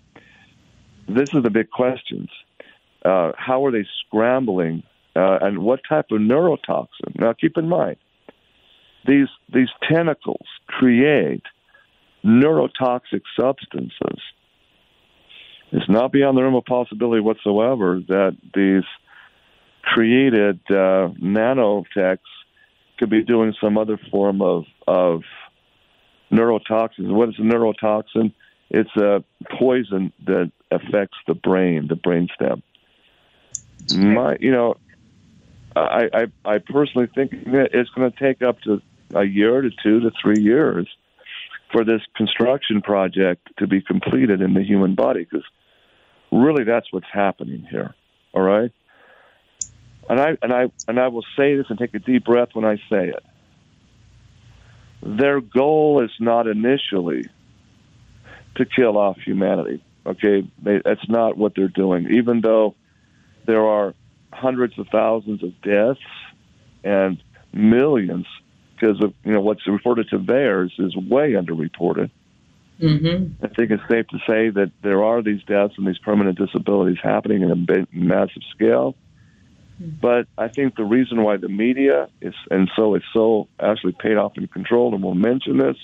This 1.07 1.29
is 1.33 1.43
the 1.43 1.49
big 1.49 1.69
questions. 1.69 2.29
Uh, 3.03 3.31
how 3.37 3.65
are 3.65 3.71
they 3.71 3.85
scrambling, 4.05 4.81
uh, 5.15 5.37
and 5.41 5.59
what 5.59 5.81
type 5.87 6.07
of 6.11 6.19
neurotoxin? 6.19 7.19
Now, 7.19 7.33
keep 7.33 7.57
in 7.57 7.69
mind 7.69 7.97
these 9.07 9.27
these 9.53 9.69
tentacles 9.87 10.47
create 10.67 11.43
neurotoxic 12.23 13.21
substances. 13.39 14.19
It's 15.71 15.89
not 15.89 16.11
beyond 16.11 16.37
the 16.37 16.43
realm 16.43 16.55
of 16.55 16.65
possibility 16.65 17.21
whatsoever 17.21 18.01
that 18.07 18.37
these 18.53 18.83
created 19.85 20.59
uh, 20.69 21.09
nanotechs 21.21 22.17
could 22.97 23.09
be 23.09 23.23
doing 23.23 23.53
some 23.61 23.77
other 23.77 23.97
form 24.11 24.41
of 24.41 24.65
of 24.87 25.21
neurotoxins. 26.31 27.11
What 27.11 27.29
is 27.29 27.35
a 27.37 27.41
neurotoxin? 27.41 28.33
It's 28.69 28.95
a 28.97 29.23
poison 29.57 30.11
that 30.25 30.51
affects 30.71 31.17
the 31.27 31.35
brain, 31.35 31.87
the 31.87 31.95
brainstem. 31.95 32.61
My, 34.13 34.37
you 34.39 34.51
know, 34.51 34.77
I, 35.75 36.09
I 36.13 36.53
I 36.53 36.57
personally 36.57 37.07
think 37.13 37.31
it's 37.33 37.89
going 37.91 38.11
to 38.11 38.19
take 38.19 38.41
up 38.41 38.59
to 38.61 38.81
a 39.13 39.23
year 39.23 39.61
to 39.61 39.69
two 39.83 39.99
to 39.99 40.11
three 40.21 40.41
years 40.41 40.87
for 41.71 41.83
this 41.83 42.01
construction 42.15 42.81
project 42.81 43.49
to 43.59 43.67
be 43.67 43.81
completed 43.81 44.41
in 44.41 44.53
the 44.53 44.63
human 44.63 44.95
body 44.95 45.27
because 45.29 45.45
really 46.31 46.63
that's 46.63 46.91
what's 46.91 47.07
happening 47.11 47.67
here. 47.69 47.93
All 48.33 48.41
right 48.41 48.71
and 50.09 50.19
I 50.19 50.37
and 50.41 50.53
I 50.53 50.71
and 50.87 50.99
I 50.99 51.07
will 51.07 51.25
say 51.37 51.55
this 51.55 51.67
and 51.69 51.79
take 51.79 51.93
a 51.93 51.99
deep 51.99 52.25
breath 52.25 52.49
when 52.53 52.65
I 52.65 52.77
say 52.89 53.09
it. 53.09 53.23
Their 55.01 55.39
goal 55.41 56.03
is 56.03 56.11
not 56.19 56.47
initially 56.47 57.29
to 58.55 58.65
kill 58.65 58.97
off 58.97 59.17
humanity. 59.19 59.83
Okay, 60.05 60.47
they, 60.61 60.81
that's 60.83 61.07
not 61.09 61.37
what 61.37 61.53
they're 61.55 61.67
doing. 61.67 62.11
Even 62.11 62.41
though 62.41 62.75
there 63.45 63.65
are 63.65 63.93
hundreds 64.31 64.77
of 64.77 64.87
thousands 64.91 65.43
of 65.43 65.59
deaths 65.61 65.99
and 66.83 67.21
millions 67.53 68.25
because 68.75 69.01
of 69.01 69.13
you 69.23 69.31
know 69.31 69.41
what's 69.41 69.65
reported 69.67 70.09
to 70.09 70.17
theirs 70.17 70.73
is 70.77 70.95
way 70.95 71.31
underreported. 71.31 72.09
Mm-hmm. 72.79 73.45
I 73.45 73.47
think 73.47 73.71
it's 73.71 73.83
safe 73.89 74.07
to 74.07 74.17
say 74.27 74.49
that 74.49 74.71
there 74.83 75.03
are 75.03 75.21
these 75.21 75.41
deaths 75.43 75.75
and 75.77 75.87
these 75.87 75.97
permanent 75.99 76.37
disabilities 76.37 76.97
happening 77.01 77.41
in 77.41 77.51
a 77.51 77.87
massive 77.93 78.43
scale. 78.53 78.95
Mm-hmm. 79.81 79.97
But 80.01 80.27
I 80.37 80.47
think 80.47 80.75
the 80.75 80.85
reason 80.85 81.21
why 81.23 81.37
the 81.37 81.49
media 81.49 82.09
is, 82.21 82.33
and 82.49 82.69
so 82.75 82.95
it's 82.95 83.05
so 83.13 83.47
actually 83.59 83.93
paid 83.93 84.17
off 84.17 84.33
and 84.37 84.49
controlled, 84.51 84.93
and 84.93 85.03
we'll 85.03 85.15
mention 85.15 85.57
this, 85.57 85.75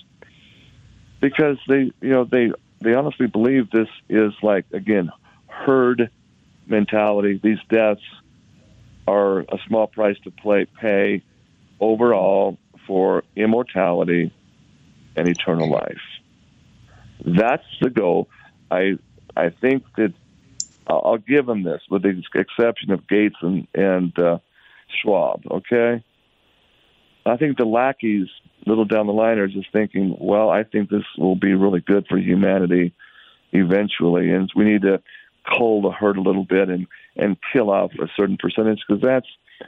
because 1.20 1.58
they, 1.68 1.92
you 2.02 2.10
know, 2.10 2.24
they 2.24 2.52
they 2.80 2.94
honestly 2.94 3.28
believe 3.28 3.70
this 3.70 3.90
is 4.10 4.34
like 4.42 4.66
again 4.74 5.12
herd 5.48 6.10
mentality. 6.66 7.40
These 7.44 7.60
deaths 7.70 8.02
are 9.08 9.40
a 9.40 9.58
small 9.68 9.88
price 9.88 10.18
to 10.24 10.32
play, 10.32 10.66
pay 10.80 11.22
overall 11.80 12.58
for 12.88 13.24
immortality 13.36 14.34
and 15.16 15.28
eternal 15.28 15.70
life. 15.70 16.02
That's 17.26 17.66
the 17.82 17.90
goal. 17.90 18.30
I 18.70 18.94
I 19.36 19.50
think 19.50 19.84
that 19.98 20.14
I'll, 20.92 21.02
I'll 21.06 21.18
give 21.18 21.46
them 21.46 21.64
this, 21.64 21.82
with 21.90 22.04
the 22.04 22.22
exception 22.36 22.92
of 22.92 23.08
Gates 23.08 23.38
and 23.42 23.68
and 23.74 24.18
uh, 24.20 24.38
Schwab. 25.02 25.44
Okay, 25.50 26.04
I 27.26 27.38
think 27.38 27.58
the 27.58 27.66
lackeys, 27.66 28.28
little 28.66 28.86
down 28.86 29.08
the 29.08 29.14
line, 29.14 29.40
are 29.40 29.48
just 29.48 29.72
thinking, 29.72 30.18
well, 30.20 30.50
I 30.50 30.64
think 30.64 30.90
this 30.90 31.06
will 31.18 31.36
be 31.36 31.54
really 31.54 31.82
good 31.82 32.06
for 32.08 32.18
humanity 32.18 32.94
eventually, 33.54 34.32
and 34.32 34.52
we 34.56 34.66
need 34.66 34.82
to 34.82 35.02
cull 35.48 35.82
the 35.82 35.92
herd 35.92 36.18
a 36.18 36.22
little 36.22 36.46
bit 36.46 36.70
and 36.70 36.88
and 37.16 37.38
kill 37.54 37.70
off 37.70 37.92
a 38.02 38.08
certain 38.18 38.38
percentage 38.38 38.80
because 38.88 39.02
that's 39.02 39.28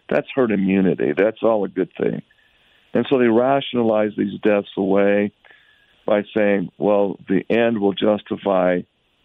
that's 0.09 0.27
herd 0.35 0.51
immunity. 0.51 1.13
That's 1.15 1.41
all 1.41 1.63
a 1.63 1.69
good 1.69 1.91
thing. 1.97 2.21
And 2.93 3.05
so 3.09 3.17
they 3.17 3.27
rationalize 3.27 4.11
these 4.15 4.39
deaths 4.41 4.69
away 4.77 5.31
by 6.05 6.23
saying, 6.35 6.69
well, 6.77 7.17
the 7.27 7.43
end 7.49 7.79
will 7.79 7.93
justify 7.93 8.81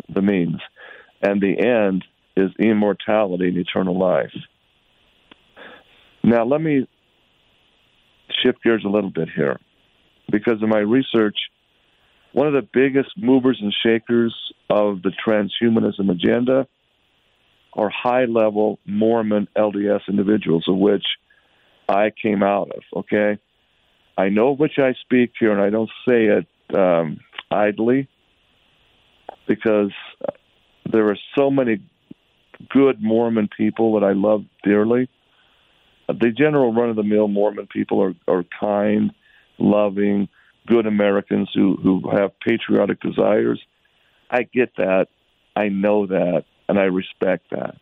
the 0.09 0.23
means. 0.23 0.61
And 1.21 1.41
the 1.41 1.59
end 1.59 2.05
is 2.37 2.51
immortality 2.59 3.49
and 3.49 3.57
eternal 3.57 3.99
life. 3.99 4.35
Now, 6.23 6.45
let 6.45 6.61
me 6.61 6.87
shift 8.43 8.63
gears 8.63 8.85
a 8.85 8.89
little 8.89 9.11
bit 9.11 9.29
here 9.35 9.59
because 10.31 10.63
in 10.63 10.69
my 10.69 10.79
research, 10.79 11.37
one 12.33 12.47
of 12.47 12.53
the 12.53 12.69
biggest 12.73 13.11
movers 13.17 13.59
and 13.61 13.75
shakers 13.83 14.35
of 14.69 15.03
the 15.03 15.13
transhumanism 15.27 16.11
agenda 16.11 16.67
are 17.73 17.91
high 17.91 18.25
level 18.27 18.79
Mormon 18.87 19.49
LDS 19.57 20.01
individuals, 20.09 20.65
of 20.69 20.77
which 20.77 21.05
I 21.89 22.11
came 22.11 22.43
out 22.43 22.71
of. 22.71 22.83
Okay. 23.01 23.39
I 24.17 24.29
know 24.29 24.53
which 24.53 24.79
I 24.79 24.95
speak 25.05 25.33
here, 25.39 25.53
and 25.53 25.61
I 25.61 25.71
don't 25.71 25.91
say 26.07 26.27
it 26.27 26.77
um, 26.77 27.21
idly 27.51 28.09
because 29.47 29.93
there 30.91 31.09
are 31.09 31.19
so 31.37 31.51
many 31.51 31.81
good 32.71 33.03
Mormon 33.03 33.49
people 33.57 33.99
that 33.99 34.07
I 34.07 34.13
love 34.13 34.45
dearly. 34.65 35.09
The 36.09 36.31
general 36.31 36.73
run 36.73 36.91
of 36.91 36.97
the 36.97 37.03
mill 37.03 37.29
Mormon 37.29 37.67
people 37.67 38.03
are, 38.03 38.15
are 38.27 38.45
kind, 38.59 39.13
loving, 39.59 40.29
good 40.67 40.87
Americans 40.87 41.51
who, 41.55 41.77
who 41.77 42.11
have 42.11 42.39
patriotic 42.41 43.01
desires. 43.01 43.61
I 44.31 44.43
get 44.43 44.77
that. 44.77 45.09
I 45.55 45.69
know 45.69 46.07
that 46.07 46.45
and 46.69 46.79
I 46.79 46.85
respect 46.85 47.51
that. 47.51 47.77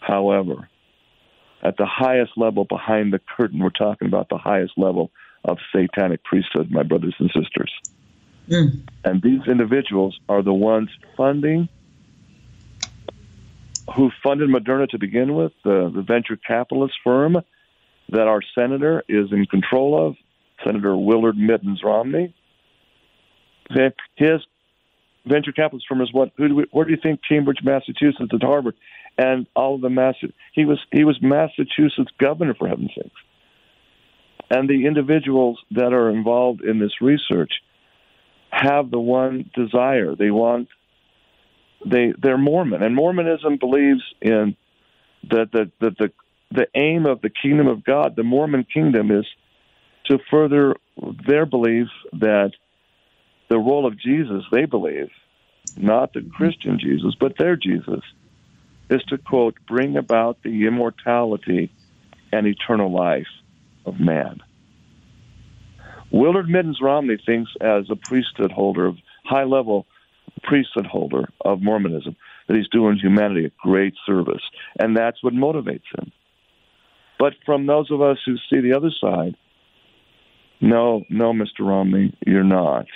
However, 0.00 0.68
at 1.62 1.76
the 1.76 1.86
highest 1.86 2.32
level 2.36 2.64
behind 2.64 3.12
the 3.12 3.20
curtain, 3.36 3.60
we're 3.60 3.70
talking 3.70 4.08
about 4.08 4.28
the 4.28 4.38
highest 4.38 4.72
level 4.76 5.10
of 5.44 5.58
satanic 5.74 6.24
priesthood, 6.24 6.70
my 6.70 6.82
brothers 6.82 7.14
and 7.18 7.30
sisters. 7.34 7.72
Mm. 8.48 8.82
And 9.04 9.22
these 9.22 9.40
individuals 9.46 10.18
are 10.28 10.42
the 10.42 10.52
ones 10.52 10.90
funding, 11.16 11.68
who 13.96 14.10
funded 14.22 14.48
Moderna 14.48 14.88
to 14.88 14.98
begin 14.98 15.34
with, 15.34 15.52
the, 15.64 15.90
the 15.94 16.02
venture 16.02 16.36
capitalist 16.36 16.94
firm 17.02 17.36
that 18.10 18.26
our 18.26 18.40
senator 18.54 19.02
is 19.08 19.32
in 19.32 19.46
control 19.46 20.08
of, 20.08 20.16
Senator 20.64 20.96
Willard 20.96 21.36
Mittens 21.36 21.80
Romney. 21.82 22.34
His 24.16 24.40
venture 25.26 25.52
capitalist 25.52 25.86
firm 25.88 26.00
is 26.00 26.12
what? 26.12 26.32
Who 26.36 26.48
do 26.48 26.54
we, 26.54 26.66
where 26.70 26.84
do 26.84 26.90
you 26.90 26.98
think 27.02 27.20
Cambridge, 27.26 27.60
Massachusetts, 27.62 28.30
at 28.32 28.42
Harvard, 28.42 28.74
and 29.16 29.46
all 29.54 29.76
of 29.76 29.80
the 29.80 29.90
Mass? 29.90 30.16
He 30.52 30.64
was 30.64 30.78
he 30.92 31.04
was 31.04 31.18
Massachusetts 31.22 32.10
governor 32.18 32.54
for 32.54 32.68
heaven's 32.68 32.90
sakes. 32.94 33.10
And 34.50 34.68
the 34.68 34.86
individuals 34.86 35.60
that 35.70 35.92
are 35.92 36.10
involved 36.10 36.62
in 36.62 36.80
this 36.80 37.00
research 37.00 37.52
have 38.50 38.90
the 38.90 38.98
one 38.98 39.48
desire 39.54 40.16
they 40.16 40.30
want. 40.30 40.68
They 41.84 42.12
they're 42.20 42.38
Mormon, 42.38 42.82
and 42.82 42.94
Mormonism 42.94 43.56
believes 43.58 44.02
in 44.20 44.56
that 45.30 45.50
the 45.52 45.70
the 45.80 45.90
the 45.98 46.12
the 46.50 46.66
aim 46.74 47.06
of 47.06 47.20
the 47.20 47.30
kingdom 47.30 47.68
of 47.68 47.84
God, 47.84 48.16
the 48.16 48.22
Mormon 48.22 48.64
kingdom, 48.72 49.10
is 49.10 49.26
to 50.06 50.18
further 50.30 50.74
their 51.26 51.46
belief 51.46 51.86
that 52.12 52.52
the 53.48 53.58
role 53.58 53.86
of 53.86 53.98
Jesus, 53.98 54.44
they 54.50 54.64
believe, 54.64 55.10
not 55.76 56.12
the 56.12 56.28
Christian 56.36 56.78
Jesus, 56.80 57.14
but 57.18 57.38
their 57.38 57.56
Jesus, 57.56 58.02
is 58.90 59.02
to, 59.04 59.18
quote, 59.18 59.54
bring 59.68 59.96
about 59.96 60.38
the 60.42 60.66
immortality 60.66 61.72
and 62.32 62.46
eternal 62.46 62.92
life 62.92 63.28
of 63.86 64.00
man. 64.00 64.40
Willard 66.10 66.48
Mittens 66.48 66.80
Romney 66.82 67.18
thinks, 67.24 67.52
as 67.60 67.84
a 67.90 67.96
priesthood 67.96 68.50
holder, 68.50 68.86
of 68.86 68.96
high 69.24 69.44
level 69.44 69.86
priesthood 70.42 70.86
holder 70.86 71.28
of 71.44 71.62
Mormonism, 71.62 72.16
that 72.46 72.56
he's 72.56 72.68
doing 72.68 72.98
humanity 72.98 73.46
a 73.46 73.50
great 73.62 73.94
service. 74.06 74.42
And 74.78 74.96
that's 74.96 75.22
what 75.22 75.34
motivates 75.34 75.82
him. 75.96 76.12
But 77.18 77.34
from 77.44 77.66
those 77.66 77.90
of 77.90 78.00
us 78.00 78.18
who 78.24 78.36
see 78.48 78.60
the 78.60 78.76
other 78.76 78.90
side, 79.00 79.36
no, 80.60 81.04
no, 81.08 81.32
Mr. 81.32 81.60
Romney, 81.60 82.16
you're 82.26 82.44
not. 82.44 82.86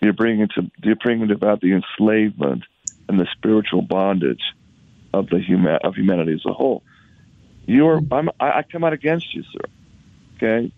You're 0.00 0.12
bringing 0.12 0.48
to 0.54 0.70
you're 0.82 0.96
bringing 0.96 1.30
about 1.30 1.60
the 1.60 1.72
enslavement 1.72 2.64
and 3.08 3.18
the 3.18 3.26
spiritual 3.32 3.82
bondage 3.82 4.42
of 5.12 5.28
the 5.28 5.40
human 5.40 5.78
of 5.82 5.94
humanity 5.94 6.34
as 6.34 6.44
a 6.46 6.52
whole. 6.52 6.82
You're 7.66 8.00
I'm, 8.12 8.30
I 8.38 8.62
come 8.62 8.84
out 8.84 8.92
against 8.92 9.34
you, 9.34 9.42
sir. 9.42 9.64
Okay, 10.36 10.72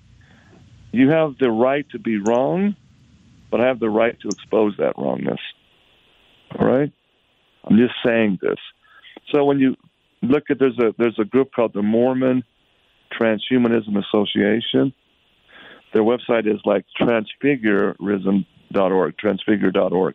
you 0.92 1.10
have 1.10 1.36
the 1.38 1.50
right 1.50 1.88
to 1.90 1.98
be 1.98 2.18
wrong, 2.18 2.74
but 3.50 3.60
I 3.60 3.66
have 3.66 3.80
the 3.80 3.90
right 3.90 4.18
to 4.20 4.30
expose 4.30 4.74
that 4.78 4.94
wrongness. 4.96 5.40
All 6.58 6.66
right, 6.66 6.92
I'm 7.64 7.76
just 7.76 7.94
saying 8.04 8.38
this. 8.40 8.58
So 9.32 9.44
when 9.44 9.58
you 9.58 9.76
look 10.22 10.44
at 10.50 10.58
there's 10.58 10.78
a 10.78 10.94
there's 10.98 11.18
a 11.18 11.24
group 11.24 11.52
called 11.54 11.72
the 11.74 11.82
Mormon 11.82 12.44
Transhumanism 13.18 13.96
Association. 13.98 14.92
Their 15.92 16.02
website 16.02 16.46
is 16.46 16.60
like 16.64 16.84
transfigurism 17.00 18.46
org, 18.76 19.14
transfigure.org. 19.18 20.14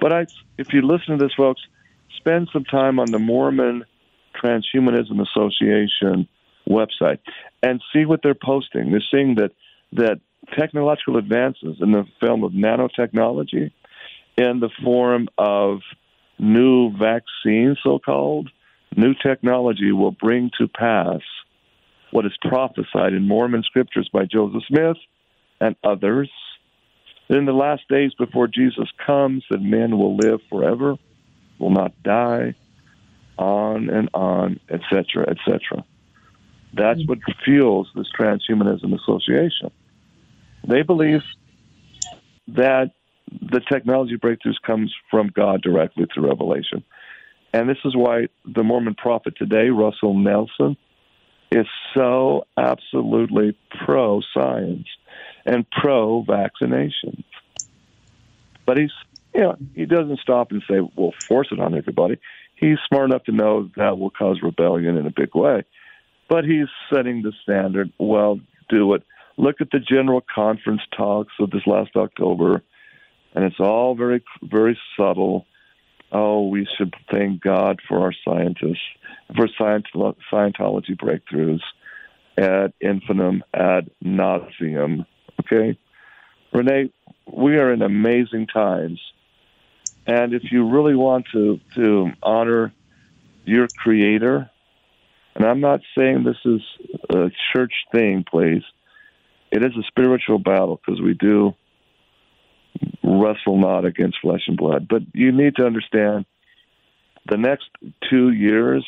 But 0.00 0.12
I, 0.12 0.26
if 0.56 0.68
you 0.72 0.82
listen 0.82 1.18
to 1.18 1.24
this, 1.24 1.34
folks, 1.36 1.60
spend 2.16 2.48
some 2.52 2.64
time 2.64 2.98
on 2.98 3.10
the 3.10 3.18
Mormon 3.18 3.84
Transhumanism 4.42 5.20
Association 5.20 6.28
website 6.68 7.18
and 7.62 7.82
see 7.92 8.04
what 8.04 8.20
they're 8.22 8.34
posting. 8.34 8.90
They're 8.90 9.02
seeing 9.10 9.34
that 9.36 9.50
that 9.92 10.20
technological 10.58 11.16
advances 11.16 11.76
in 11.80 11.92
the 11.92 12.04
realm 12.22 12.44
of 12.44 12.52
nanotechnology, 12.52 13.70
in 14.36 14.60
the 14.60 14.70
form 14.82 15.28
of 15.38 15.80
new 16.38 16.90
vaccines, 16.96 17.78
so 17.82 17.98
called, 17.98 18.48
new 18.96 19.14
technology 19.14 19.92
will 19.92 20.12
bring 20.12 20.50
to 20.58 20.68
pass 20.68 21.20
what 22.10 22.26
is 22.26 22.32
prophesied 22.42 23.12
in 23.12 23.28
Mormon 23.28 23.62
scriptures 23.62 24.08
by 24.12 24.24
Joseph 24.24 24.62
Smith 24.66 24.96
and 25.60 25.76
others 25.84 26.30
in 27.30 27.44
the 27.44 27.52
last 27.52 27.82
days 27.88 28.12
before 28.18 28.48
Jesus 28.48 28.88
comes, 29.06 29.44
that 29.50 29.62
men 29.62 29.96
will 29.96 30.16
live 30.16 30.40
forever, 30.50 30.96
will 31.60 31.70
not 31.70 31.92
die, 32.02 32.56
on 33.38 33.88
and 33.88 34.10
on, 34.12 34.58
etc., 34.68 35.30
etc. 35.30 35.84
That's 36.74 37.00
what 37.06 37.18
fuels 37.44 37.88
this 37.94 38.08
Transhumanism 38.18 38.92
Association. 39.00 39.70
They 40.66 40.82
believe 40.82 41.22
that 42.48 42.92
the 43.30 43.60
technology 43.60 44.16
breakthroughs 44.16 44.60
comes 44.66 44.94
from 45.10 45.30
God 45.34 45.62
directly 45.62 46.06
through 46.12 46.28
revelation. 46.28 46.84
And 47.52 47.68
this 47.68 47.78
is 47.84 47.96
why 47.96 48.26
the 48.44 48.62
Mormon 48.62 48.94
prophet 48.94 49.34
today, 49.36 49.70
Russell 49.70 50.14
Nelson, 50.14 50.76
is 51.50 51.66
so 51.94 52.46
absolutely 52.56 53.56
pro 53.84 54.20
science 54.34 54.86
and 55.44 55.66
pro 55.70 56.22
vaccination. 56.22 57.24
But 58.66 58.78
he's, 58.78 58.92
you 59.34 59.40
know, 59.40 59.56
he 59.74 59.84
doesn't 59.84 60.20
stop 60.20 60.52
and 60.52 60.62
say, 60.68 60.80
we'll 60.96 61.14
force 61.28 61.48
it 61.50 61.58
on 61.58 61.76
everybody. 61.76 62.18
He's 62.54 62.78
smart 62.88 63.10
enough 63.10 63.24
to 63.24 63.32
know 63.32 63.70
that 63.76 63.98
will 63.98 64.10
cause 64.10 64.38
rebellion 64.42 64.96
in 64.96 65.06
a 65.06 65.10
big 65.10 65.34
way. 65.34 65.64
But 66.28 66.44
he's 66.44 66.68
setting 66.92 67.22
the 67.22 67.32
standard. 67.42 67.92
Well, 67.98 68.38
do 68.68 68.94
it. 68.94 69.02
Look 69.40 69.62
at 69.62 69.70
the 69.70 69.78
general 69.78 70.22
conference 70.34 70.82
talks 70.94 71.32
of 71.40 71.50
this 71.50 71.66
last 71.66 71.96
October, 71.96 72.62
and 73.34 73.42
it's 73.42 73.58
all 73.58 73.94
very, 73.94 74.22
very 74.42 74.78
subtle. 74.98 75.46
Oh, 76.12 76.48
we 76.48 76.68
should 76.76 76.92
thank 77.10 77.40
God 77.40 77.80
for 77.88 78.00
our 78.00 78.12
scientists, 78.22 78.84
for 79.34 79.48
Scientology 79.58 80.94
breakthroughs 80.94 81.62
ad 82.36 82.74
infinitum 82.82 83.42
ad 83.54 83.90
nauseum. 84.04 85.06
Okay, 85.40 85.78
Renee, 86.52 86.92
we 87.32 87.56
are 87.56 87.72
in 87.72 87.80
amazing 87.80 88.46
times, 88.46 89.00
and 90.06 90.34
if 90.34 90.52
you 90.52 90.68
really 90.68 90.94
want 90.94 91.24
to 91.32 91.58
to 91.76 92.10
honor 92.22 92.74
your 93.46 93.68
Creator, 93.78 94.50
and 95.34 95.46
I'm 95.46 95.60
not 95.60 95.80
saying 95.96 96.24
this 96.24 96.36
is 96.44 96.60
a 97.08 97.30
church 97.54 97.72
thing, 97.90 98.26
please. 98.30 98.64
It 99.50 99.64
is 99.64 99.72
a 99.76 99.82
spiritual 99.88 100.38
battle 100.38 100.80
because 100.84 101.00
we 101.00 101.14
do 101.14 101.54
wrestle 103.02 103.58
not 103.58 103.84
against 103.84 104.18
flesh 104.22 104.42
and 104.46 104.56
blood. 104.56 104.86
But 104.88 105.02
you 105.12 105.32
need 105.32 105.56
to 105.56 105.66
understand 105.66 106.24
the 107.28 107.36
next 107.36 107.68
two 108.08 108.30
years 108.30 108.86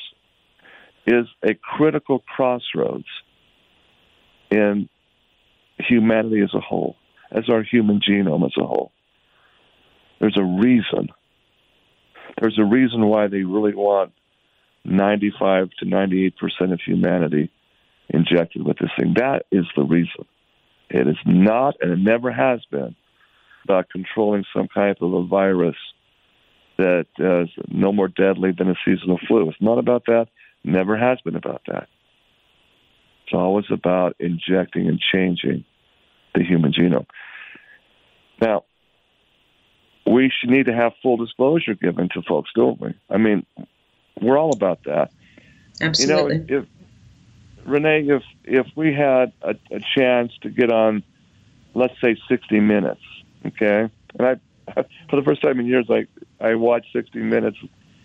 is 1.06 1.26
a 1.42 1.54
critical 1.54 2.20
crossroads 2.20 3.06
in 4.50 4.88
humanity 5.78 6.40
as 6.42 6.54
a 6.54 6.60
whole, 6.60 6.96
as 7.30 7.48
our 7.50 7.62
human 7.62 8.00
genome 8.00 8.44
as 8.44 8.52
a 8.56 8.64
whole. 8.64 8.92
There's 10.20 10.36
a 10.38 10.44
reason. 10.44 11.08
There's 12.40 12.58
a 12.58 12.64
reason 12.64 13.04
why 13.06 13.26
they 13.26 13.42
really 13.42 13.74
want 13.74 14.12
95 14.84 15.70
to 15.80 15.88
98 15.88 16.34
percent 16.36 16.72
of 16.72 16.80
humanity 16.80 17.50
injected 18.08 18.64
with 18.64 18.78
this 18.78 18.90
thing. 18.98 19.14
That 19.16 19.46
is 19.50 19.64
the 19.76 19.82
reason. 19.82 20.26
It 20.92 21.08
is 21.08 21.16
not, 21.24 21.76
and 21.80 21.90
it 21.90 21.98
never 21.98 22.30
has 22.30 22.60
been, 22.70 22.94
about 23.64 23.88
controlling 23.88 24.44
some 24.54 24.68
kind 24.68 24.94
of 25.00 25.12
a 25.14 25.24
virus 25.24 25.76
that 26.76 27.06
is 27.18 27.48
no 27.68 27.92
more 27.92 28.08
deadly 28.08 28.52
than 28.56 28.68
a 28.68 28.74
seasonal 28.84 29.18
flu. 29.26 29.48
It's 29.48 29.60
not 29.60 29.78
about 29.78 30.04
that. 30.06 30.26
Never 30.64 30.96
has 30.96 31.20
been 31.22 31.36
about 31.36 31.62
that. 31.66 31.88
It's 33.24 33.34
always 33.34 33.66
about 33.70 34.16
injecting 34.18 34.86
and 34.88 35.00
changing 35.00 35.64
the 36.34 36.44
human 36.44 36.72
genome. 36.72 37.06
Now, 38.40 38.64
we 40.06 40.30
should 40.30 40.50
need 40.50 40.66
to 40.66 40.74
have 40.74 40.92
full 41.02 41.16
disclosure 41.16 41.74
given 41.74 42.08
to 42.10 42.22
folks, 42.22 42.50
don't 42.54 42.80
we? 42.80 42.94
I 43.08 43.16
mean, 43.16 43.46
we're 44.20 44.36
all 44.36 44.52
about 44.52 44.84
that. 44.84 45.10
Absolutely. 45.80 46.34
You 46.34 46.40
know, 46.40 46.58
if 46.58 46.66
Renee, 47.66 48.06
if 48.08 48.22
if 48.44 48.66
we 48.76 48.94
had 48.94 49.32
a, 49.42 49.54
a 49.70 49.80
chance 49.96 50.32
to 50.42 50.50
get 50.50 50.70
on, 50.70 51.02
let's 51.74 51.94
say, 52.02 52.16
60 52.28 52.60
Minutes, 52.60 53.02
okay, 53.46 53.88
and 54.18 54.26
I, 54.26 54.34
for 55.10 55.16
the 55.16 55.22
first 55.24 55.42
time 55.42 55.60
in 55.60 55.66
years, 55.66 55.86
I 55.90 56.06
I 56.40 56.54
watched 56.54 56.92
60 56.92 57.18
Minutes 57.20 57.58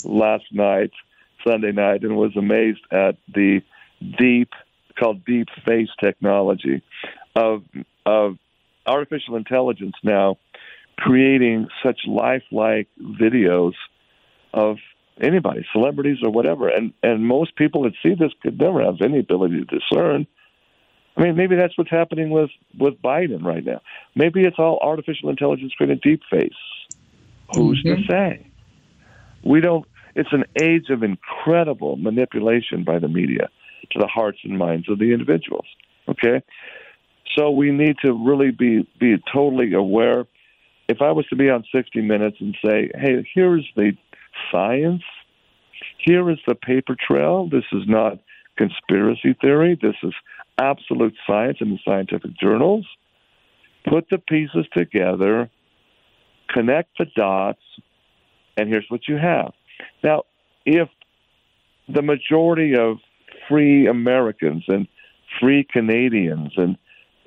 last 0.04 0.46
night, 0.52 0.92
Sunday 1.46 1.72
night, 1.72 2.04
and 2.04 2.16
was 2.16 2.36
amazed 2.36 2.82
at 2.92 3.18
the 3.34 3.62
deep 4.18 4.54
called 4.98 5.24
deep 5.26 5.48
face 5.66 5.90
technology 6.02 6.82
of 7.36 7.64
of 8.06 8.38
artificial 8.86 9.36
intelligence 9.36 9.96
now 10.04 10.38
creating 10.98 11.68
such 11.84 12.00
lifelike 12.08 12.88
videos 13.00 13.74
of 14.54 14.78
anybody, 15.22 15.66
celebrities 15.72 16.18
or 16.24 16.30
whatever. 16.30 16.68
And 16.68 16.94
and 17.04 17.26
most 17.26 17.56
people 17.56 17.84
that 17.84 17.94
see 18.04 18.16
this 18.16 18.32
could 18.42 18.60
never 18.60 18.84
have 18.84 19.02
any 19.02 19.20
ability 19.20 19.64
to 19.64 19.80
discern. 19.80 20.28
I 21.16 21.24
mean, 21.24 21.36
maybe 21.36 21.56
that's 21.56 21.78
what's 21.78 21.90
happening 21.90 22.30
with 22.30 22.50
with 22.78 23.02
Biden 23.02 23.44
right 23.44 23.64
now. 23.64 23.82
Maybe 24.16 24.44
it's 24.44 24.60
all 24.60 24.80
artificial 24.82 25.30
intelligence 25.30 25.74
created 25.74 26.02
deepfake. 26.02 26.52
Who's 27.56 27.84
mm-hmm. 27.84 28.02
to 28.02 28.08
say? 28.08 28.52
We 29.44 29.62
don't. 29.62 29.86
It's 30.16 30.32
an 30.32 30.46
age 30.60 30.90
of 30.90 31.04
incredible 31.04 31.96
manipulation 31.96 32.84
by 32.84 33.00
the 33.00 33.08
media 33.08 33.50
to 33.92 34.00
the 34.00 34.08
hearts 34.08 34.40
and 34.44 34.58
minds 34.58 34.90
of 34.90 35.00
the 35.00 35.14
individuals. 35.14 35.66
Okay, 36.10 36.42
so 37.36 37.52
we 37.52 37.72
need 37.72 37.98
to 38.04 38.14
really 38.14 38.52
be 38.52 38.88
be 39.00 39.16
totally 39.34 39.74
aware. 39.74 40.26
If 40.90 41.02
I 41.02 41.12
was 41.12 41.26
to 41.28 41.36
be 41.36 41.50
on 41.50 41.66
60 41.74 42.02
Minutes 42.02 42.38
and 42.40 42.56
say, 42.66 42.90
"Hey, 42.96 43.28
here's 43.34 43.68
the 43.76 43.94
science. 44.52 45.04
Here 46.06 46.30
is 46.30 46.40
the 46.48 46.56
paper 46.56 46.96
trail. 46.96 47.50
This 47.50 47.66
is 47.72 47.84
not 47.88 48.20
conspiracy 48.58 49.36
theory. 49.42 49.78
This 49.82 49.96
is 50.04 50.14
absolute 50.58 51.14
science 51.26 51.58
in 51.62 51.70
the 51.70 51.80
scientific 51.86 52.38
journals. 52.40 52.86
Put 53.88 54.08
the 54.10 54.18
pieces 54.18 54.66
together, 54.76 55.50
connect 56.50 56.98
the 56.98 57.06
dots, 57.16 57.62
and 58.58 58.68
here's 58.68 58.86
what 58.90 59.08
you 59.08 59.18
have. 59.18 59.54
Now, 60.04 60.24
if 60.66 60.90
the 61.88 62.02
majority 62.02 62.76
of 62.76 62.98
free 63.48 63.88
Americans 63.88 64.64
and 64.68 64.88
free 65.40 65.66
Canadians 65.72 66.52
and 66.58 66.78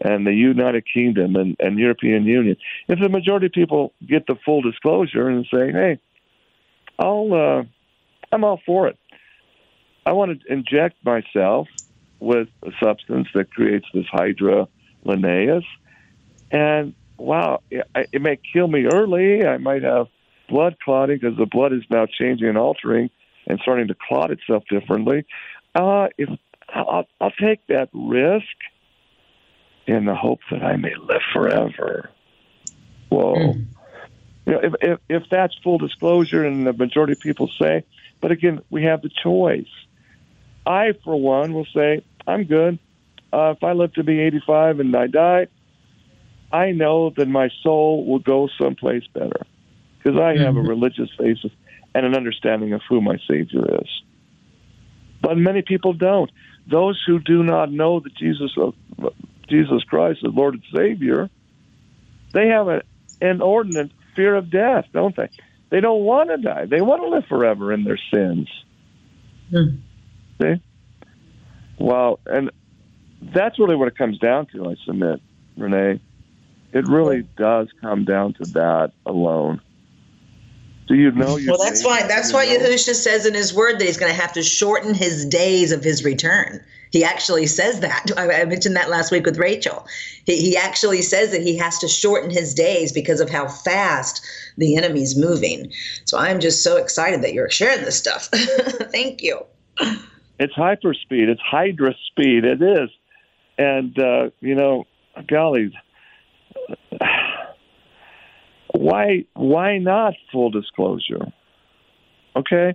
and 0.02 0.26
the 0.26 0.32
United 0.32 0.84
Kingdom 0.92 1.36
and, 1.36 1.56
and 1.60 1.78
European 1.78 2.24
Union, 2.24 2.56
if 2.88 2.98
the 2.98 3.10
majority 3.10 3.46
of 3.46 3.52
people 3.52 3.92
get 4.08 4.26
the 4.26 4.34
full 4.46 4.62
disclosure 4.62 5.28
and 5.28 5.46
say, 5.52 5.70
hey, 5.70 5.98
I'll 7.00 7.32
uh, 7.32 7.62
I'm 8.30 8.44
all 8.44 8.60
for 8.64 8.86
it. 8.88 8.98
I 10.04 10.12
want 10.12 10.40
to 10.40 10.52
inject 10.52 10.96
myself 11.04 11.66
with 12.20 12.48
a 12.62 12.70
substance 12.82 13.28
that 13.34 13.50
creates 13.50 13.86
this 13.94 14.04
Hydra 14.12 14.68
linnaeus, 15.04 15.64
and 16.50 16.94
wow, 17.16 17.62
it, 17.70 17.86
it 18.12 18.20
may 18.20 18.38
kill 18.52 18.68
me 18.68 18.84
early. 18.84 19.46
I 19.46 19.56
might 19.56 19.82
have 19.82 20.08
blood 20.48 20.76
clotting 20.84 21.18
because 21.20 21.38
the 21.38 21.46
blood 21.46 21.72
is 21.72 21.82
now 21.90 22.06
changing 22.06 22.48
and 22.48 22.58
altering 22.58 23.08
and 23.46 23.58
starting 23.62 23.88
to 23.88 23.96
clot 24.08 24.30
itself 24.30 24.64
differently. 24.68 25.24
Uh, 25.74 26.08
if 26.18 26.28
I'll, 26.68 27.06
I'll 27.20 27.30
take 27.30 27.66
that 27.68 27.88
risk 27.94 28.44
in 29.86 30.04
the 30.04 30.14
hope 30.14 30.40
that 30.50 30.62
I 30.62 30.76
may 30.76 30.94
live 30.96 31.22
forever. 31.32 32.10
Whoa. 33.08 33.34
Mm 33.34 33.66
you 34.50 34.56
know, 34.56 34.60
if, 34.62 34.74
if, 34.80 34.98
if 35.08 35.30
that's 35.30 35.54
full 35.62 35.78
disclosure 35.78 36.44
and 36.44 36.66
the 36.66 36.72
majority 36.72 37.12
of 37.12 37.20
people 37.20 37.48
say, 37.60 37.84
but 38.20 38.32
again, 38.32 38.60
we 38.68 38.84
have 38.84 39.02
the 39.02 39.10
choice. 39.22 39.68
I, 40.66 40.92
for 41.04 41.18
one, 41.18 41.54
will 41.54 41.66
say, 41.74 42.04
I'm 42.26 42.44
good. 42.44 42.78
Uh, 43.32 43.54
if 43.56 43.62
I 43.62 43.72
live 43.72 43.94
to 43.94 44.04
be 44.04 44.20
85 44.20 44.80
and 44.80 44.96
I 44.96 45.06
die, 45.06 45.46
I 46.52 46.72
know 46.72 47.10
that 47.10 47.28
my 47.28 47.48
soul 47.62 48.04
will 48.04 48.18
go 48.18 48.48
someplace 48.60 49.04
better 49.14 49.46
because 49.98 50.18
I 50.18 50.36
have 50.42 50.54
mm-hmm. 50.54 50.66
a 50.66 50.68
religious 50.68 51.10
basis 51.16 51.52
and 51.94 52.04
an 52.04 52.16
understanding 52.16 52.72
of 52.72 52.82
who 52.88 53.00
my 53.00 53.18
Savior 53.28 53.80
is. 53.80 54.02
But 55.22 55.36
many 55.36 55.62
people 55.62 55.92
don't. 55.92 56.30
Those 56.68 57.00
who 57.06 57.20
do 57.20 57.44
not 57.44 57.70
know 57.70 58.00
that 58.00 58.14
Jesus, 58.16 58.52
of 58.56 58.74
Jesus 59.48 59.84
Christ 59.84 60.20
is 60.24 60.34
Lord 60.34 60.54
and 60.54 60.62
Savior, 60.74 61.30
they 62.32 62.48
have 62.48 62.68
an 62.68 62.82
inordinate 63.20 63.92
fear 64.20 64.34
of 64.34 64.50
death, 64.50 64.84
don't 64.92 65.16
they? 65.16 65.30
They 65.70 65.80
don't 65.80 66.02
want 66.02 66.28
to 66.28 66.36
die. 66.36 66.66
They 66.66 66.82
want 66.82 67.02
to 67.02 67.08
live 67.08 67.24
forever 67.26 67.72
in 67.72 67.84
their 67.84 67.98
sins. 68.12 68.48
Hmm. 69.50 69.76
See? 70.40 70.62
Well, 71.78 72.20
and 72.26 72.50
that's 73.22 73.58
really 73.58 73.76
what 73.76 73.88
it 73.88 73.96
comes 73.96 74.18
down 74.18 74.46
to, 74.48 74.68
I 74.68 74.74
submit, 74.84 75.22
Renee. 75.56 76.00
It 76.72 76.86
really 76.86 77.26
does 77.38 77.68
come 77.80 78.04
down 78.04 78.34
to 78.34 78.44
that 78.52 78.92
alone. 79.06 79.62
Do 80.86 80.94
you 80.96 81.12
know? 81.12 81.38
Well, 81.46 81.58
that's 81.62 81.84
why. 81.84 82.06
That's 82.06 82.32
why 82.32 82.46
Yahushua 82.46 82.94
says 82.94 83.24
in 83.24 83.32
His 83.32 83.54
Word 83.54 83.78
that 83.78 83.84
He's 83.84 83.96
going 83.96 84.12
to 84.12 84.20
have 84.20 84.32
to 84.34 84.42
shorten 84.42 84.92
His 84.92 85.24
days 85.24 85.72
of 85.72 85.82
His 85.82 86.04
return. 86.04 86.62
He 86.90 87.04
actually 87.04 87.46
says 87.46 87.80
that. 87.80 88.06
I, 88.16 88.44
mentioned 88.44 88.76
that 88.76 88.90
last 88.90 89.12
week 89.12 89.24
with 89.24 89.38
Rachel. 89.38 89.86
He, 90.26 90.36
he 90.36 90.56
actually 90.56 91.02
says 91.02 91.30
that 91.30 91.42
he 91.42 91.56
has 91.56 91.78
to 91.78 91.88
shorten 91.88 92.30
his 92.30 92.54
days 92.54 92.92
because 92.92 93.20
of 93.20 93.30
how 93.30 93.48
fast 93.48 94.24
the 94.58 94.76
enemy's 94.76 95.16
moving. 95.16 95.72
So 96.04 96.18
I'm 96.18 96.40
just 96.40 96.64
so 96.64 96.76
excited 96.76 97.22
that 97.22 97.32
you're 97.32 97.50
sharing 97.50 97.84
this 97.84 97.96
stuff. 97.96 98.24
Thank 98.92 99.22
you. 99.22 99.40
It's 100.38 100.54
hyperspeed. 100.54 101.28
It's 101.28 101.40
hydra 101.40 101.94
speed. 102.10 102.44
It 102.44 102.62
is, 102.62 102.90
and 103.58 103.98
uh, 103.98 104.30
you 104.40 104.54
know, 104.54 104.84
golly 105.28 105.72
why 108.80 109.24
why 109.34 109.78
not 109.78 110.14
full 110.32 110.50
disclosure? 110.50 111.32
Okay? 112.36 112.74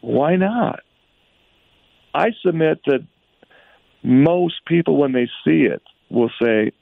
Why 0.00 0.36
not? 0.36 0.80
I 2.16 2.30
submit 2.44 2.80
that 2.86 3.06
most 4.02 4.54
people 4.66 4.96
when 4.96 5.12
they 5.12 5.28
see 5.44 5.64
it 5.64 5.82
will 6.08 6.30
say, 6.42 6.72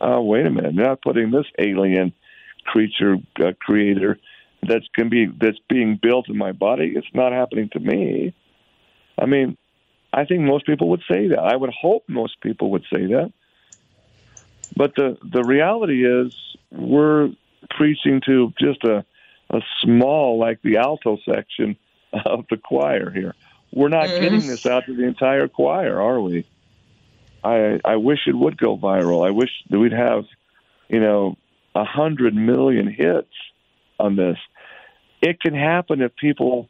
"Oh, 0.00 0.20
wait 0.22 0.46
a 0.46 0.50
minute, 0.50 0.76
they're 0.76 0.86
not 0.86 1.00
putting 1.00 1.30
this 1.30 1.46
alien 1.58 2.12
creature 2.66 3.16
uh, 3.42 3.52
creator 3.60 4.18
that's 4.62 4.86
can 4.94 5.08
be 5.08 5.26
that's 5.26 5.58
being 5.70 5.98
built 6.00 6.28
in 6.28 6.36
my 6.36 6.52
body. 6.52 6.92
It's 6.94 7.14
not 7.14 7.32
happening 7.32 7.70
to 7.72 7.80
me." 7.80 8.34
I 9.18 9.24
mean, 9.26 9.56
I 10.12 10.26
think 10.26 10.42
most 10.42 10.66
people 10.66 10.90
would 10.90 11.02
say 11.10 11.28
that. 11.28 11.38
I 11.38 11.56
would 11.56 11.70
hope 11.70 12.04
most 12.08 12.40
people 12.42 12.70
would 12.72 12.84
say 12.92 13.06
that. 13.06 13.32
But 14.76 14.94
the 14.96 15.16
the 15.32 15.44
reality 15.44 16.04
is, 16.04 16.32
we're 16.70 17.30
preaching 17.70 18.20
to 18.26 18.52
just 18.58 18.84
a 18.84 19.04
a 19.50 19.60
small, 19.82 20.38
like 20.38 20.60
the 20.62 20.76
alto 20.76 21.16
section 21.24 21.76
of 22.26 22.44
the 22.50 22.58
choir 22.58 23.10
here. 23.10 23.34
We're 23.74 23.88
not 23.88 24.06
mm-hmm. 24.06 24.22
getting 24.22 24.46
this 24.46 24.66
out 24.66 24.86
to 24.86 24.94
the 24.94 25.04
entire 25.04 25.48
choir, 25.48 26.00
are 26.00 26.20
we? 26.20 26.46
I 27.42 27.80
I 27.84 27.96
wish 27.96 28.20
it 28.26 28.34
would 28.34 28.56
go 28.56 28.78
viral. 28.78 29.26
I 29.26 29.30
wish 29.30 29.50
that 29.68 29.78
we'd 29.78 29.92
have, 29.92 30.24
you 30.88 31.00
know, 31.00 31.36
a 31.74 31.84
hundred 31.84 32.34
million 32.34 32.86
hits 32.86 33.34
on 33.98 34.14
this. 34.14 34.38
It 35.20 35.40
can 35.40 35.54
happen 35.54 36.02
if 36.02 36.14
people 36.14 36.68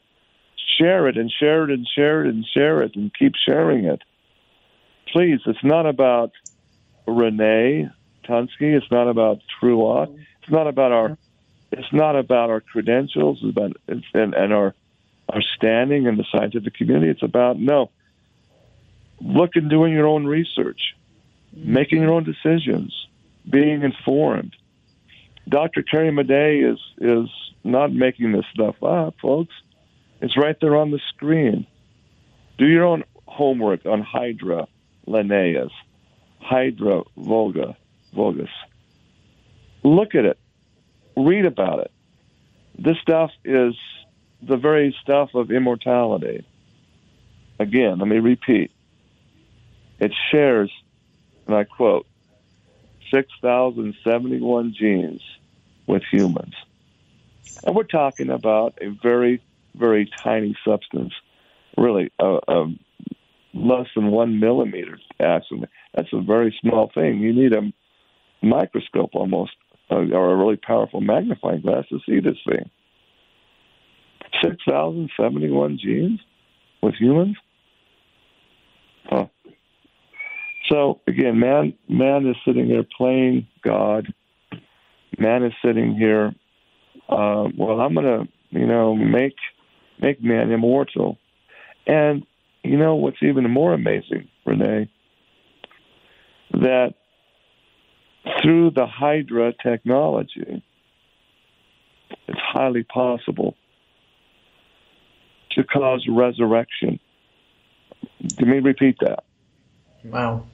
share 0.79 1.07
it 1.07 1.19
and 1.19 1.31
share 1.31 1.65
it 1.65 1.71
and 1.71 1.87
share 1.87 2.25
it 2.25 2.29
and 2.29 2.47
share 2.47 2.83
it 2.83 2.97
and 2.97 3.13
keep 3.15 3.35
sharing 3.37 3.85
it. 3.85 4.01
Please, 5.13 5.41
it's 5.47 5.63
not 5.63 5.87
about 5.87 6.33
Renee 7.07 7.89
Tunsky. 8.25 8.75
It's 8.75 8.91
not 8.91 9.09
about 9.09 9.41
True 9.61 9.87
Ott. 9.87 10.09
It's 10.43 10.51
not 10.51 10.67
about 10.67 10.93
our. 10.93 11.19
It's 11.71 11.93
not 11.93 12.17
about 12.17 12.51
our 12.51 12.61
credentials. 12.61 13.41
It's 13.43 13.51
about 13.51 13.77
it's, 13.89 14.07
and, 14.15 14.33
and 14.33 14.53
our 14.55 14.75
our 15.29 15.43
standing 15.57 16.07
in 16.07 16.17
the 16.17 16.25
scientific 16.31 16.75
community. 16.75 17.11
It's 17.11 17.23
about 17.23 17.59
no, 17.59 17.91
look 19.21 19.51
and 19.55 19.71
doing 19.71 19.93
your 19.93 20.07
own 20.07 20.27
research, 20.27 20.95
making 21.53 22.03
your 22.03 22.13
own 22.13 22.25
decisions, 22.25 22.95
being 23.49 23.83
informed. 23.83 24.55
Dr. 25.49 25.83
Carrie 25.83 26.11
Madej 26.11 26.73
is 26.73 26.81
is 26.99 27.29
not 27.63 27.93
making 27.93 28.33
this 28.33 28.45
stuff 28.53 28.83
up, 28.83 29.15
folks. 29.21 29.55
It's 30.21 30.37
right 30.37 30.57
there 30.61 30.77
on 30.77 30.91
the 30.91 31.01
screen. 31.09 31.67
Do 32.59 32.67
your 32.67 32.85
own 32.85 33.05
homework 33.27 33.85
on 33.85 34.01
Hydra 34.01 34.69
Linnaeus, 35.07 35.73
Hydra 36.41 37.03
vulga, 37.17 37.77
vulgus. 38.15 38.51
Look 39.83 40.15
at 40.15 40.25
it. 40.25 40.39
Read 41.17 41.45
about 41.45 41.81
it. 41.81 41.91
This 42.79 42.97
stuff 43.03 43.31
is 43.45 43.75
the 44.47 44.57
very 44.57 44.95
stuff 45.03 45.31
of 45.35 45.51
immortality. 45.51 46.47
Again, 47.59 47.99
let 47.99 48.09
me 48.09 48.19
repeat. 48.19 48.71
It 50.01 50.13
shares, 50.31 50.71
and 51.47 51.55
I 51.55 51.65
quote, 51.65 52.07
6,071 53.13 54.75
genes 54.79 55.21
with 55.87 56.03
humans. 56.11 56.55
And 57.65 57.75
we're 57.75 57.85
talking 57.85 58.31
about 58.31 58.79
a 58.81 58.89
very, 59.03 59.41
very 59.75 60.11
tiny 60.23 60.57
substance, 60.67 61.13
really, 61.77 62.11
uh, 62.19 62.67
less 63.55 63.87
than 63.95 64.11
one 64.11 64.41
millimeter, 64.41 64.99
actually. 65.21 65.69
That's 65.95 66.13
a 66.13 66.21
very 66.21 66.57
small 66.61 66.91
thing. 66.93 67.21
You 67.21 67.33
need 67.33 67.53
a 67.53 67.73
microscope 68.43 69.11
almost, 69.15 69.53
uh, 69.91 69.95
or 69.95 70.33
a 70.33 70.37
really 70.37 70.57
powerful 70.57 71.01
magnifying 71.01 71.61
glass 71.61 71.85
to 71.89 72.01
see 72.05 72.21
this 72.21 72.39
thing. 72.49 72.69
6,071 74.43 75.79
genes 75.83 76.21
with 76.83 76.95
humans? 76.95 77.37
Huh. 79.05 79.27
So 80.71 81.01
again, 81.07 81.39
man, 81.39 81.75
man 81.89 82.27
is 82.27 82.37
sitting 82.47 82.69
there 82.69 82.85
playing 82.97 83.47
God. 83.63 84.13
Man 85.19 85.45
is 85.45 85.53
sitting 85.65 85.95
here. 85.95 86.35
Uh, 87.09 87.49
well, 87.57 87.81
I'm 87.81 87.95
gonna, 87.95 88.25
you 88.51 88.67
know, 88.67 88.95
make 88.95 89.37
make 90.01 90.23
man 90.23 90.51
immortal. 90.51 91.19
And 91.87 92.25
you 92.63 92.79
know 92.79 92.95
what's 92.95 93.23
even 93.23 93.49
more 93.51 93.75
amazing, 93.75 94.29
Renee, 94.47 94.91
that 96.53 96.95
through 98.43 98.71
the 98.71 98.87
Hydra 98.87 99.53
technology, 99.63 100.65
it's 102.27 102.41
highly 102.41 102.85
possible 102.85 103.55
to 105.55 105.65
cause 105.65 106.07
resurrection. 106.09 107.01
Let 108.39 108.49
me 108.49 108.59
repeat 108.61 108.97
that. 109.01 109.25
Wow 110.05 110.45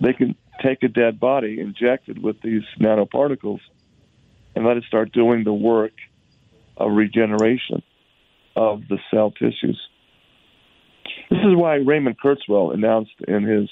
they 0.00 0.12
can 0.12 0.34
take 0.62 0.82
a 0.82 0.88
dead 0.88 1.20
body, 1.20 1.60
inject 1.60 2.08
it 2.08 2.20
with 2.20 2.40
these 2.42 2.62
nanoparticles, 2.78 3.60
and 4.54 4.66
let 4.66 4.76
it 4.76 4.84
start 4.84 5.12
doing 5.12 5.44
the 5.44 5.52
work 5.52 5.92
of 6.76 6.92
regeneration 6.92 7.82
of 8.56 8.82
the 8.88 8.98
cell 9.10 9.30
tissues. 9.30 9.80
This 11.30 11.38
is 11.40 11.54
why 11.54 11.76
Raymond 11.76 12.16
Kurzweil 12.18 12.74
announced 12.74 13.14
in 13.28 13.44
his 13.44 13.70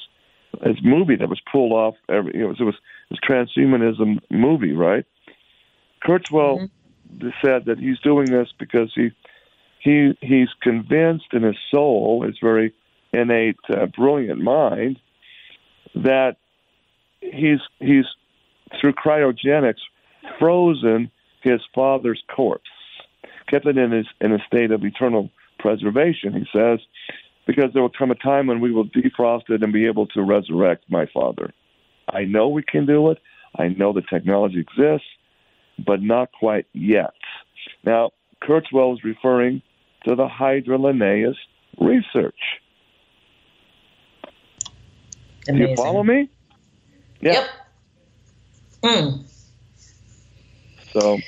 his 0.62 0.76
movie 0.82 1.16
that 1.16 1.28
was 1.28 1.40
pulled 1.52 1.72
off. 1.72 1.94
Every, 2.08 2.40
it 2.40 2.44
was 2.44 2.56
it 2.60 2.64
was 2.64 2.74
his 3.08 3.18
transhumanism 3.20 4.20
movie, 4.30 4.72
right? 4.72 5.04
Kurzweil 6.06 6.68
mm-hmm. 6.68 7.28
said 7.44 7.66
that 7.66 7.78
he's 7.78 7.98
doing 8.00 8.26
this 8.26 8.48
because 8.58 8.92
he 8.94 9.10
he 9.80 10.16
he's 10.20 10.48
convinced 10.62 11.32
in 11.32 11.42
his 11.42 11.56
soul, 11.70 12.24
his 12.26 12.36
very 12.42 12.74
innate, 13.12 13.58
uh, 13.70 13.86
brilliant 13.86 14.40
mind, 14.40 14.98
that 15.94 16.36
he's 17.20 17.60
he's 17.78 18.04
through 18.80 18.92
cryogenics 18.92 19.80
frozen 20.38 21.10
his 21.42 21.60
father's 21.74 22.22
corpse, 22.34 22.70
kept 23.48 23.66
it 23.66 23.78
in 23.78 23.92
his 23.92 24.06
in 24.20 24.32
a 24.32 24.38
state 24.46 24.70
of 24.70 24.84
eternal 24.84 25.30
preservation. 25.58 26.32
He 26.32 26.46
says, 26.52 26.80
because 27.46 27.70
there 27.72 27.82
will 27.82 27.90
come 27.90 28.10
a 28.10 28.14
time 28.14 28.46
when 28.46 28.60
we 28.60 28.72
will 28.72 28.86
defrost 28.86 29.48
it 29.48 29.62
and 29.62 29.72
be 29.72 29.86
able 29.86 30.06
to 30.08 30.22
resurrect 30.22 30.84
my 30.88 31.06
father. 31.12 31.52
I 32.08 32.24
know 32.24 32.48
we 32.48 32.62
can 32.62 32.86
do 32.86 33.10
it. 33.10 33.18
I 33.58 33.68
know 33.68 33.92
the 33.92 34.02
technology 34.02 34.60
exists, 34.60 35.08
but 35.84 36.02
not 36.02 36.30
quite 36.32 36.66
yet. 36.72 37.14
Now, 37.84 38.10
Kurzweil 38.42 38.94
is 38.94 39.04
referring 39.04 39.62
to 40.04 40.14
the 40.14 40.28
Hydra 40.28 40.78
Linnaeus 40.78 41.36
research. 41.80 42.38
Amazing. 45.48 45.66
Do 45.66 45.70
you 45.70 45.76
follow 45.76 46.02
me? 46.02 46.30
Yeah. 47.20 47.32
Yep. 47.32 47.48
Mm. 48.84 49.24
So 50.92 51.18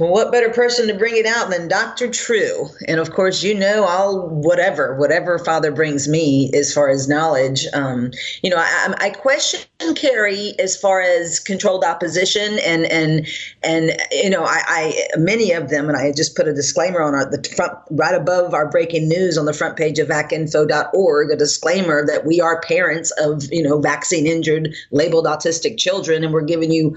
well, 0.00 0.10
what 0.10 0.32
better 0.32 0.48
person 0.48 0.88
to 0.88 0.94
bring 0.94 1.14
it 1.14 1.26
out 1.26 1.50
than 1.50 1.68
Dr. 1.68 2.10
True? 2.10 2.70
And 2.88 2.98
of 2.98 3.12
course, 3.12 3.42
you 3.42 3.54
know, 3.54 3.84
I'll 3.84 4.28
whatever, 4.28 4.96
whatever 4.96 5.38
Father 5.38 5.70
brings 5.70 6.08
me 6.08 6.50
as 6.54 6.72
far 6.72 6.88
as 6.88 7.06
knowledge. 7.06 7.66
Um, 7.74 8.10
you 8.42 8.48
know, 8.48 8.56
I, 8.56 8.94
I 8.98 9.10
question 9.10 9.60
Carrie 9.94 10.54
as 10.58 10.74
far 10.74 11.02
as 11.02 11.38
controlled 11.38 11.84
opposition 11.84 12.58
and 12.60 12.84
and 12.86 13.26
and 13.62 13.92
you 14.10 14.30
know, 14.30 14.44
I, 14.44 14.62
I 14.66 15.06
many 15.18 15.52
of 15.52 15.68
them, 15.68 15.88
and 15.88 15.98
I 15.98 16.12
just 16.12 16.34
put 16.34 16.48
a 16.48 16.54
disclaimer 16.54 17.02
on 17.02 17.14
our, 17.14 17.30
the 17.30 17.46
front 17.54 17.76
right 17.90 18.14
above 18.14 18.54
our 18.54 18.70
breaking 18.70 19.06
news 19.06 19.36
on 19.36 19.44
the 19.44 19.52
front 19.52 19.76
page 19.76 19.98
of 19.98 20.08
vacinfo.org, 20.08 21.30
a 21.30 21.36
disclaimer 21.36 22.06
that 22.06 22.24
we 22.24 22.40
are 22.40 22.60
parents 22.62 23.12
of 23.18 23.44
you 23.52 23.62
know 23.62 23.80
vaccine 23.80 24.26
injured 24.26 24.74
labeled 24.92 25.26
autistic 25.26 25.76
children, 25.76 26.24
and 26.24 26.32
we're 26.32 26.40
giving 26.40 26.72
you 26.72 26.96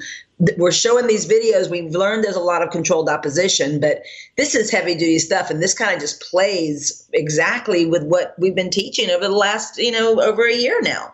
we're 0.57 0.71
showing 0.71 1.07
these 1.07 1.27
videos. 1.27 1.69
We've 1.69 1.91
learned 1.91 2.23
there's 2.23 2.35
a 2.35 2.41
lot 2.41 2.61
of 2.61 2.69
controlled 2.69 3.09
opposition, 3.09 3.79
but 3.79 4.03
this 4.37 4.55
is 4.55 4.71
heavy 4.71 4.95
duty 4.95 5.19
stuff, 5.19 5.49
and 5.49 5.61
this 5.61 5.73
kind 5.73 5.93
of 5.93 5.99
just 5.99 6.21
plays 6.21 7.07
exactly 7.13 7.85
with 7.85 8.03
what 8.03 8.35
we've 8.37 8.55
been 8.55 8.69
teaching 8.69 9.09
over 9.09 9.25
the 9.25 9.35
last, 9.35 9.77
you 9.77 9.91
know, 9.91 10.21
over 10.21 10.47
a 10.47 10.55
year 10.55 10.79
now. 10.81 11.13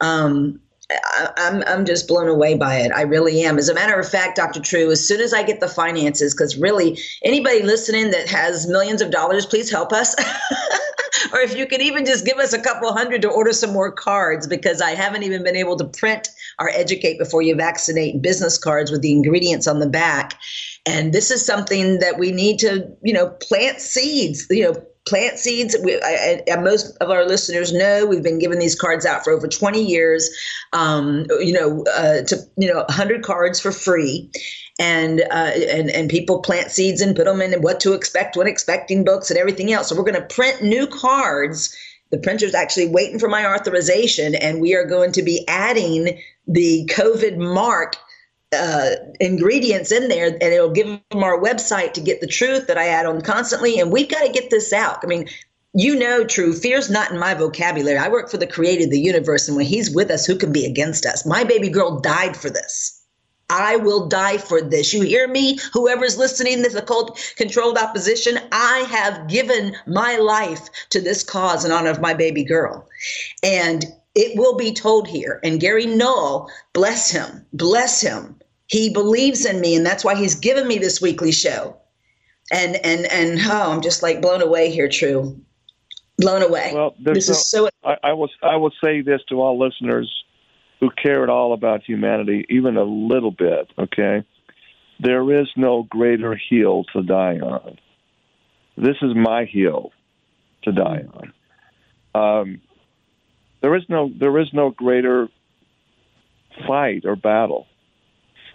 Um, 0.00 0.60
I, 0.90 1.30
I'm 1.36 1.62
I'm 1.66 1.84
just 1.84 2.06
blown 2.06 2.28
away 2.28 2.54
by 2.54 2.76
it. 2.76 2.92
I 2.92 3.02
really 3.02 3.42
am. 3.42 3.58
As 3.58 3.68
a 3.68 3.74
matter 3.74 3.98
of 3.98 4.08
fact, 4.08 4.36
Dr. 4.36 4.60
True, 4.60 4.90
as 4.90 5.06
soon 5.06 5.20
as 5.20 5.34
I 5.34 5.42
get 5.42 5.60
the 5.60 5.68
finances, 5.68 6.32
because 6.32 6.56
really 6.56 6.98
anybody 7.24 7.62
listening 7.62 8.10
that 8.12 8.28
has 8.28 8.68
millions 8.68 9.02
of 9.02 9.10
dollars, 9.10 9.46
please 9.46 9.70
help 9.70 9.92
us. 9.92 10.14
or 11.32 11.40
if 11.40 11.56
you 11.56 11.66
could 11.66 11.82
even 11.82 12.04
just 12.04 12.24
give 12.24 12.38
us 12.38 12.52
a 12.52 12.60
couple 12.60 12.92
hundred 12.92 13.22
to 13.22 13.30
order 13.30 13.52
some 13.52 13.72
more 13.72 13.90
cards, 13.90 14.46
because 14.46 14.80
I 14.80 14.90
haven't 14.90 15.24
even 15.24 15.42
been 15.42 15.56
able 15.56 15.76
to 15.76 15.84
print 15.84 16.28
our 16.58 16.68
Educate 16.68 17.18
Before 17.18 17.42
You 17.42 17.56
Vaccinate 17.56 18.22
business 18.22 18.56
cards 18.56 18.90
with 18.90 19.02
the 19.02 19.12
ingredients 19.12 19.66
on 19.66 19.80
the 19.80 19.88
back. 19.88 20.38
And 20.86 21.12
this 21.12 21.32
is 21.32 21.44
something 21.44 21.98
that 21.98 22.18
we 22.18 22.30
need 22.30 22.60
to, 22.60 22.88
you 23.02 23.12
know, 23.12 23.30
plant 23.40 23.80
seeds, 23.80 24.46
you 24.50 24.62
know, 24.64 24.86
plant 25.06 25.38
seeds. 25.38 25.76
We, 25.82 26.00
I, 26.02 26.42
I, 26.50 26.56
most 26.56 26.96
of 26.98 27.10
our 27.10 27.24
listeners 27.24 27.72
know 27.72 28.06
we've 28.06 28.22
been 28.22 28.38
giving 28.38 28.58
these 28.58 28.74
cards 28.74 29.06
out 29.06 29.24
for 29.24 29.32
over 29.32 29.48
20 29.48 29.82
years. 29.82 30.28
Um, 30.72 31.26
you 31.40 31.52
know, 31.52 31.84
uh, 31.96 32.22
to 32.22 32.36
you 32.56 32.68
know, 32.68 32.78
100 32.78 33.22
cards 33.22 33.60
for 33.60 33.72
free, 33.72 34.30
and 34.78 35.22
uh, 35.30 35.52
and 35.54 35.90
and 35.90 36.10
people 36.10 36.40
plant 36.40 36.70
seeds 36.70 37.00
and 37.00 37.16
put 37.16 37.24
them 37.24 37.40
in 37.40 37.54
and 37.54 37.62
what 37.62 37.80
to 37.80 37.94
expect 37.94 38.36
when 38.36 38.46
expecting 38.46 39.04
books 39.04 39.30
and 39.30 39.38
everything 39.38 39.72
else. 39.72 39.88
So 39.88 39.96
we're 39.96 40.02
going 40.02 40.14
to 40.14 40.34
print 40.34 40.62
new 40.62 40.86
cards. 40.86 41.74
The 42.10 42.18
printer's 42.18 42.54
actually 42.54 42.88
waiting 42.88 43.18
for 43.18 43.28
my 43.28 43.46
authorization, 43.46 44.34
and 44.34 44.60
we 44.60 44.74
are 44.74 44.84
going 44.84 45.12
to 45.12 45.22
be 45.22 45.44
adding 45.48 46.20
the 46.46 46.88
COVID 46.92 47.36
mark 47.36 47.96
uh, 48.52 48.90
ingredients 49.20 49.90
in 49.90 50.08
there 50.08 50.26
and 50.26 50.42
it'll 50.42 50.70
give 50.70 50.86
them 50.86 51.24
our 51.24 51.38
website 51.38 51.92
to 51.94 52.00
get 52.00 52.20
the 52.20 52.26
truth 52.26 52.66
that 52.66 52.78
I 52.78 52.88
add 52.88 53.06
on 53.06 53.20
constantly. 53.22 53.78
And 53.78 53.90
we've 53.90 54.08
got 54.08 54.24
to 54.24 54.32
get 54.32 54.50
this 54.50 54.72
out. 54.72 55.00
I 55.02 55.06
mean, 55.06 55.28
you 55.74 55.94
know, 55.94 56.24
true 56.24 56.54
fear's 56.54 56.88
not 56.88 57.10
in 57.10 57.18
my 57.18 57.34
vocabulary. 57.34 57.98
I 57.98 58.08
work 58.08 58.30
for 58.30 58.38
the 58.38 58.46
creator 58.46 58.84
of 58.84 58.90
the 58.90 59.00
universe, 59.00 59.46
and 59.46 59.58
when 59.58 59.66
he's 59.66 59.94
with 59.94 60.10
us, 60.10 60.24
who 60.24 60.36
can 60.36 60.50
be 60.50 60.64
against 60.64 61.04
us? 61.04 61.26
My 61.26 61.44
baby 61.44 61.68
girl 61.68 62.00
died 62.00 62.34
for 62.34 62.48
this. 62.48 63.02
I 63.50 63.76
will 63.76 64.08
die 64.08 64.38
for 64.38 64.62
this. 64.62 64.94
You 64.94 65.02
hear 65.02 65.28
me? 65.28 65.58
Whoever's 65.74 66.16
listening, 66.16 66.62
this 66.62 66.74
occult 66.74 67.20
controlled 67.36 67.76
opposition, 67.76 68.38
I 68.52 68.86
have 68.88 69.28
given 69.28 69.76
my 69.86 70.16
life 70.16 70.68
to 70.90 71.00
this 71.00 71.22
cause 71.22 71.64
in 71.64 71.70
honor 71.70 71.90
of 71.90 72.00
my 72.00 72.14
baby 72.14 72.42
girl. 72.42 72.88
And 73.42 73.84
it 74.16 74.36
will 74.36 74.56
be 74.56 74.72
told 74.72 75.06
here. 75.06 75.38
And 75.44 75.60
Gary 75.60 75.86
Null, 75.86 76.50
bless 76.72 77.10
him, 77.10 77.46
bless 77.52 78.00
him. 78.00 78.34
He 78.66 78.88
believes 78.88 79.44
in 79.44 79.60
me, 79.60 79.76
and 79.76 79.86
that's 79.86 80.04
why 80.04 80.16
he's 80.16 80.34
given 80.34 80.66
me 80.66 80.78
this 80.78 81.00
weekly 81.00 81.30
show. 81.30 81.76
And 82.50 82.76
and 82.76 83.06
and 83.06 83.38
oh, 83.44 83.72
I'm 83.72 83.82
just 83.82 84.02
like 84.02 84.20
blown 84.22 84.42
away 84.42 84.70
here, 84.70 84.88
True, 84.88 85.38
blown 86.18 86.42
away. 86.42 86.72
Well, 86.74 86.94
this 86.98 87.28
no, 87.28 87.32
is 87.32 87.50
so. 87.50 87.68
I, 87.84 87.96
I 88.02 88.12
will 88.14 88.30
I 88.42 88.56
will 88.56 88.72
say 88.82 89.02
this 89.02 89.20
to 89.28 89.40
all 89.40 89.58
listeners 89.58 90.12
who 90.80 90.90
care 90.90 91.22
at 91.22 91.28
all 91.28 91.52
about 91.52 91.82
humanity, 91.82 92.46
even 92.48 92.76
a 92.76 92.84
little 92.84 93.30
bit. 93.30 93.70
Okay, 93.78 94.24
there 94.98 95.40
is 95.40 95.48
no 95.56 95.84
greater 95.84 96.36
hill 96.50 96.84
to 96.92 97.02
die 97.02 97.38
on. 97.38 97.78
this 98.76 98.96
is 99.02 99.14
my 99.14 99.44
hill 99.44 99.92
to 100.62 100.72
die 100.72 101.04
on. 101.14 101.32
Um, 102.14 102.60
there 103.60 103.74
is 103.74 103.84
no 103.88 104.10
there 104.18 104.38
is 104.38 104.52
no 104.52 104.70
greater 104.70 105.28
fight 106.66 107.04
or 107.04 107.16
battle. 107.16 107.66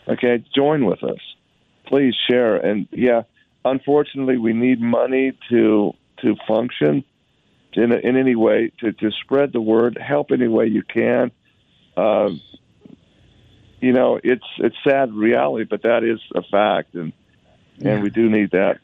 Okay, 0.08 0.44
join 0.56 0.86
with 0.86 1.04
us. 1.04 1.20
Please 1.86 2.16
share. 2.30 2.58
And 2.58 2.88
yeah, 2.92 3.24
unfortunately, 3.64 4.38
we 4.38 4.54
need 4.54 4.82
money 4.82 5.34
to 5.50 5.94
to 6.22 6.36
function 6.48 7.04
in 7.74 7.92
in 7.92 8.18
any 8.18 8.36
way 8.36 8.72
to 8.80 8.92
to 8.94 9.12
spread 9.12 9.54
the 9.54 9.62
word. 9.62 9.98
Help 9.98 10.32
any 10.32 10.48
way 10.48 10.68
you 10.68 10.84
can. 10.84 11.32
Uh, 11.96 12.32
you 13.80 13.92
know, 13.92 14.20
it's 14.24 14.46
it's 14.58 14.76
sad 14.84 15.14
reality, 15.14 15.66
but 15.66 15.84
that 15.84 16.04
is 16.04 16.20
a 16.36 16.44
fact, 16.44 16.94
and 16.96 17.14
and 17.80 17.86
yeah. 17.86 18.02
we 18.02 18.10
do 18.10 18.30
need 18.30 18.52
that. 18.52 18.80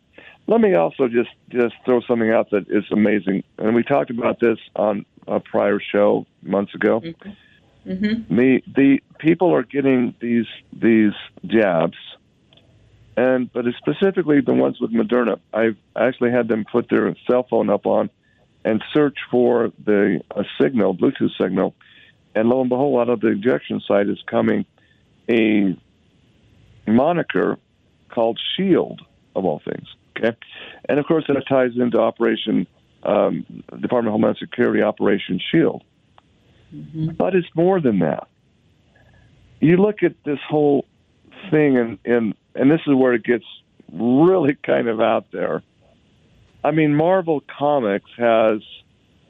Let 0.48 0.62
me 0.62 0.76
also 0.76 1.10
just 1.10 1.30
just 1.50 1.76
throw 1.86 2.02
something 2.02 2.32
out 2.32 2.52
that 2.52 2.70
is 2.70 2.86
amazing, 2.92 3.44
and 3.58 3.76
we 3.76 3.84
talked 3.84 4.10
about 4.10 4.40
this 4.40 4.58
on 4.76 5.06
a 5.28 5.42
prior 5.42 5.80
show 5.80 6.26
months 6.42 6.74
ago. 6.74 7.02
Mm-hmm. 7.02 7.92
Mm-hmm. 7.92 8.36
The 8.36 8.62
the 8.74 9.00
people 9.20 9.54
are 9.54 9.64
getting 9.64 10.16
these 10.22 10.48
these 10.72 11.14
jabs, 11.46 11.98
and 13.18 13.52
but 13.52 13.68
it's 13.68 13.78
specifically 13.78 14.40
the 14.40 14.54
ones 14.54 14.80
with 14.80 14.92
Moderna. 14.92 15.40
I've 15.54 15.78
actually 15.98 16.32
had 16.32 16.48
them 16.48 16.66
put 16.70 16.90
their 16.90 17.14
cell 17.30 17.46
phone 17.50 17.70
up 17.70 17.86
on 17.86 18.10
and 18.64 18.82
search 18.94 19.18
for 19.30 19.72
the 19.84 20.22
a 20.32 20.44
signal, 20.62 20.96
Bluetooth 20.96 21.38
signal, 21.40 21.76
and 22.36 22.48
lo 22.48 22.62
and 22.62 22.70
behold, 22.70 23.02
out 23.02 23.10
of 23.10 23.20
the 23.20 23.30
injection 23.30 23.82
site 23.86 24.08
is 24.08 24.22
coming 24.28 24.66
a 25.30 25.78
moniker 26.86 27.58
called 28.10 28.40
Shield 28.56 29.02
of 29.36 29.44
all 29.44 29.62
things. 29.64 29.88
Okay, 30.18 30.36
and 30.90 31.00
of 31.00 31.06
course 31.06 31.26
that 31.28 31.42
ties 31.48 31.72
into 31.76 32.00
Operation 32.00 32.68
um, 33.04 33.46
Department 33.80 34.08
of 34.08 34.14
Homeland 34.14 34.38
Security 34.40 34.82
Operation 34.82 35.40
Shield. 35.52 35.84
Mm-hmm. 36.74 37.10
But 37.18 37.36
it's 37.36 37.48
more 37.56 37.80
than 37.80 38.00
that. 38.00 38.28
You 39.60 39.78
look 39.78 40.04
at 40.04 40.16
this 40.26 40.40
whole 40.48 40.86
thing, 41.50 41.78
and, 41.78 42.00
and 42.06 42.34
and 42.56 42.72
this 42.72 42.82
is 42.88 42.96
where 42.96 43.14
it 43.14 43.24
gets 43.24 43.46
really 43.94 44.56
kind 44.66 44.88
of 44.88 45.00
out 45.00 45.28
there. 45.32 45.64
I 46.64 46.72
mean, 46.72 46.96
Marvel 46.96 47.44
Comics 47.58 48.10
has 48.18 48.62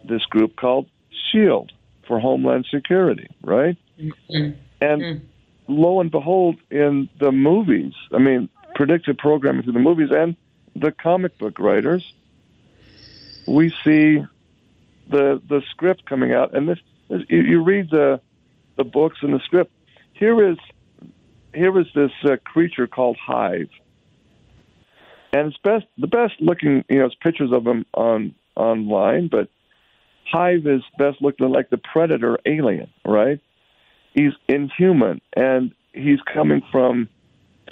this 0.08 0.24
group 0.24 0.56
called 0.56 0.88
Shield 1.32 1.72
for 2.08 2.20
Homeland 2.20 2.66
Security, 2.74 3.28
right? 3.44 3.78
Mm-hmm. 4.00 4.60
And 4.82 5.02
mm-hmm. 5.02 5.24
lo 5.68 6.00
and 6.00 6.10
behold, 6.10 6.56
in 6.72 7.10
the 7.20 7.32
movies, 7.32 7.94
I 8.14 8.20
mean, 8.20 8.50
predictive 8.76 9.18
programming 9.18 9.64
through 9.64 9.74
the 9.74 9.80
movies 9.80 10.10
and 10.12 10.36
the 10.80 10.92
comic 10.92 11.38
book 11.38 11.60
writers, 11.60 12.14
we 13.48 13.70
see 13.84 14.24
the 15.10 15.42
the 15.48 15.62
script 15.72 16.06
coming 16.06 16.34
out, 16.34 16.56
and 16.56 16.68
this, 16.68 16.80
you, 17.10 17.42
you, 17.42 17.64
read 17.64 17.90
the 17.90 18.20
the 18.76 18.84
books 18.84 19.18
and 19.22 19.34
the 19.34 19.40
script. 19.40 19.72
Here 20.14 20.52
is 20.52 20.58
here 21.54 21.78
is 21.80 21.88
this 21.96 22.12
uh, 22.24 22.38
creature 22.44 22.88
called 22.88 23.18
Hive, 23.26 23.70
and 25.34 25.48
it's 25.48 25.58
best 25.64 25.86
the 25.98 26.08
best 26.08 26.34
looking. 26.40 26.84
You 26.90 27.00
know, 27.00 27.06
it's 27.06 27.16
pictures 27.16 27.52
of 27.52 27.66
him 27.66 27.86
on 27.94 28.36
online, 28.56 29.30
but 29.30 29.50
Hive 30.32 30.68
is 30.68 30.82
best 30.98 31.22
looking 31.22 31.50
like 31.50 31.70
the 31.70 31.78
predator 31.78 32.38
alien, 32.46 32.90
right? 33.06 33.40
He's 34.14 34.34
inhuman, 34.50 35.22
and 35.36 35.74
he's 35.94 36.20
coming 36.34 36.62
from 36.72 37.08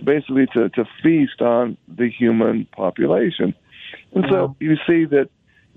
basically 0.03 0.47
to, 0.53 0.69
to 0.69 0.85
feast 1.01 1.41
on 1.41 1.77
the 1.87 2.09
human 2.09 2.65
population. 2.75 3.53
And 4.13 4.25
so 4.29 4.45
uh-huh. 4.45 4.53
you 4.59 4.75
see 4.87 5.05
that 5.05 5.29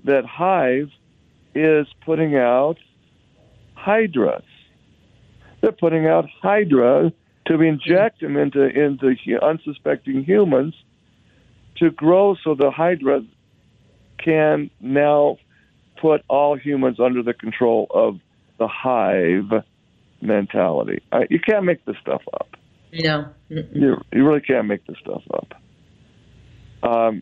that 0.05 0.25
Hive 0.25 0.89
is 1.53 1.87
putting 2.05 2.35
out 2.35 2.77
hydras. 3.75 4.43
They're 5.61 5.71
putting 5.71 6.07
out 6.07 6.25
hydra 6.41 7.11
to 7.47 7.61
inject 7.61 8.21
them 8.21 8.37
into 8.37 8.63
into 8.63 9.15
unsuspecting 9.41 10.23
humans 10.23 10.75
to 11.77 11.89
grow 11.89 12.35
so 12.43 12.55
the 12.55 12.71
hydra 12.71 13.21
can 14.17 14.69
now 14.79 15.37
put 15.99 16.23
all 16.27 16.57
humans 16.57 16.99
under 16.99 17.23
the 17.23 17.33
control 17.33 17.87
of 17.89 18.19
the 18.57 18.67
hive 18.67 19.63
mentality. 20.21 21.01
You 21.29 21.39
can't 21.39 21.65
make 21.65 21.83
this 21.85 21.95
stuff 22.01 22.21
up. 22.33 22.55
No, 22.91 23.29
you 23.49 23.97
you 24.11 24.25
really 24.25 24.41
can't 24.41 24.67
make 24.67 24.85
this 24.85 24.97
stuff 25.01 25.23
up. 25.33 25.53
Um, 26.81 27.21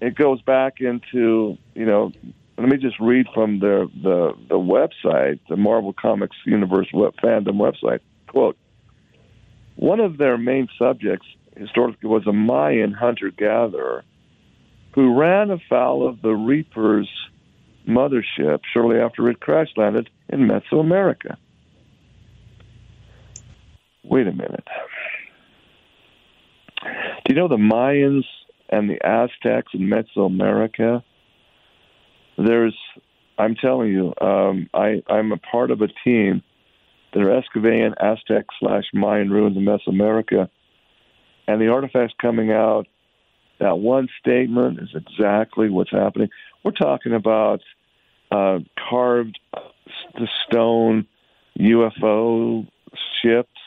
it 0.00 0.14
goes 0.14 0.42
back 0.42 0.80
into 0.80 1.56
you 1.74 1.86
know. 1.86 2.12
Let 2.56 2.68
me 2.68 2.76
just 2.76 2.98
read 2.98 3.26
from 3.32 3.60
the 3.60 3.88
the 4.02 4.32
the 4.48 4.56
website, 4.56 5.38
the 5.48 5.56
Marvel 5.56 5.92
Comics 5.92 6.36
Universe 6.44 6.88
web, 6.92 7.14
fandom 7.22 7.54
website. 7.54 8.00
Quote: 8.26 8.56
One 9.76 10.00
of 10.00 10.18
their 10.18 10.36
main 10.36 10.68
subjects 10.76 11.26
historically 11.56 12.08
was 12.08 12.26
a 12.26 12.32
Mayan 12.32 12.92
hunter 12.92 13.30
gatherer 13.30 14.04
who 14.94 15.16
ran 15.16 15.50
afoul 15.50 16.08
of 16.08 16.20
the 16.22 16.34
Reaper's 16.34 17.08
mothership 17.86 18.60
shortly 18.72 18.98
after 18.98 19.28
it 19.28 19.40
crash 19.40 19.68
landed 19.76 20.10
in 20.28 20.40
Mesoamerica. 20.40 21.36
Wait 24.04 24.26
a 24.26 24.32
minute. 24.32 24.66
Do 26.82 27.34
you 27.34 27.34
know 27.34 27.48
the 27.48 27.56
Mayans 27.56 28.24
and 28.68 28.88
the 28.88 28.98
Aztecs 29.04 29.72
in 29.74 29.80
Mesoamerica? 29.80 31.02
There's, 32.36 32.76
I'm 33.38 33.54
telling 33.54 33.90
you, 33.90 34.14
um, 34.20 34.70
I, 34.72 35.02
I'm 35.08 35.32
a 35.32 35.36
part 35.36 35.70
of 35.70 35.82
a 35.82 35.88
team 36.04 36.42
that 37.12 37.22
are 37.22 37.36
excavating 37.36 37.92
Aztec 38.00 38.46
slash 38.60 38.84
Mayan 38.94 39.30
ruins 39.30 39.56
in 39.56 39.64
Mesoamerica, 39.64 40.48
and 41.46 41.60
the 41.60 41.68
artifacts 41.68 42.14
coming 42.20 42.52
out. 42.52 42.86
That 43.58 43.78
one 43.78 44.08
statement 44.20 44.78
is 44.78 44.90
exactly 44.94 45.68
what's 45.68 45.90
happening. 45.90 46.28
We're 46.62 46.70
talking 46.70 47.12
about 47.12 47.60
uh, 48.30 48.60
carved 48.88 49.40
the 50.14 50.28
stone 50.46 51.06
UFO 51.58 52.68
ships 53.20 53.57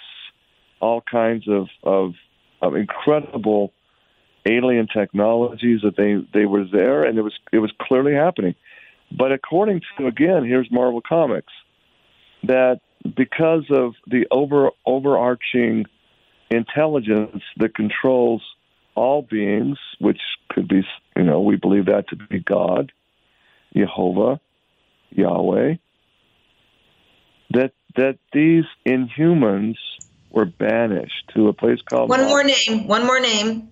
all 0.82 1.01
kinds 1.01 1.47
of, 1.47 1.67
of, 1.84 2.13
of 2.61 2.75
incredible 2.75 3.73
alien 4.45 4.88
technologies 4.88 5.82
that 5.84 5.95
they, 5.95 6.15
they 6.34 6.45
were 6.45 6.65
there 6.65 7.03
and 7.03 7.17
it 7.17 7.21
was 7.21 7.34
it 7.51 7.59
was 7.59 7.71
clearly 7.79 8.13
happening. 8.13 8.55
But 9.15 9.32
according 9.32 9.82
to 9.97 10.07
again, 10.07 10.45
here's 10.45 10.69
Marvel 10.71 11.01
Comics, 11.01 11.53
that 12.43 12.82
because 13.03 13.65
of 13.69 13.93
the 14.07 14.25
over 14.32 14.71
overarching 14.86 15.86
intelligence 16.49 17.43
that 17.57 17.75
controls 17.75 18.41
all 18.95 19.21
beings, 19.21 19.77
which 19.99 20.19
could 20.49 20.67
be 20.67 20.84
you 21.15 21.23
know, 21.23 21.41
we 21.41 21.55
believe 21.55 21.86
that 21.86 22.09
to 22.09 22.15
be 22.15 22.39
God, 22.39 22.91
Jehovah, 23.75 24.39
Yahweh, 25.11 25.75
that 27.51 27.73
that 27.95 28.17
these 28.34 28.63
inhumans 28.86 29.75
were 30.32 30.45
banished 30.45 31.32
to 31.34 31.47
a 31.47 31.53
place 31.53 31.82
called. 31.82 32.09
One 32.09 32.25
more 32.25 32.43
name. 32.43 32.88
One 32.88 33.05
more 33.05 33.19
name. 33.19 33.71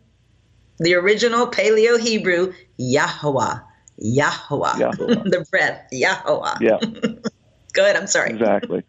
The 0.77 0.93
original 0.95 1.47
Paleo 1.47 1.99
Hebrew 1.99 2.53
Yahweh. 2.77 3.59
Yahweh. 3.97 4.77
Yahweh. 4.77 4.91
the 4.97 5.45
breath. 5.51 5.87
Yahweh. 5.91 6.55
Yeah. 6.61 6.77
Go 7.73 7.83
ahead. 7.83 7.95
I'm 7.95 8.07
sorry. 8.07 8.31
Exactly. 8.31 8.83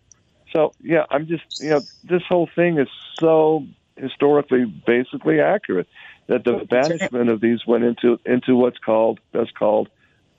So 0.53 0.73
yeah, 0.83 1.05
I'm 1.11 1.27
just 1.27 1.61
you 1.61 1.71
know 1.71 1.81
this 2.05 2.23
whole 2.29 2.49
thing 2.55 2.79
is 2.79 2.89
so 3.19 3.67
historically 3.97 4.65
basically 4.65 5.41
accurate 5.41 5.87
that 6.27 6.45
the 6.45 6.65
banishment 6.69 7.29
of 7.29 7.41
these 7.41 7.67
went 7.67 7.85
into 7.85 8.19
into 8.25 8.57
what's 8.57 8.79
called 8.79 9.21
that's 9.33 9.51
called 9.53 9.89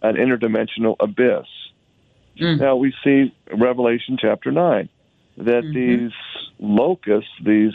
an 0.01 0.15
interdimensional 0.15 0.95
abyss. 0.99 1.47
Mm. 2.39 2.59
Now 2.59 2.75
we 2.75 2.93
see 3.03 3.33
Revelation 3.53 4.17
chapter 4.19 4.51
nine 4.51 4.89
that 5.37 5.63
mm-hmm. 5.63 5.73
these 5.73 6.11
locusts, 6.61 7.31
these 7.43 7.73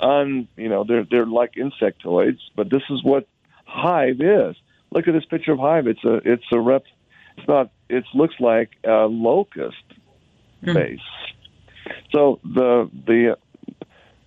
un, 0.00 0.48
you 0.56 0.68
know, 0.68 0.84
they're 0.84 1.06
they're 1.10 1.26
like 1.26 1.54
insectoids, 1.54 2.40
but 2.54 2.70
this 2.70 2.82
is 2.90 3.02
what 3.02 3.26
hive 3.64 4.20
is. 4.20 4.56
Look 4.90 5.08
at 5.08 5.14
this 5.14 5.24
picture 5.24 5.52
of 5.52 5.58
hive. 5.58 5.86
It's 5.86 6.04
a 6.04 6.16
it's 6.24 6.44
a 6.52 6.60
rep. 6.60 6.84
It's 7.38 7.48
not. 7.48 7.70
It 7.88 8.04
looks 8.12 8.34
like 8.40 8.70
a 8.84 9.06
locust 9.06 9.84
mm. 10.62 10.74
base. 10.74 11.00
So 12.12 12.40
the 12.44 12.90
the 13.06 13.38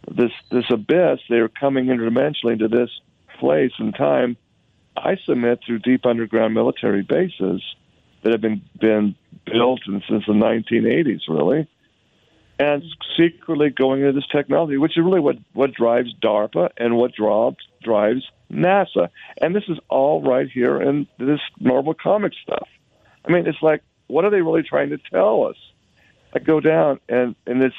this 0.10 0.32
this 0.52 0.66
abyss, 0.72 1.20
they're 1.30 1.50
coming 1.50 1.86
interdimensionally 1.86 2.54
into 2.54 2.68
this 2.68 2.90
place 3.40 3.72
and 3.78 3.94
time. 3.96 4.38
I 4.98 5.18
submit 5.26 5.60
through 5.66 5.80
deep 5.80 6.06
underground 6.06 6.54
military 6.54 7.04
bases 7.04 7.64
that 8.24 8.32
have 8.32 8.42
been 8.42 8.62
been 8.80 9.16
built 9.46 9.82
and 9.88 10.04
since 10.10 10.26
the 10.26 10.34
1980s, 10.34 11.22
really, 11.28 11.68
and 12.60 12.84
secretly 13.18 13.70
going 13.70 14.02
into 14.02 14.12
this 14.12 14.28
technology, 14.28 14.78
which 14.78 14.98
is 14.98 15.04
really 15.04 15.22
what, 15.22 15.38
what 15.54 15.74
drives 15.74 16.14
DARPA 16.22 16.70
and 16.78 16.98
what 16.98 17.14
drives 17.14 17.58
drives 17.82 18.30
NASA. 18.52 19.10
And 19.42 19.56
this 19.56 19.64
is 19.70 19.78
all 19.88 20.22
right 20.22 20.50
here 20.52 20.82
in 20.82 21.08
this 21.18 21.40
Marvel 21.60 21.94
comic 21.94 22.34
stuff. 22.44 22.68
I 23.26 23.32
mean, 23.32 23.48
it's 23.48 23.62
like, 23.62 23.82
what 24.08 24.26
are 24.26 24.32
they 24.32 24.42
really 24.42 24.64
trying 24.64 24.90
to 24.90 24.98
tell 24.98 25.46
us? 25.46 25.56
I 26.34 26.40
go 26.40 26.60
down 26.60 27.00
and 27.08 27.36
and 27.48 27.64
it's 27.64 27.76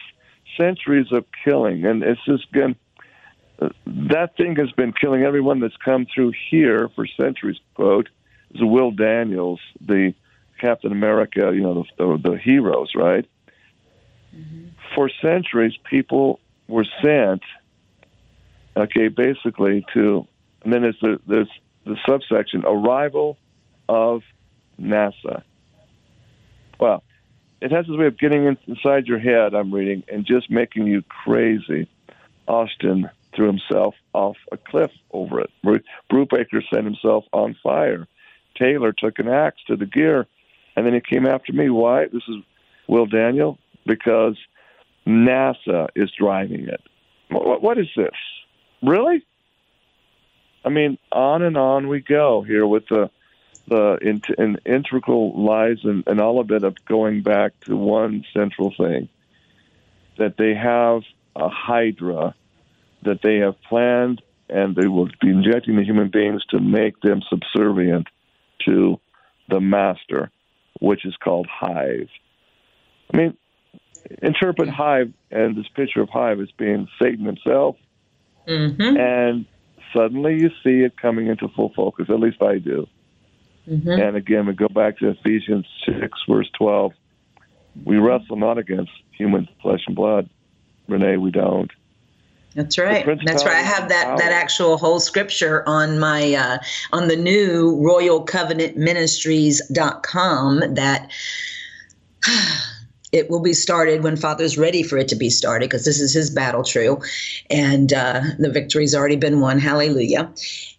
centuries 0.56 1.12
of 1.12 1.24
killing, 1.44 1.84
and 1.84 2.02
it's 2.02 2.24
just 2.24 2.50
been 2.50 2.76
that 3.86 4.36
thing 4.36 4.56
has 4.56 4.72
been 4.72 4.92
killing 4.92 5.22
everyone 5.22 5.60
that's 5.60 5.76
come 5.76 6.06
through 6.12 6.32
here 6.50 6.88
for 6.96 7.06
centuries. 7.06 7.58
Quote 7.74 8.08
is 8.54 8.62
Will 8.62 8.90
Daniels, 8.90 9.60
the 9.80 10.14
Captain 10.60 10.92
America, 10.92 11.52
you 11.54 11.60
know, 11.60 11.86
the 11.98 12.18
the, 12.18 12.30
the 12.30 12.38
heroes, 12.38 12.92
right? 12.94 13.28
Mm-hmm. 14.34 14.68
For 14.94 15.10
centuries, 15.22 15.74
people 15.88 16.40
were 16.68 16.86
sent, 17.02 17.42
okay, 18.76 19.08
basically 19.08 19.84
to, 19.94 20.26
and 20.62 20.72
then 20.72 20.82
there's 20.82 20.98
the 21.00 21.46
the 21.84 21.96
subsection 22.06 22.64
arrival 22.64 23.36
of 23.88 24.22
NASA. 24.80 25.42
Well, 26.78 27.02
it 27.60 27.72
has 27.72 27.86
this 27.86 27.96
way 27.96 28.06
of 28.06 28.18
getting 28.18 28.56
inside 28.66 29.06
your 29.06 29.18
head. 29.18 29.54
I'm 29.54 29.72
reading 29.72 30.02
and 30.08 30.24
just 30.24 30.50
making 30.50 30.86
you 30.86 31.02
crazy. 31.02 31.88
Austin 32.46 33.10
threw 33.34 33.46
himself 33.46 33.94
off 34.12 34.36
a 34.50 34.56
cliff 34.56 34.90
over 35.12 35.40
it. 35.40 35.50
Brubaker 36.10 36.62
set 36.72 36.84
himself 36.84 37.24
on 37.32 37.56
fire. 37.62 38.06
Taylor 38.56 38.92
took 38.92 39.18
an 39.18 39.28
axe 39.28 39.60
to 39.66 39.76
the 39.76 39.86
gear, 39.86 40.26
and 40.76 40.86
then 40.86 40.94
he 40.94 41.00
came 41.00 41.26
after 41.26 41.52
me. 41.52 41.70
Why? 41.70 42.06
This 42.06 42.22
is 42.28 42.36
Will 42.88 43.06
Daniel 43.06 43.58
because 43.86 44.36
NASA 45.06 45.88
is 45.94 46.10
driving 46.18 46.68
it. 46.68 46.80
What, 47.30 47.62
what 47.62 47.78
is 47.78 47.88
this? 47.96 48.14
Really? 48.82 49.24
I 50.64 50.68
mean, 50.68 50.98
on 51.10 51.42
and 51.42 51.56
on 51.56 51.88
we 51.88 52.00
go 52.00 52.42
here 52.42 52.66
with 52.66 52.86
the 52.88 53.10
the 53.66 53.98
in, 54.02 54.20
in 54.36 54.58
integral 54.66 55.32
lies 55.40 55.78
and, 55.84 56.02
and 56.06 56.20
all 56.20 56.40
of 56.40 56.50
it 56.50 56.64
of 56.64 56.74
going 56.86 57.22
back 57.22 57.52
to 57.60 57.76
one 57.76 58.24
central 58.34 58.74
thing 58.76 59.08
that 60.18 60.36
they 60.36 60.54
have 60.54 61.02
a 61.36 61.48
hydra 61.48 62.34
that 63.02 63.22
they 63.22 63.36
have 63.36 63.54
planned 63.68 64.20
and 64.48 64.74
they 64.74 64.88
will 64.88 65.08
be 65.20 65.30
injecting 65.30 65.76
the 65.76 65.84
human 65.84 66.10
beings 66.10 66.44
to 66.50 66.58
make 66.58 67.00
them 67.00 67.22
subservient 67.28 68.08
to 68.66 68.98
the 69.48 69.60
master, 69.60 70.30
which 70.80 71.06
is 71.06 71.14
called 71.22 71.46
Hive. 71.46 72.08
I 73.12 73.16
mean, 73.16 73.36
interpret 74.22 74.68
Hive 74.68 75.12
and 75.30 75.56
this 75.56 75.68
picture 75.68 76.02
of 76.02 76.08
Hive 76.08 76.40
as 76.40 76.50
being 76.52 76.88
Satan 77.00 77.24
himself, 77.24 77.76
mm-hmm. 78.46 78.96
and 78.96 79.46
suddenly 79.94 80.34
you 80.34 80.50
see 80.62 80.84
it 80.84 80.96
coming 81.00 81.26
into 81.28 81.48
full 81.48 81.72
focus. 81.74 82.06
At 82.08 82.20
least 82.20 82.42
I 82.42 82.58
do. 82.58 82.86
Mm-hmm. 83.68 83.90
And 83.90 84.16
again, 84.16 84.46
we 84.46 84.54
go 84.54 84.68
back 84.68 84.98
to 84.98 85.10
Ephesians 85.10 85.66
6, 85.86 86.18
verse 86.28 86.50
12. 86.58 86.92
We 87.84 87.98
wrestle 87.98 88.36
not 88.36 88.58
against 88.58 88.90
human 89.12 89.48
flesh 89.62 89.82
and 89.86 89.94
blood. 89.94 90.28
Renee, 90.88 91.18
we 91.18 91.30
don't. 91.30 91.70
That's 92.54 92.78
right. 92.78 93.06
That's 93.24 93.44
right. 93.44 93.54
I 93.54 93.60
have 93.60 93.88
that 93.90 94.18
that 94.18 94.32
actual 94.32 94.76
whole 94.76 94.98
scripture 94.98 95.62
on 95.68 96.00
my 96.00 96.34
uh, 96.34 96.58
on 96.92 97.06
the 97.06 97.14
new 97.14 97.76
Royal 97.80 98.22
Covenant 98.22 98.76
Ministries.com 98.76 100.74
that 100.74 101.12
it 103.12 103.30
will 103.30 103.40
be 103.40 103.52
started 103.52 104.02
when 104.02 104.16
Father's 104.16 104.56
ready 104.58 104.82
for 104.82 104.98
it 104.98 105.08
to 105.08 105.16
be 105.16 105.30
started 105.30 105.68
because 105.68 105.84
this 105.84 106.00
is 106.00 106.14
his 106.14 106.30
battle 106.30 106.62
true, 106.62 106.98
and 107.50 107.92
uh, 107.92 108.22
the 108.38 108.50
victory's 108.50 108.94
already 108.94 109.16
been 109.16 109.40
won. 109.40 109.58
Hallelujah! 109.58 110.32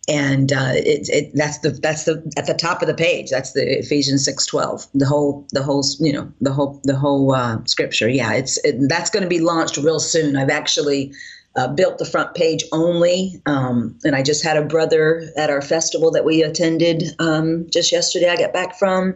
and 0.08 0.52
uh, 0.52 0.72
it, 0.74 1.08
it, 1.10 1.32
that's 1.36 1.60
the 1.60 1.70
that's 1.70 2.06
the 2.06 2.32
at 2.38 2.48
the 2.48 2.54
top 2.54 2.82
of 2.82 2.88
the 2.88 2.94
page. 2.94 3.30
That's 3.30 3.54
the 3.54 3.80
Ephesians 3.80 4.26
six 4.26 4.46
twelve. 4.46 4.86
The 4.94 5.06
whole 5.06 5.48
the 5.52 5.64
whole 5.64 5.84
you 6.00 6.12
know 6.12 6.32
the 6.42 6.52
whole 6.52 6.82
the 6.84 6.96
whole 6.96 7.34
uh, 7.34 7.64
scripture. 7.66 8.10
Yeah, 8.10 8.34
it's 8.34 8.58
it, 8.66 8.76
that's 8.90 9.10
going 9.10 9.24
to 9.24 9.30
be 9.30 9.40
launched 9.40 9.78
real 9.78 10.00
soon. 10.00 10.36
I've 10.36 10.50
actually. 10.50 11.14
Uh, 11.58 11.68
built 11.68 11.98
the 11.98 12.06
front 12.06 12.34
page 12.34 12.64
only, 12.72 13.42
um, 13.46 13.98
and 14.06 14.16
I 14.16 14.24
just 14.24 14.42
had 14.42 14.56
a 14.56 14.64
brother 14.64 15.30
at 15.36 15.50
our 15.50 15.62
festival 15.62 16.10
that 16.12 16.24
we 16.24 16.44
attended 16.44 17.04
um, 17.20 17.68
just 17.70 17.92
yesterday. 17.92 18.30
I 18.30 18.38
got 18.38 18.54
back 18.54 18.80
from, 18.80 19.16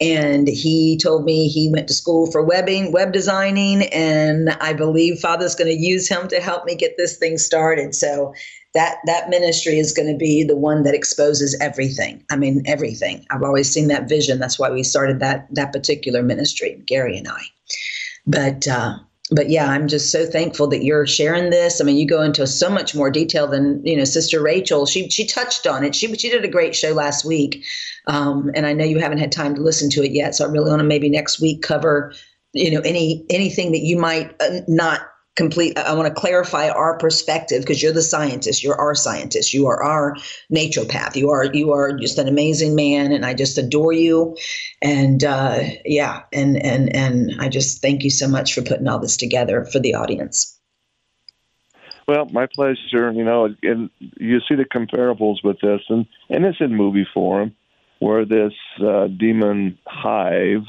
and 0.00 0.46
he 0.46 0.96
told 1.02 1.24
me 1.24 1.48
he 1.48 1.70
went 1.72 1.88
to 1.88 1.94
school 1.94 2.30
for 2.30 2.44
webbing, 2.44 2.92
web 2.92 3.12
designing, 3.12 3.88
and 3.92 4.50
I 4.60 4.72
believe 4.72 5.18
Father's 5.18 5.56
going 5.56 5.70
to 5.70 5.76
use 5.76 6.08
him 6.08 6.28
to 6.28 6.40
help 6.40 6.64
me 6.64 6.76
get 6.76 6.96
this 6.96 7.16
thing 7.16 7.38
started. 7.38 7.92
So 7.94 8.34
that 8.74 8.98
that 9.06 9.30
ministry 9.30 9.78
is 9.78 9.92
going 9.92 10.08
to 10.08 10.16
be 10.16 10.42
the 10.42 10.56
one 10.56 10.82
that 10.82 10.94
exposes 10.94 11.56
everything. 11.60 12.24
I 12.30 12.36
mean 12.36 12.62
everything. 12.66 13.24
I've 13.30 13.42
always 13.42 13.70
seen 13.70 13.88
that 13.88 14.08
vision. 14.08 14.40
That's 14.40 14.58
why 14.58 14.70
we 14.70 14.82
started 14.82 15.20
that 15.20 15.46
that 15.52 15.72
particular 15.72 16.22
ministry 16.22 16.82
gary 16.86 17.16
and 17.16 17.28
i. 17.28 17.42
But 18.26 18.66
uh 18.66 18.98
but 19.34 19.50
yeah 19.50 19.68
i'm 19.68 19.88
just 19.88 20.10
so 20.10 20.24
thankful 20.26 20.66
that 20.68 20.84
you're 20.84 21.06
sharing 21.06 21.50
this. 21.50 21.80
I 21.80 21.84
mean 21.84 21.96
you 21.96 22.06
go 22.06 22.22
into 22.22 22.46
so 22.46 22.70
much 22.70 22.94
more 22.94 23.10
detail 23.10 23.46
than 23.46 23.84
you 23.84 23.96
know 23.96 24.04
sister 24.04 24.42
rachel. 24.42 24.86
She 24.86 25.08
she 25.08 25.26
touched 25.26 25.66
on 25.66 25.84
it. 25.84 25.94
She 25.94 26.14
she 26.16 26.30
did 26.30 26.44
a 26.44 26.48
great 26.48 26.74
show 26.74 26.92
last 26.92 27.24
week 27.24 27.64
um, 28.06 28.50
and 28.54 28.66
i 28.66 28.72
know 28.72 28.84
you 28.84 28.98
haven't 28.98 29.18
had 29.18 29.32
time 29.32 29.54
to 29.54 29.62
listen 29.62 29.90
to 29.90 30.04
it 30.04 30.12
yet 30.12 30.34
so 30.34 30.46
i 30.46 30.50
really 30.50 30.70
want 30.70 30.80
to 30.80 30.86
maybe 30.86 31.08
next 31.08 31.40
week 31.40 31.62
cover 31.62 32.12
you 32.52 32.70
know 32.70 32.80
any 32.84 33.24
anything 33.30 33.72
that 33.72 33.80
you 33.80 33.96
might 33.96 34.34
uh, 34.40 34.60
not 34.68 35.00
complete 35.36 35.76
i 35.78 35.92
want 35.94 36.06
to 36.06 36.20
clarify 36.20 36.68
our 36.68 36.96
perspective 36.98 37.60
because 37.60 37.82
you're 37.82 37.92
the 37.92 38.02
scientist 38.02 38.62
you're 38.62 38.80
our 38.80 38.94
scientist 38.94 39.52
you 39.52 39.66
are 39.66 39.82
our 39.82 40.14
naturopath 40.52 41.16
you 41.16 41.30
are 41.30 41.46
you 41.52 41.72
are 41.72 41.92
just 41.96 42.18
an 42.18 42.28
amazing 42.28 42.74
man 42.74 43.12
and 43.12 43.26
i 43.26 43.34
just 43.34 43.58
adore 43.58 43.92
you 43.92 44.36
and 44.82 45.24
uh, 45.24 45.60
yeah 45.84 46.22
and 46.32 46.56
and 46.64 46.94
and 46.94 47.32
i 47.40 47.48
just 47.48 47.82
thank 47.82 48.04
you 48.04 48.10
so 48.10 48.28
much 48.28 48.54
for 48.54 48.62
putting 48.62 48.86
all 48.86 48.98
this 48.98 49.16
together 49.16 49.64
for 49.64 49.80
the 49.80 49.94
audience 49.94 50.58
well 52.06 52.26
my 52.26 52.46
pleasure 52.46 53.10
you 53.12 53.24
know 53.24 53.48
and 53.62 53.90
you 54.18 54.40
see 54.48 54.54
the 54.54 54.64
comparables 54.64 55.42
with 55.42 55.58
this 55.60 55.80
and 55.88 56.06
and 56.30 56.44
it's 56.44 56.60
in 56.60 56.74
movie 56.74 57.06
form 57.12 57.54
where 57.98 58.24
this 58.24 58.52
uh, 58.80 59.08
demon 59.08 59.78
hive 59.86 60.62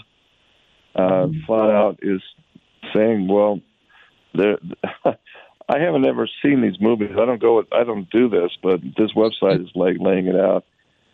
uh, 0.96 1.02
mm-hmm. 1.02 1.46
flat 1.46 1.70
out 1.70 2.00
is 2.02 2.22
saying 2.94 3.28
well 3.28 3.60
there. 4.38 4.58
I 5.68 5.80
haven't 5.80 6.06
ever 6.06 6.28
seen 6.44 6.62
these 6.62 6.80
movies. 6.80 7.12
I 7.14 7.26
don't 7.26 7.42
go. 7.42 7.64
I 7.72 7.84
don't 7.84 8.10
do 8.10 8.30
this, 8.30 8.52
but 8.62 8.82
this 8.98 9.12
website 9.16 9.64
is 9.64 9.72
like 9.74 9.98
laying 10.00 10.28
it 10.28 10.36
out, 10.36 10.64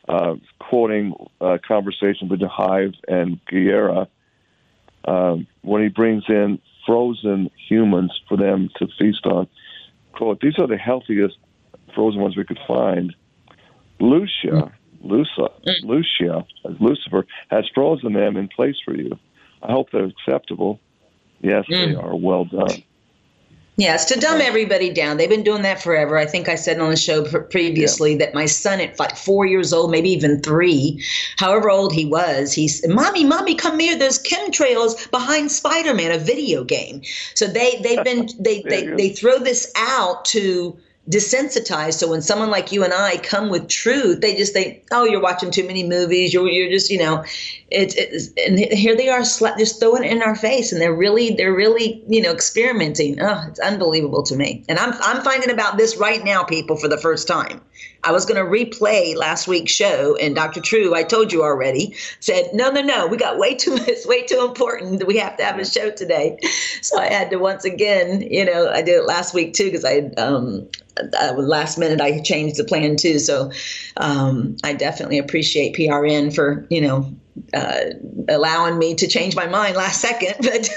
uh, 0.09 0.35
quoting 0.59 1.13
a 1.39 1.57
conversation 1.57 2.27
between 2.27 2.49
Hive 2.49 2.93
and 3.07 3.39
Guerra 3.45 4.09
um, 5.05 5.47
when 5.61 5.83
he 5.83 5.87
brings 5.87 6.23
in 6.27 6.59
frozen 6.85 7.49
humans 7.69 8.11
for 8.27 8.35
them 8.35 8.69
to 8.77 8.87
feast 8.99 9.25
on. 9.25 9.47
Quote: 10.13 10.41
These 10.41 10.59
are 10.59 10.67
the 10.67 10.77
healthiest 10.77 11.37
frozen 11.95 12.21
ones 12.21 12.35
we 12.35 12.43
could 12.43 12.59
find. 12.67 13.15
Lucia, 14.01 14.73
Lucia, 15.01 15.49
Lucia, 15.83 16.45
Lucifer 16.79 17.25
has 17.49 17.65
frozen 17.73 18.13
them 18.13 18.35
in 18.35 18.49
place 18.49 18.77
for 18.83 18.95
you. 18.95 19.17
I 19.61 19.71
hope 19.71 19.91
they're 19.91 20.05
acceptable. 20.05 20.79
Yes, 21.41 21.65
mm. 21.69 21.85
they 21.85 21.95
are. 21.95 22.15
Well 22.15 22.45
done. 22.45 22.83
Yes, 23.77 24.05
to 24.05 24.19
dumb 24.19 24.41
everybody 24.41 24.91
down. 24.91 25.15
They've 25.17 25.29
been 25.29 25.43
doing 25.43 25.61
that 25.61 25.81
forever. 25.81 26.17
I 26.17 26.25
think 26.25 26.49
I 26.49 26.55
said 26.55 26.79
on 26.79 26.89
the 26.89 26.97
show 26.97 27.23
previously 27.23 28.11
yeah. 28.11 28.17
that 28.19 28.33
my 28.33 28.45
son 28.45 28.81
at 28.81 28.99
like 28.99 29.15
four 29.15 29.45
years 29.45 29.71
old, 29.71 29.91
maybe 29.91 30.09
even 30.09 30.41
three, 30.41 31.01
however 31.37 31.69
old 31.69 31.93
he 31.93 32.05
was, 32.05 32.51
he's, 32.51 32.85
Mommy, 32.87 33.23
Mommy, 33.23 33.55
come 33.55 33.79
here. 33.79 33.97
There's 33.97 34.21
chemtrails 34.21 35.09
behind 35.09 35.51
Spider 35.51 35.93
Man, 35.93 36.11
a 36.11 36.17
video 36.17 36.65
game. 36.65 37.01
So 37.33 37.47
they, 37.47 37.79
they've 37.81 38.03
been, 38.03 38.29
they, 38.39 38.61
they, 38.61 38.87
they 38.87 39.09
throw 39.09 39.39
this 39.39 39.71
out 39.77 40.25
to, 40.25 40.77
desensitized. 41.09 41.95
So 41.95 42.09
when 42.09 42.21
someone 42.21 42.51
like 42.51 42.71
you 42.71 42.83
and 42.83 42.93
I 42.93 43.17
come 43.17 43.49
with 43.49 43.67
truth, 43.67 44.21
they 44.21 44.35
just 44.35 44.53
think, 44.53 44.83
"Oh, 44.91 45.03
you're 45.03 45.21
watching 45.21 45.51
too 45.51 45.65
many 45.65 45.83
movies. 45.83 46.33
You're 46.33 46.47
you're 46.47 46.69
just 46.69 46.89
you 46.89 46.99
know, 46.99 47.23
it's, 47.69 47.95
and 48.45 48.59
here 48.59 48.95
they 48.95 49.09
are, 49.09 49.21
just 49.21 49.79
throwing 49.79 50.03
it 50.03 50.11
in 50.11 50.21
our 50.21 50.35
face, 50.35 50.71
and 50.71 50.79
they're 50.79 50.93
really 50.93 51.31
they're 51.31 51.53
really 51.53 52.03
you 52.07 52.21
know 52.21 52.31
experimenting. 52.31 53.21
Oh, 53.21 53.45
it's 53.47 53.59
unbelievable 53.59 54.23
to 54.23 54.35
me. 54.35 54.63
And 54.69 54.77
I'm 54.77 54.93
I'm 55.01 55.23
finding 55.23 55.49
about 55.49 55.77
this 55.77 55.97
right 55.97 56.23
now, 56.23 56.43
people, 56.43 56.77
for 56.77 56.87
the 56.87 56.97
first 56.97 57.27
time. 57.27 57.61
I 58.03 58.11
was 58.11 58.25
going 58.25 58.43
to 58.43 58.49
replay 58.49 59.15
last 59.15 59.47
week's 59.47 59.71
show, 59.71 60.15
and 60.15 60.35
Dr. 60.35 60.59
True, 60.59 60.95
I 60.95 61.03
told 61.03 61.31
you 61.31 61.43
already, 61.43 61.95
said, 62.19 62.49
"No, 62.53 62.71
no, 62.71 62.81
no, 62.81 63.07
we 63.07 63.17
got 63.17 63.37
way 63.37 63.53
too 63.55 63.71
much, 63.75 64.05
way 64.05 64.23
too 64.23 64.43
important. 64.45 65.05
We 65.05 65.17
have 65.17 65.37
to 65.37 65.43
have 65.43 65.59
a 65.59 65.65
show 65.65 65.91
today." 65.91 66.37
So 66.81 66.97
I 66.97 67.05
had 67.05 67.29
to 67.29 67.37
once 67.37 67.63
again, 67.63 68.21
you 68.21 68.45
know, 68.45 68.69
I 68.69 68.81
did 68.81 68.95
it 68.95 69.05
last 69.05 69.33
week 69.33 69.53
too 69.53 69.65
because 69.65 69.85
I 69.85 69.99
um, 70.21 70.67
uh, 70.97 71.33
last 71.37 71.77
minute 71.77 72.01
I 72.01 72.19
changed 72.21 72.57
the 72.57 72.63
plan 72.63 72.95
too. 72.95 73.19
So 73.19 73.51
um, 73.97 74.57
I 74.63 74.73
definitely 74.73 75.19
appreciate 75.19 75.75
PRN 75.75 76.33
for 76.33 76.65
you 76.69 76.81
know 76.81 77.13
uh, 77.53 77.81
allowing 78.29 78.77
me 78.77 78.95
to 78.95 79.07
change 79.07 79.35
my 79.35 79.47
mind 79.47 79.75
last 79.75 80.01
second. 80.01 80.35
But 80.41 80.69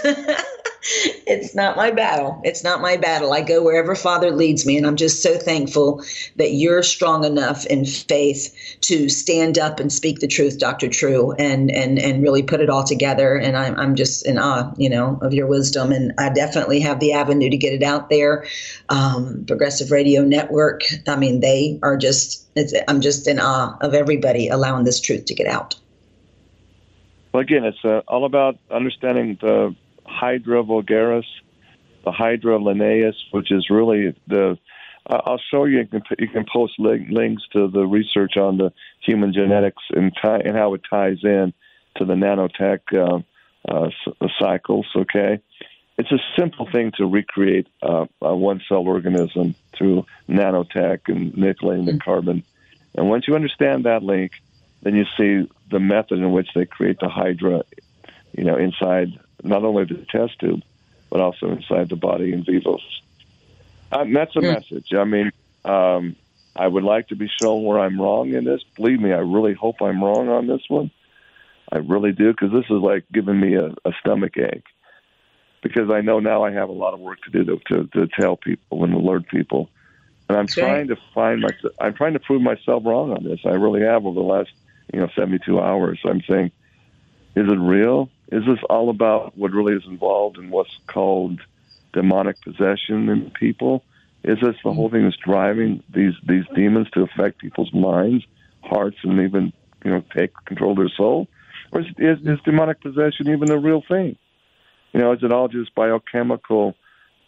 it's 1.27 1.55
not 1.55 1.77
my 1.77 1.91
battle. 1.91 2.41
It's 2.45 2.63
not 2.63 2.83
my 2.83 2.97
battle. 2.97 3.33
I 3.33 3.41
go 3.41 3.63
wherever 3.63 3.95
Father 3.95 4.31
leads 4.31 4.67
me. 4.67 4.77
And 4.77 4.87
I'm 4.87 4.97
just 4.97 5.23
so 5.23 5.39
thankful 5.39 6.03
that 6.37 6.53
you're 6.53 6.83
strong 6.83 7.25
enough 7.25 7.65
in 7.67 7.87
faith 7.87 8.55
to 8.83 9.09
stand 9.09 9.59
up 9.59 9.81
and 9.81 9.91
speak 9.91 10.21
the 10.21 10.27
truth, 10.27 10.59
Dr. 10.59 10.89
True, 10.89 11.33
and 11.33 11.71
and 11.71 11.99
and 11.99 12.23
really 12.23 12.43
put 12.43 12.61
it 12.61 12.69
all 12.69 12.85
together. 12.85 13.37
And 13.37 13.57
I'm, 13.57 13.75
I'm 13.77 13.95
just 13.95 14.27
in 14.27 14.39
awe, 14.39 14.73
you 14.77 14.91
know, 14.91 15.19
of 15.23 15.33
your 15.33 15.47
wisdom. 15.47 15.91
And 15.91 16.13
I 16.19 16.29
definitely 16.29 16.81
have 16.81 17.01
the 17.01 17.15
avenue 17.15 17.49
to 17.49 17.57
get 17.57 17.73
it 17.73 17.83
out 17.83 18.11
there. 18.11 18.45
Um, 18.91 19.45
Progressive 19.47 19.91
Radio 19.91 20.23
Network, 20.23 20.83
I 21.09 21.17
mean, 21.17 21.41
they 21.41 21.79
are 21.83 21.97
just, 21.97 22.47
I'm 22.89 23.01
just 23.01 23.27
in 23.27 23.41
awe 23.41 23.77
of 23.81 23.95
everybody 23.95 24.49
allowing 24.49 24.85
this 24.85 25.01
truth 25.01 25.25
to 25.27 25.35
get 25.35 25.47
out. 25.47 25.77
Well, 27.35 27.41
again, 27.41 27.65
it's 27.65 27.85
uh, 27.85 28.03
all 28.07 28.27
about 28.27 28.59
understanding 28.71 29.37
the 29.41 29.75
Hydra 30.07 30.63
vulgaris, 30.63 31.27
the 32.05 32.13
Hydra 32.13 32.63
linnaeus, 32.63 33.17
which 33.33 33.51
is 33.51 33.69
really 33.71 34.15
the. 34.29 34.57
Uh, 35.05 35.21
I'll 35.27 35.41
show 35.51 35.65
you. 35.65 35.79
You 35.79 35.87
can, 35.89 36.03
you 36.17 36.29
can 36.29 36.47
post 36.51 36.75
link, 36.79 37.09
links 37.11 37.43
to 37.53 37.67
the 37.67 37.89
research 37.89 38.37
on 38.37 38.59
the 38.59 38.73
human 39.01 39.33
genetics 39.33 39.83
and, 39.91 40.13
tie, 40.23 40.43
and 40.45 40.57
how 40.57 40.75
it 40.75 40.83
ties 40.89 41.25
in 41.25 41.53
to 41.97 42.05
the 42.05 42.15
nanotech 42.15 42.83
uh, 42.95 43.19
uh, 43.69 43.91
cycles. 44.39 44.87
Okay, 44.95 45.41
it's 45.99 46.13
a 46.13 46.21
simple 46.39 46.69
thing 46.71 46.93
to 46.99 47.05
recreate 47.05 47.67
uh, 47.83 48.07
a 48.23 48.37
one 48.37 48.63
cell 48.69 48.87
organism 48.87 49.57
through 49.77 50.07
nanotech 50.29 51.01
and 51.09 51.37
manipulating 51.37 51.87
the 51.87 51.93
mm-hmm. 51.93 51.99
carbon. 51.99 52.45
And 52.95 53.11
once 53.11 53.27
you 53.27 53.35
understand 53.35 53.87
that 53.87 54.05
link, 54.05 54.35
then 54.83 54.95
you 54.95 55.05
see 55.17 55.51
the 55.71 55.81
method 55.81 56.19
in 56.19 56.33
which 56.33 56.49
they 56.55 56.67
create 56.67 56.99
the 57.01 57.09
hydra, 57.09 57.65
you 58.33 58.45
know, 58.45 58.57
inside 58.57 59.19
not 59.43 59.65
only 59.65 59.85
the 59.85 60.07
test 60.11 60.39
tube, 60.39 60.63
but 61.11 61.21
also 61.21 61.49
inside 61.51 61.89
the 61.89 61.97
body 61.97 62.33
in 62.33 62.45
vivos. 62.45 62.83
Um, 63.93 64.13
that's 64.13 64.35
a 64.37 64.41
mm. 64.41 64.53
message. 64.53 64.93
I 64.95 65.05
mean, 65.05 65.31
um, 65.65 66.17
I 66.57 66.67
would 66.67 66.85
like 66.85 67.09
to 67.09 67.17
be 67.17 67.29
shown 67.41 67.65
where 67.65 67.79
I'm 67.79 68.01
wrong 68.01 68.35
in 68.35 68.45
this. 68.45 68.63
Believe 68.77 69.01
me, 69.01 69.13
I 69.13 69.19
really 69.19 69.55
hope 69.55 69.77
I'm 69.81 70.03
wrong 70.03 70.29
on 70.29 70.47
this 70.47 70.63
one. 70.69 70.91
I 71.73 71.79
really 71.79 72.13
do, 72.13 72.31
because 72.33 72.53
this 72.53 72.67
is 72.67 72.83
like 72.83 73.05
giving 73.13 73.41
me 73.41 73.55
a, 73.55 73.67
a 73.85 73.93
stomach 74.01 74.37
ache. 74.37 74.65
Because 75.63 75.91
I 75.91 76.03
know 76.03 76.21
now 76.21 76.45
I 76.45 76.53
have 76.53 76.69
a 76.69 76.73
lot 76.73 76.93
of 76.93 77.01
work 77.01 77.23
to 77.23 77.31
do 77.31 77.45
to, 77.45 77.59
to, 77.69 77.87
to 77.87 78.09
tell 78.21 78.37
people 78.37 78.85
and 78.85 78.93
alert 78.93 79.27
people, 79.29 79.71
and 80.29 80.37
I'm 80.37 80.47
trying 80.47 80.89
to 80.89 80.97
find 81.15 81.41
my. 81.41 81.49
I'm 81.81 81.95
trying 81.95 82.13
to 82.13 82.19
prove 82.19 82.43
myself 82.43 82.83
wrong 82.85 83.13
on 83.13 83.25
this. 83.25 83.41
I 83.47 83.55
really 83.55 83.81
have 83.81 84.05
over 84.05 84.15
the 84.15 84.27
last 84.27 84.51
you 84.93 85.01
know 85.01 85.09
72 85.15 85.59
hours. 85.59 85.99
I'm 86.05 86.23
saying, 86.29 86.53
is 87.37 87.49
it 87.49 87.59
real? 87.59 88.11
Is 88.31 88.45
this 88.47 88.59
all 88.69 88.91
about 88.91 89.37
what 89.37 89.53
really 89.53 89.75
is 89.75 89.85
involved 89.87 90.39
in 90.39 90.51
what's 90.51 90.77
called 90.87 91.41
demonic 91.93 92.41
possession 92.43 93.09
in 93.09 93.31
people? 93.31 93.83
Is 94.23 94.39
this 94.41 94.57
the 94.65 94.73
whole 94.73 94.89
thing 94.89 95.05
that's 95.05 95.17
driving 95.17 95.83
these 95.95 96.15
these 96.27 96.45
demons 96.55 96.89
to 96.95 97.03
affect 97.03 97.39
people's 97.39 97.73
minds, 97.75 98.25
hearts, 98.63 98.97
and 99.03 99.21
even 99.21 99.53
you 99.85 99.91
know 99.91 100.03
take 100.17 100.33
control 100.47 100.73
of 100.73 100.79
their 100.79 100.89
soul? 100.89 101.29
Or 101.73 101.81
is, 101.81 101.87
is, 101.99 102.19
is 102.25 102.39
demonic 102.45 102.81
possession 102.81 103.29
even 103.29 103.51
a 103.51 103.59
real 103.59 103.83
thing? 103.87 104.17
You 104.93 105.01
know, 105.01 105.13
is 105.13 105.23
it 105.23 105.33
all 105.33 105.49
just 105.49 105.75
biochemical 105.75 106.75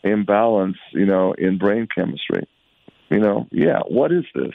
imbalance? 0.02 0.78
You 0.92 1.04
know, 1.04 1.32
in 1.32 1.58
brain 1.58 1.88
chemistry? 1.92 2.48
You 3.10 3.18
know, 3.18 3.46
yeah. 3.50 3.80
What 3.88 4.12
is 4.12 4.24
this? 4.34 4.54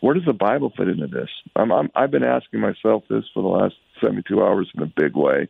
Where 0.00 0.14
does 0.14 0.24
the 0.24 0.32
Bible 0.32 0.72
fit 0.76 0.88
into 0.88 1.06
this? 1.06 1.28
I'm, 1.54 1.70
I'm, 1.70 1.90
I've 1.94 2.10
been 2.10 2.24
asking 2.24 2.60
myself 2.60 3.04
this 3.08 3.24
for 3.34 3.42
the 3.42 3.48
last 3.48 3.74
72 4.00 4.42
hours 4.42 4.70
in 4.74 4.82
a 4.82 4.86
big 4.86 5.14
way. 5.14 5.48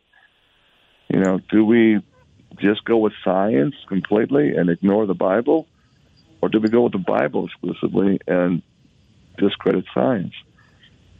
You 1.08 1.20
know, 1.20 1.40
do 1.50 1.64
we 1.64 2.00
just 2.58 2.84
go 2.84 2.98
with 2.98 3.12
science 3.24 3.74
completely 3.88 4.56
and 4.56 4.68
ignore 4.68 5.06
the 5.06 5.14
Bible? 5.14 5.66
Or 6.42 6.48
do 6.48 6.58
we 6.58 6.68
go 6.68 6.82
with 6.82 6.92
the 6.92 6.98
Bible 6.98 7.46
exclusively 7.46 8.18
and 8.26 8.62
discredit 9.38 9.84
science? 9.94 10.34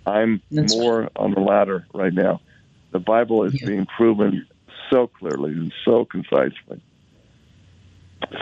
I'm 0.06 0.42
That's 0.50 0.74
more 0.74 1.02
right. 1.02 1.12
on 1.16 1.32
the 1.32 1.40
latter 1.40 1.86
right 1.94 2.12
now. 2.12 2.40
The 2.90 2.98
Bible 2.98 3.44
is 3.44 3.60
yeah. 3.60 3.68
being 3.68 3.86
proven 3.86 4.46
so 4.90 5.06
clearly 5.06 5.52
and 5.52 5.72
so 5.84 6.04
concisely. 6.04 6.82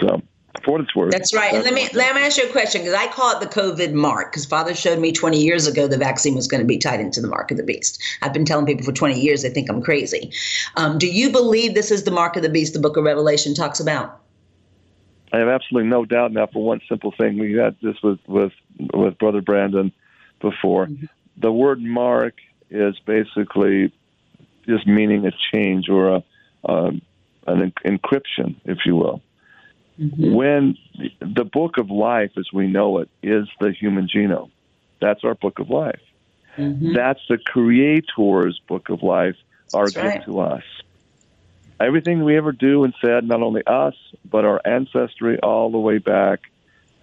So 0.00 0.22
for 0.68 0.72
what 0.72 0.80
it's 0.82 0.94
worth. 0.94 1.12
That's 1.12 1.34
right. 1.34 1.54
And 1.54 1.64
let 1.64 1.72
me 1.72 1.88
let 1.94 2.14
me 2.14 2.20
ask 2.20 2.36
you 2.36 2.46
a 2.46 2.52
question 2.52 2.82
because 2.82 2.92
I 2.92 3.06
call 3.06 3.34
it 3.34 3.40
the 3.40 3.46
COVID 3.46 3.94
mark 3.94 4.30
because 4.30 4.44
Father 4.44 4.74
showed 4.74 4.98
me 4.98 5.12
20 5.12 5.42
years 5.42 5.66
ago 5.66 5.88
the 5.88 5.96
vaccine 5.96 6.34
was 6.34 6.46
going 6.46 6.60
to 6.60 6.66
be 6.66 6.76
tied 6.76 7.00
into 7.00 7.22
the 7.22 7.26
mark 7.26 7.50
of 7.50 7.56
the 7.56 7.62
beast. 7.62 8.02
I've 8.20 8.34
been 8.34 8.44
telling 8.44 8.66
people 8.66 8.84
for 8.84 8.92
20 8.92 9.18
years 9.18 9.42
they 9.42 9.48
think 9.48 9.70
I'm 9.70 9.80
crazy. 9.80 10.30
Um, 10.76 10.98
do 10.98 11.06
you 11.06 11.32
believe 11.32 11.74
this 11.74 11.90
is 11.90 12.04
the 12.04 12.10
mark 12.10 12.36
of 12.36 12.42
the 12.42 12.50
beast? 12.50 12.74
The 12.74 12.80
Book 12.80 12.98
of 12.98 13.04
Revelation 13.04 13.54
talks 13.54 13.80
about. 13.80 14.20
I 15.32 15.38
have 15.38 15.48
absolutely 15.48 15.88
no 15.88 16.04
doubt 16.04 16.32
now. 16.32 16.46
For 16.46 16.62
one 16.62 16.82
simple 16.86 17.12
thing, 17.16 17.38
we 17.38 17.54
had 17.54 17.74
this 17.82 17.96
with 18.02 18.18
with 18.26 18.52
with 18.92 19.16
Brother 19.16 19.40
Brandon 19.40 19.90
before. 20.40 20.86
Mm-hmm. 20.86 21.06
The 21.38 21.50
word 21.50 21.80
mark 21.80 22.34
is 22.68 22.98
basically 23.06 23.90
just 24.66 24.86
meaning 24.86 25.26
a 25.26 25.32
change 25.50 25.88
or 25.88 26.16
a 26.16 26.24
um, 26.68 27.00
an 27.46 27.72
encryption, 27.86 28.56
if 28.66 28.84
you 28.84 28.96
will. 28.96 29.22
Mm-hmm. 29.98 30.32
When 30.32 30.78
the 31.20 31.44
book 31.44 31.78
of 31.78 31.90
life, 31.90 32.32
as 32.36 32.52
we 32.52 32.66
know 32.68 32.98
it, 32.98 33.08
is 33.22 33.48
the 33.60 33.72
human 33.72 34.08
genome. 34.08 34.50
That's 35.00 35.24
our 35.24 35.34
book 35.34 35.58
of 35.58 35.70
life. 35.70 36.00
Mm-hmm. 36.56 36.94
That's 36.94 37.20
the 37.28 37.38
Creator's 37.38 38.60
book 38.68 38.88
of 38.88 39.02
life, 39.02 39.36
our 39.74 39.84
That's 39.84 39.94
gift 39.94 40.06
right. 40.06 40.24
to 40.26 40.40
us. 40.40 40.64
Everything 41.80 42.24
we 42.24 42.36
ever 42.36 42.50
do 42.52 42.84
and 42.84 42.94
said, 43.00 43.24
not 43.24 43.42
only 43.42 43.62
us, 43.64 43.94
but 44.28 44.44
our 44.44 44.60
ancestry 44.64 45.38
all 45.40 45.70
the 45.70 45.78
way 45.78 45.98
back 45.98 46.40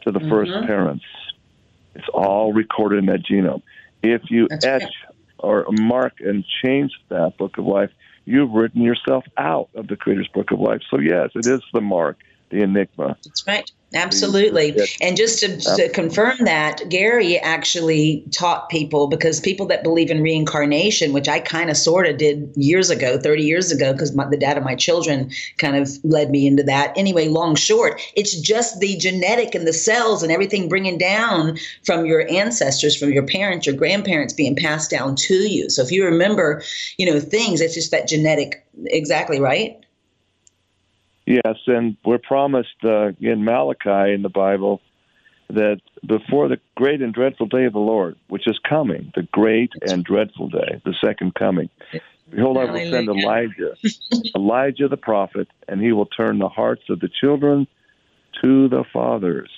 to 0.01 0.11
the 0.11 0.19
mm-hmm. 0.19 0.29
first 0.29 0.51
parents, 0.67 1.05
it's 1.95 2.09
all 2.13 2.51
recorded 2.51 2.99
in 2.99 3.05
that 3.05 3.23
genome. 3.23 3.61
If 4.03 4.29
you 4.29 4.47
That's 4.49 4.65
etch 4.65 4.83
right. 4.83 5.15
or 5.39 5.65
mark 5.71 6.19
and 6.19 6.45
change 6.61 6.91
that 7.09 7.37
book 7.37 7.57
of 7.57 7.65
life, 7.65 7.91
you've 8.25 8.51
written 8.51 8.81
yourself 8.81 9.23
out 9.37 9.69
of 9.75 9.87
the 9.87 9.95
Creator's 9.95 10.27
book 10.27 10.51
of 10.51 10.59
life. 10.59 10.81
So, 10.89 10.99
yes, 10.99 11.31
it 11.35 11.45
is 11.45 11.61
the 11.73 11.81
mark 11.81 12.17
the 12.49 12.61
enigma. 12.61 13.17
That's 13.23 13.45
right. 13.47 13.71
Absolutely. 13.95 14.75
And 14.99 15.15
just 15.15 15.39
to, 15.39 15.57
to, 15.77 15.89
confirm 15.89 16.37
that, 16.41 16.81
Gary 16.89 17.37
actually 17.37 18.25
taught 18.31 18.69
people 18.69 19.07
because 19.07 19.39
people 19.39 19.65
that 19.67 19.83
believe 19.83 20.11
in 20.11 20.21
reincarnation, 20.21 21.13
which 21.13 21.29
I 21.29 21.39
kind 21.39 21.69
of 21.69 21.77
sort 21.77 22.05
of 22.05 22.17
did 22.17 22.51
years 22.55 22.89
ago, 22.89 23.17
30 23.17 23.43
years 23.43 23.71
ago, 23.71 23.93
because 23.93 24.13
the 24.13 24.37
dad 24.37 24.57
of 24.57 24.65
my 24.65 24.75
children 24.75 25.31
kind 25.59 25.77
of 25.77 25.89
led 26.03 26.29
me 26.29 26.45
into 26.45 26.63
that. 26.63 26.93
Anyway, 26.97 27.29
long 27.29 27.55
short, 27.55 28.01
it's 28.15 28.37
just 28.39 28.81
the 28.81 28.97
genetic 28.97 29.55
and 29.55 29.65
the 29.65 29.73
cells 29.73 30.23
and 30.23 30.31
everything 30.31 30.67
bringing 30.67 30.97
down 30.97 31.57
from 31.85 32.05
your 32.05 32.29
ancestors, 32.29 32.97
from 32.97 33.13
your 33.13 33.25
parents, 33.25 33.65
your 33.65 33.75
grandparents 33.75 34.33
being 34.33 34.55
passed 34.57 34.91
down 34.91 35.15
to 35.15 35.35
you. 35.35 35.69
So 35.69 35.81
if 35.81 35.91
you 35.91 36.03
remember, 36.03 36.61
you 36.97 37.05
know, 37.05 37.19
things, 37.21 37.61
it's 37.61 37.75
just 37.75 37.91
that 37.91 38.09
genetic, 38.09 38.65
exactly 38.87 39.39
right? 39.39 39.84
Yes, 41.25 41.57
and 41.67 41.97
we're 42.05 42.19
promised 42.19 42.83
uh, 42.83 43.11
in 43.19 43.43
Malachi 43.43 44.13
in 44.13 44.21
the 44.21 44.29
Bible 44.29 44.81
that 45.49 45.81
before 46.05 46.47
the 46.47 46.59
great 46.75 47.01
and 47.01 47.13
dreadful 47.13 47.47
day 47.47 47.65
of 47.65 47.73
the 47.73 47.79
Lord, 47.79 48.15
which 48.27 48.47
is 48.47 48.59
coming, 48.67 49.11
the 49.15 49.23
great 49.31 49.71
and 49.81 50.03
dreadful 50.03 50.49
day, 50.49 50.81
the 50.83 50.95
second 51.03 51.35
coming, 51.35 51.69
behold, 52.29 52.57
I 52.57 52.65
will 52.65 52.89
send 52.91 53.09
Elijah, 53.09 53.75
Elijah 54.35 54.87
the 54.87 54.97
prophet, 54.97 55.47
and 55.67 55.81
he 55.81 55.91
will 55.91 56.07
turn 56.07 56.39
the 56.39 56.49
hearts 56.49 56.83
of 56.89 56.99
the 56.99 57.09
children 57.09 57.67
to 58.43 58.67
the 58.69 58.83
fathers 58.91 59.49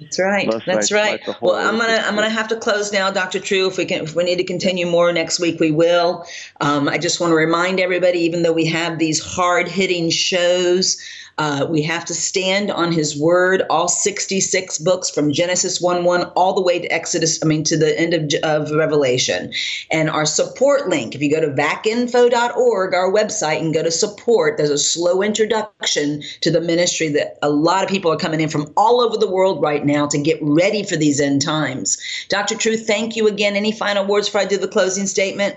that's 0.00 0.18
right. 0.18 0.50
That's 0.66 0.92
right. 0.92 1.20
Well, 1.40 1.54
I'm 1.54 1.78
gonna 1.78 2.02
I'm 2.04 2.14
gonna 2.14 2.28
have 2.28 2.48
to 2.48 2.56
close 2.56 2.92
now, 2.92 3.10
Dr. 3.10 3.40
True. 3.40 3.68
If 3.68 3.78
we 3.78 3.86
can, 3.86 4.04
if 4.04 4.14
we 4.14 4.24
need 4.24 4.36
to 4.36 4.44
continue 4.44 4.86
more 4.86 5.10
next 5.12 5.40
week, 5.40 5.58
we 5.58 5.70
will. 5.70 6.26
Um, 6.60 6.88
I 6.88 6.98
just 6.98 7.20
want 7.20 7.30
to 7.30 7.36
remind 7.36 7.80
everybody, 7.80 8.18
even 8.20 8.42
though 8.42 8.52
we 8.52 8.66
have 8.66 8.98
these 8.98 9.22
hard 9.22 9.68
hitting 9.68 10.10
shows, 10.10 10.98
uh, 11.38 11.66
we 11.68 11.82
have 11.82 12.04
to 12.06 12.14
stand 12.14 12.70
on 12.70 12.92
His 12.92 13.18
Word. 13.18 13.62
All 13.68 13.88
66 13.88 14.78
books 14.78 15.10
from 15.10 15.32
Genesis 15.32 15.80
1 15.80 16.04
1 16.04 16.24
all 16.34 16.54
the 16.54 16.62
way 16.62 16.78
to 16.78 16.86
Exodus. 16.88 17.42
I 17.42 17.46
mean, 17.46 17.62
to 17.64 17.76
the 17.76 17.98
end 17.98 18.14
of, 18.14 18.32
of 18.42 18.70
Revelation. 18.70 19.52
And 19.90 20.08
our 20.08 20.24
support 20.24 20.88
link. 20.88 21.14
If 21.14 21.20
you 21.20 21.30
go 21.30 21.40
to 21.40 21.48
vacinfo.org, 21.48 22.94
our 22.94 23.12
website, 23.12 23.60
and 23.60 23.74
go 23.74 23.82
to 23.82 23.90
support, 23.90 24.56
there's 24.56 24.70
a 24.70 24.78
slow 24.78 25.22
introduction 25.22 26.22
to 26.40 26.50
the 26.50 26.60
ministry 26.60 27.08
that 27.10 27.38
a 27.42 27.50
lot 27.50 27.84
of 27.84 27.90
people 27.90 28.10
are 28.10 28.16
coming 28.16 28.40
in 28.40 28.48
from 28.48 28.72
all 28.76 29.00
over 29.02 29.18
the 29.18 29.30
world 29.30 29.60
right 29.60 29.84
now 29.84 30.06
to 30.06 30.18
get 30.18 30.38
ready 30.40 30.82
for 30.82 30.96
these 30.96 31.20
end 31.20 31.42
times. 31.42 31.98
Dr. 32.28 32.56
True, 32.56 32.76
thank 32.76 33.14
you 33.14 33.28
again. 33.28 33.56
Any 33.56 33.72
final 33.72 34.06
words 34.06 34.28
before 34.28 34.40
I 34.40 34.46
do 34.46 34.56
the 34.56 34.68
closing 34.68 35.06
statement? 35.06 35.56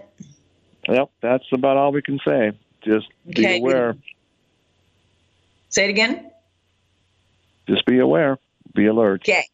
Yep, 0.89 1.09
that's 1.21 1.45
about 1.53 1.77
all 1.77 1.91
we 1.91 2.01
can 2.01 2.19
say. 2.25 2.51
Just 2.83 3.07
okay. 3.29 3.59
be 3.59 3.59
aware. 3.59 3.95
Say 5.69 5.85
it 5.85 5.89
again. 5.89 6.31
Just 7.67 7.85
be 7.85 7.99
aware. 7.99 8.37
Be 8.73 8.87
alert. 8.87 9.21
Okay. 9.21 9.45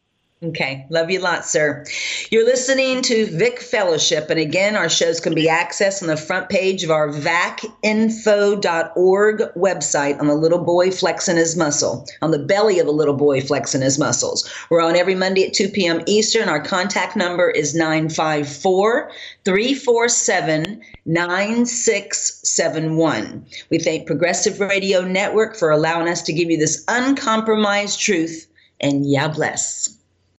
Okay. 0.42 0.84
Love 0.90 1.10
you 1.10 1.18
a 1.18 1.22
lot, 1.22 1.46
sir. 1.46 1.82
You're 2.30 2.44
listening 2.44 3.00
to 3.02 3.24
Vic 3.24 3.58
Fellowship, 3.58 4.28
and 4.28 4.38
again, 4.38 4.76
our 4.76 4.90
shows 4.90 5.18
can 5.18 5.34
be 5.34 5.48
accessed 5.48 6.02
on 6.02 6.08
the 6.08 6.16
front 6.18 6.50
page 6.50 6.84
of 6.84 6.90
our 6.90 7.08
vacinfo.org 7.08 9.38
website 9.56 10.20
on 10.20 10.26
the 10.26 10.34
little 10.34 10.62
boy 10.62 10.90
flexing 10.90 11.38
his 11.38 11.56
muscle, 11.56 12.06
on 12.20 12.32
the 12.32 12.38
belly 12.38 12.78
of 12.78 12.86
a 12.86 12.90
little 12.90 13.14
boy 13.14 13.40
flexing 13.40 13.80
his 13.80 13.98
muscles. 13.98 14.46
We're 14.68 14.82
on 14.82 14.94
every 14.94 15.14
Monday 15.14 15.46
at 15.46 15.54
2 15.54 15.70
p.m. 15.70 16.02
Eastern. 16.06 16.50
Our 16.50 16.60
contact 16.60 17.16
number 17.16 17.48
is 17.48 17.74
954 17.74 19.10
347 19.46 20.82
9671. 21.06 23.46
We 23.70 23.78
thank 23.78 24.06
Progressive 24.06 24.60
Radio 24.60 25.00
Network 25.00 25.56
for 25.56 25.70
allowing 25.70 26.08
us 26.08 26.20
to 26.24 26.34
give 26.34 26.50
you 26.50 26.58
this 26.58 26.84
uncompromised 26.88 27.98
truth, 27.98 28.46
and 28.82 29.10
Yah 29.10 29.28
bless. 29.28 29.95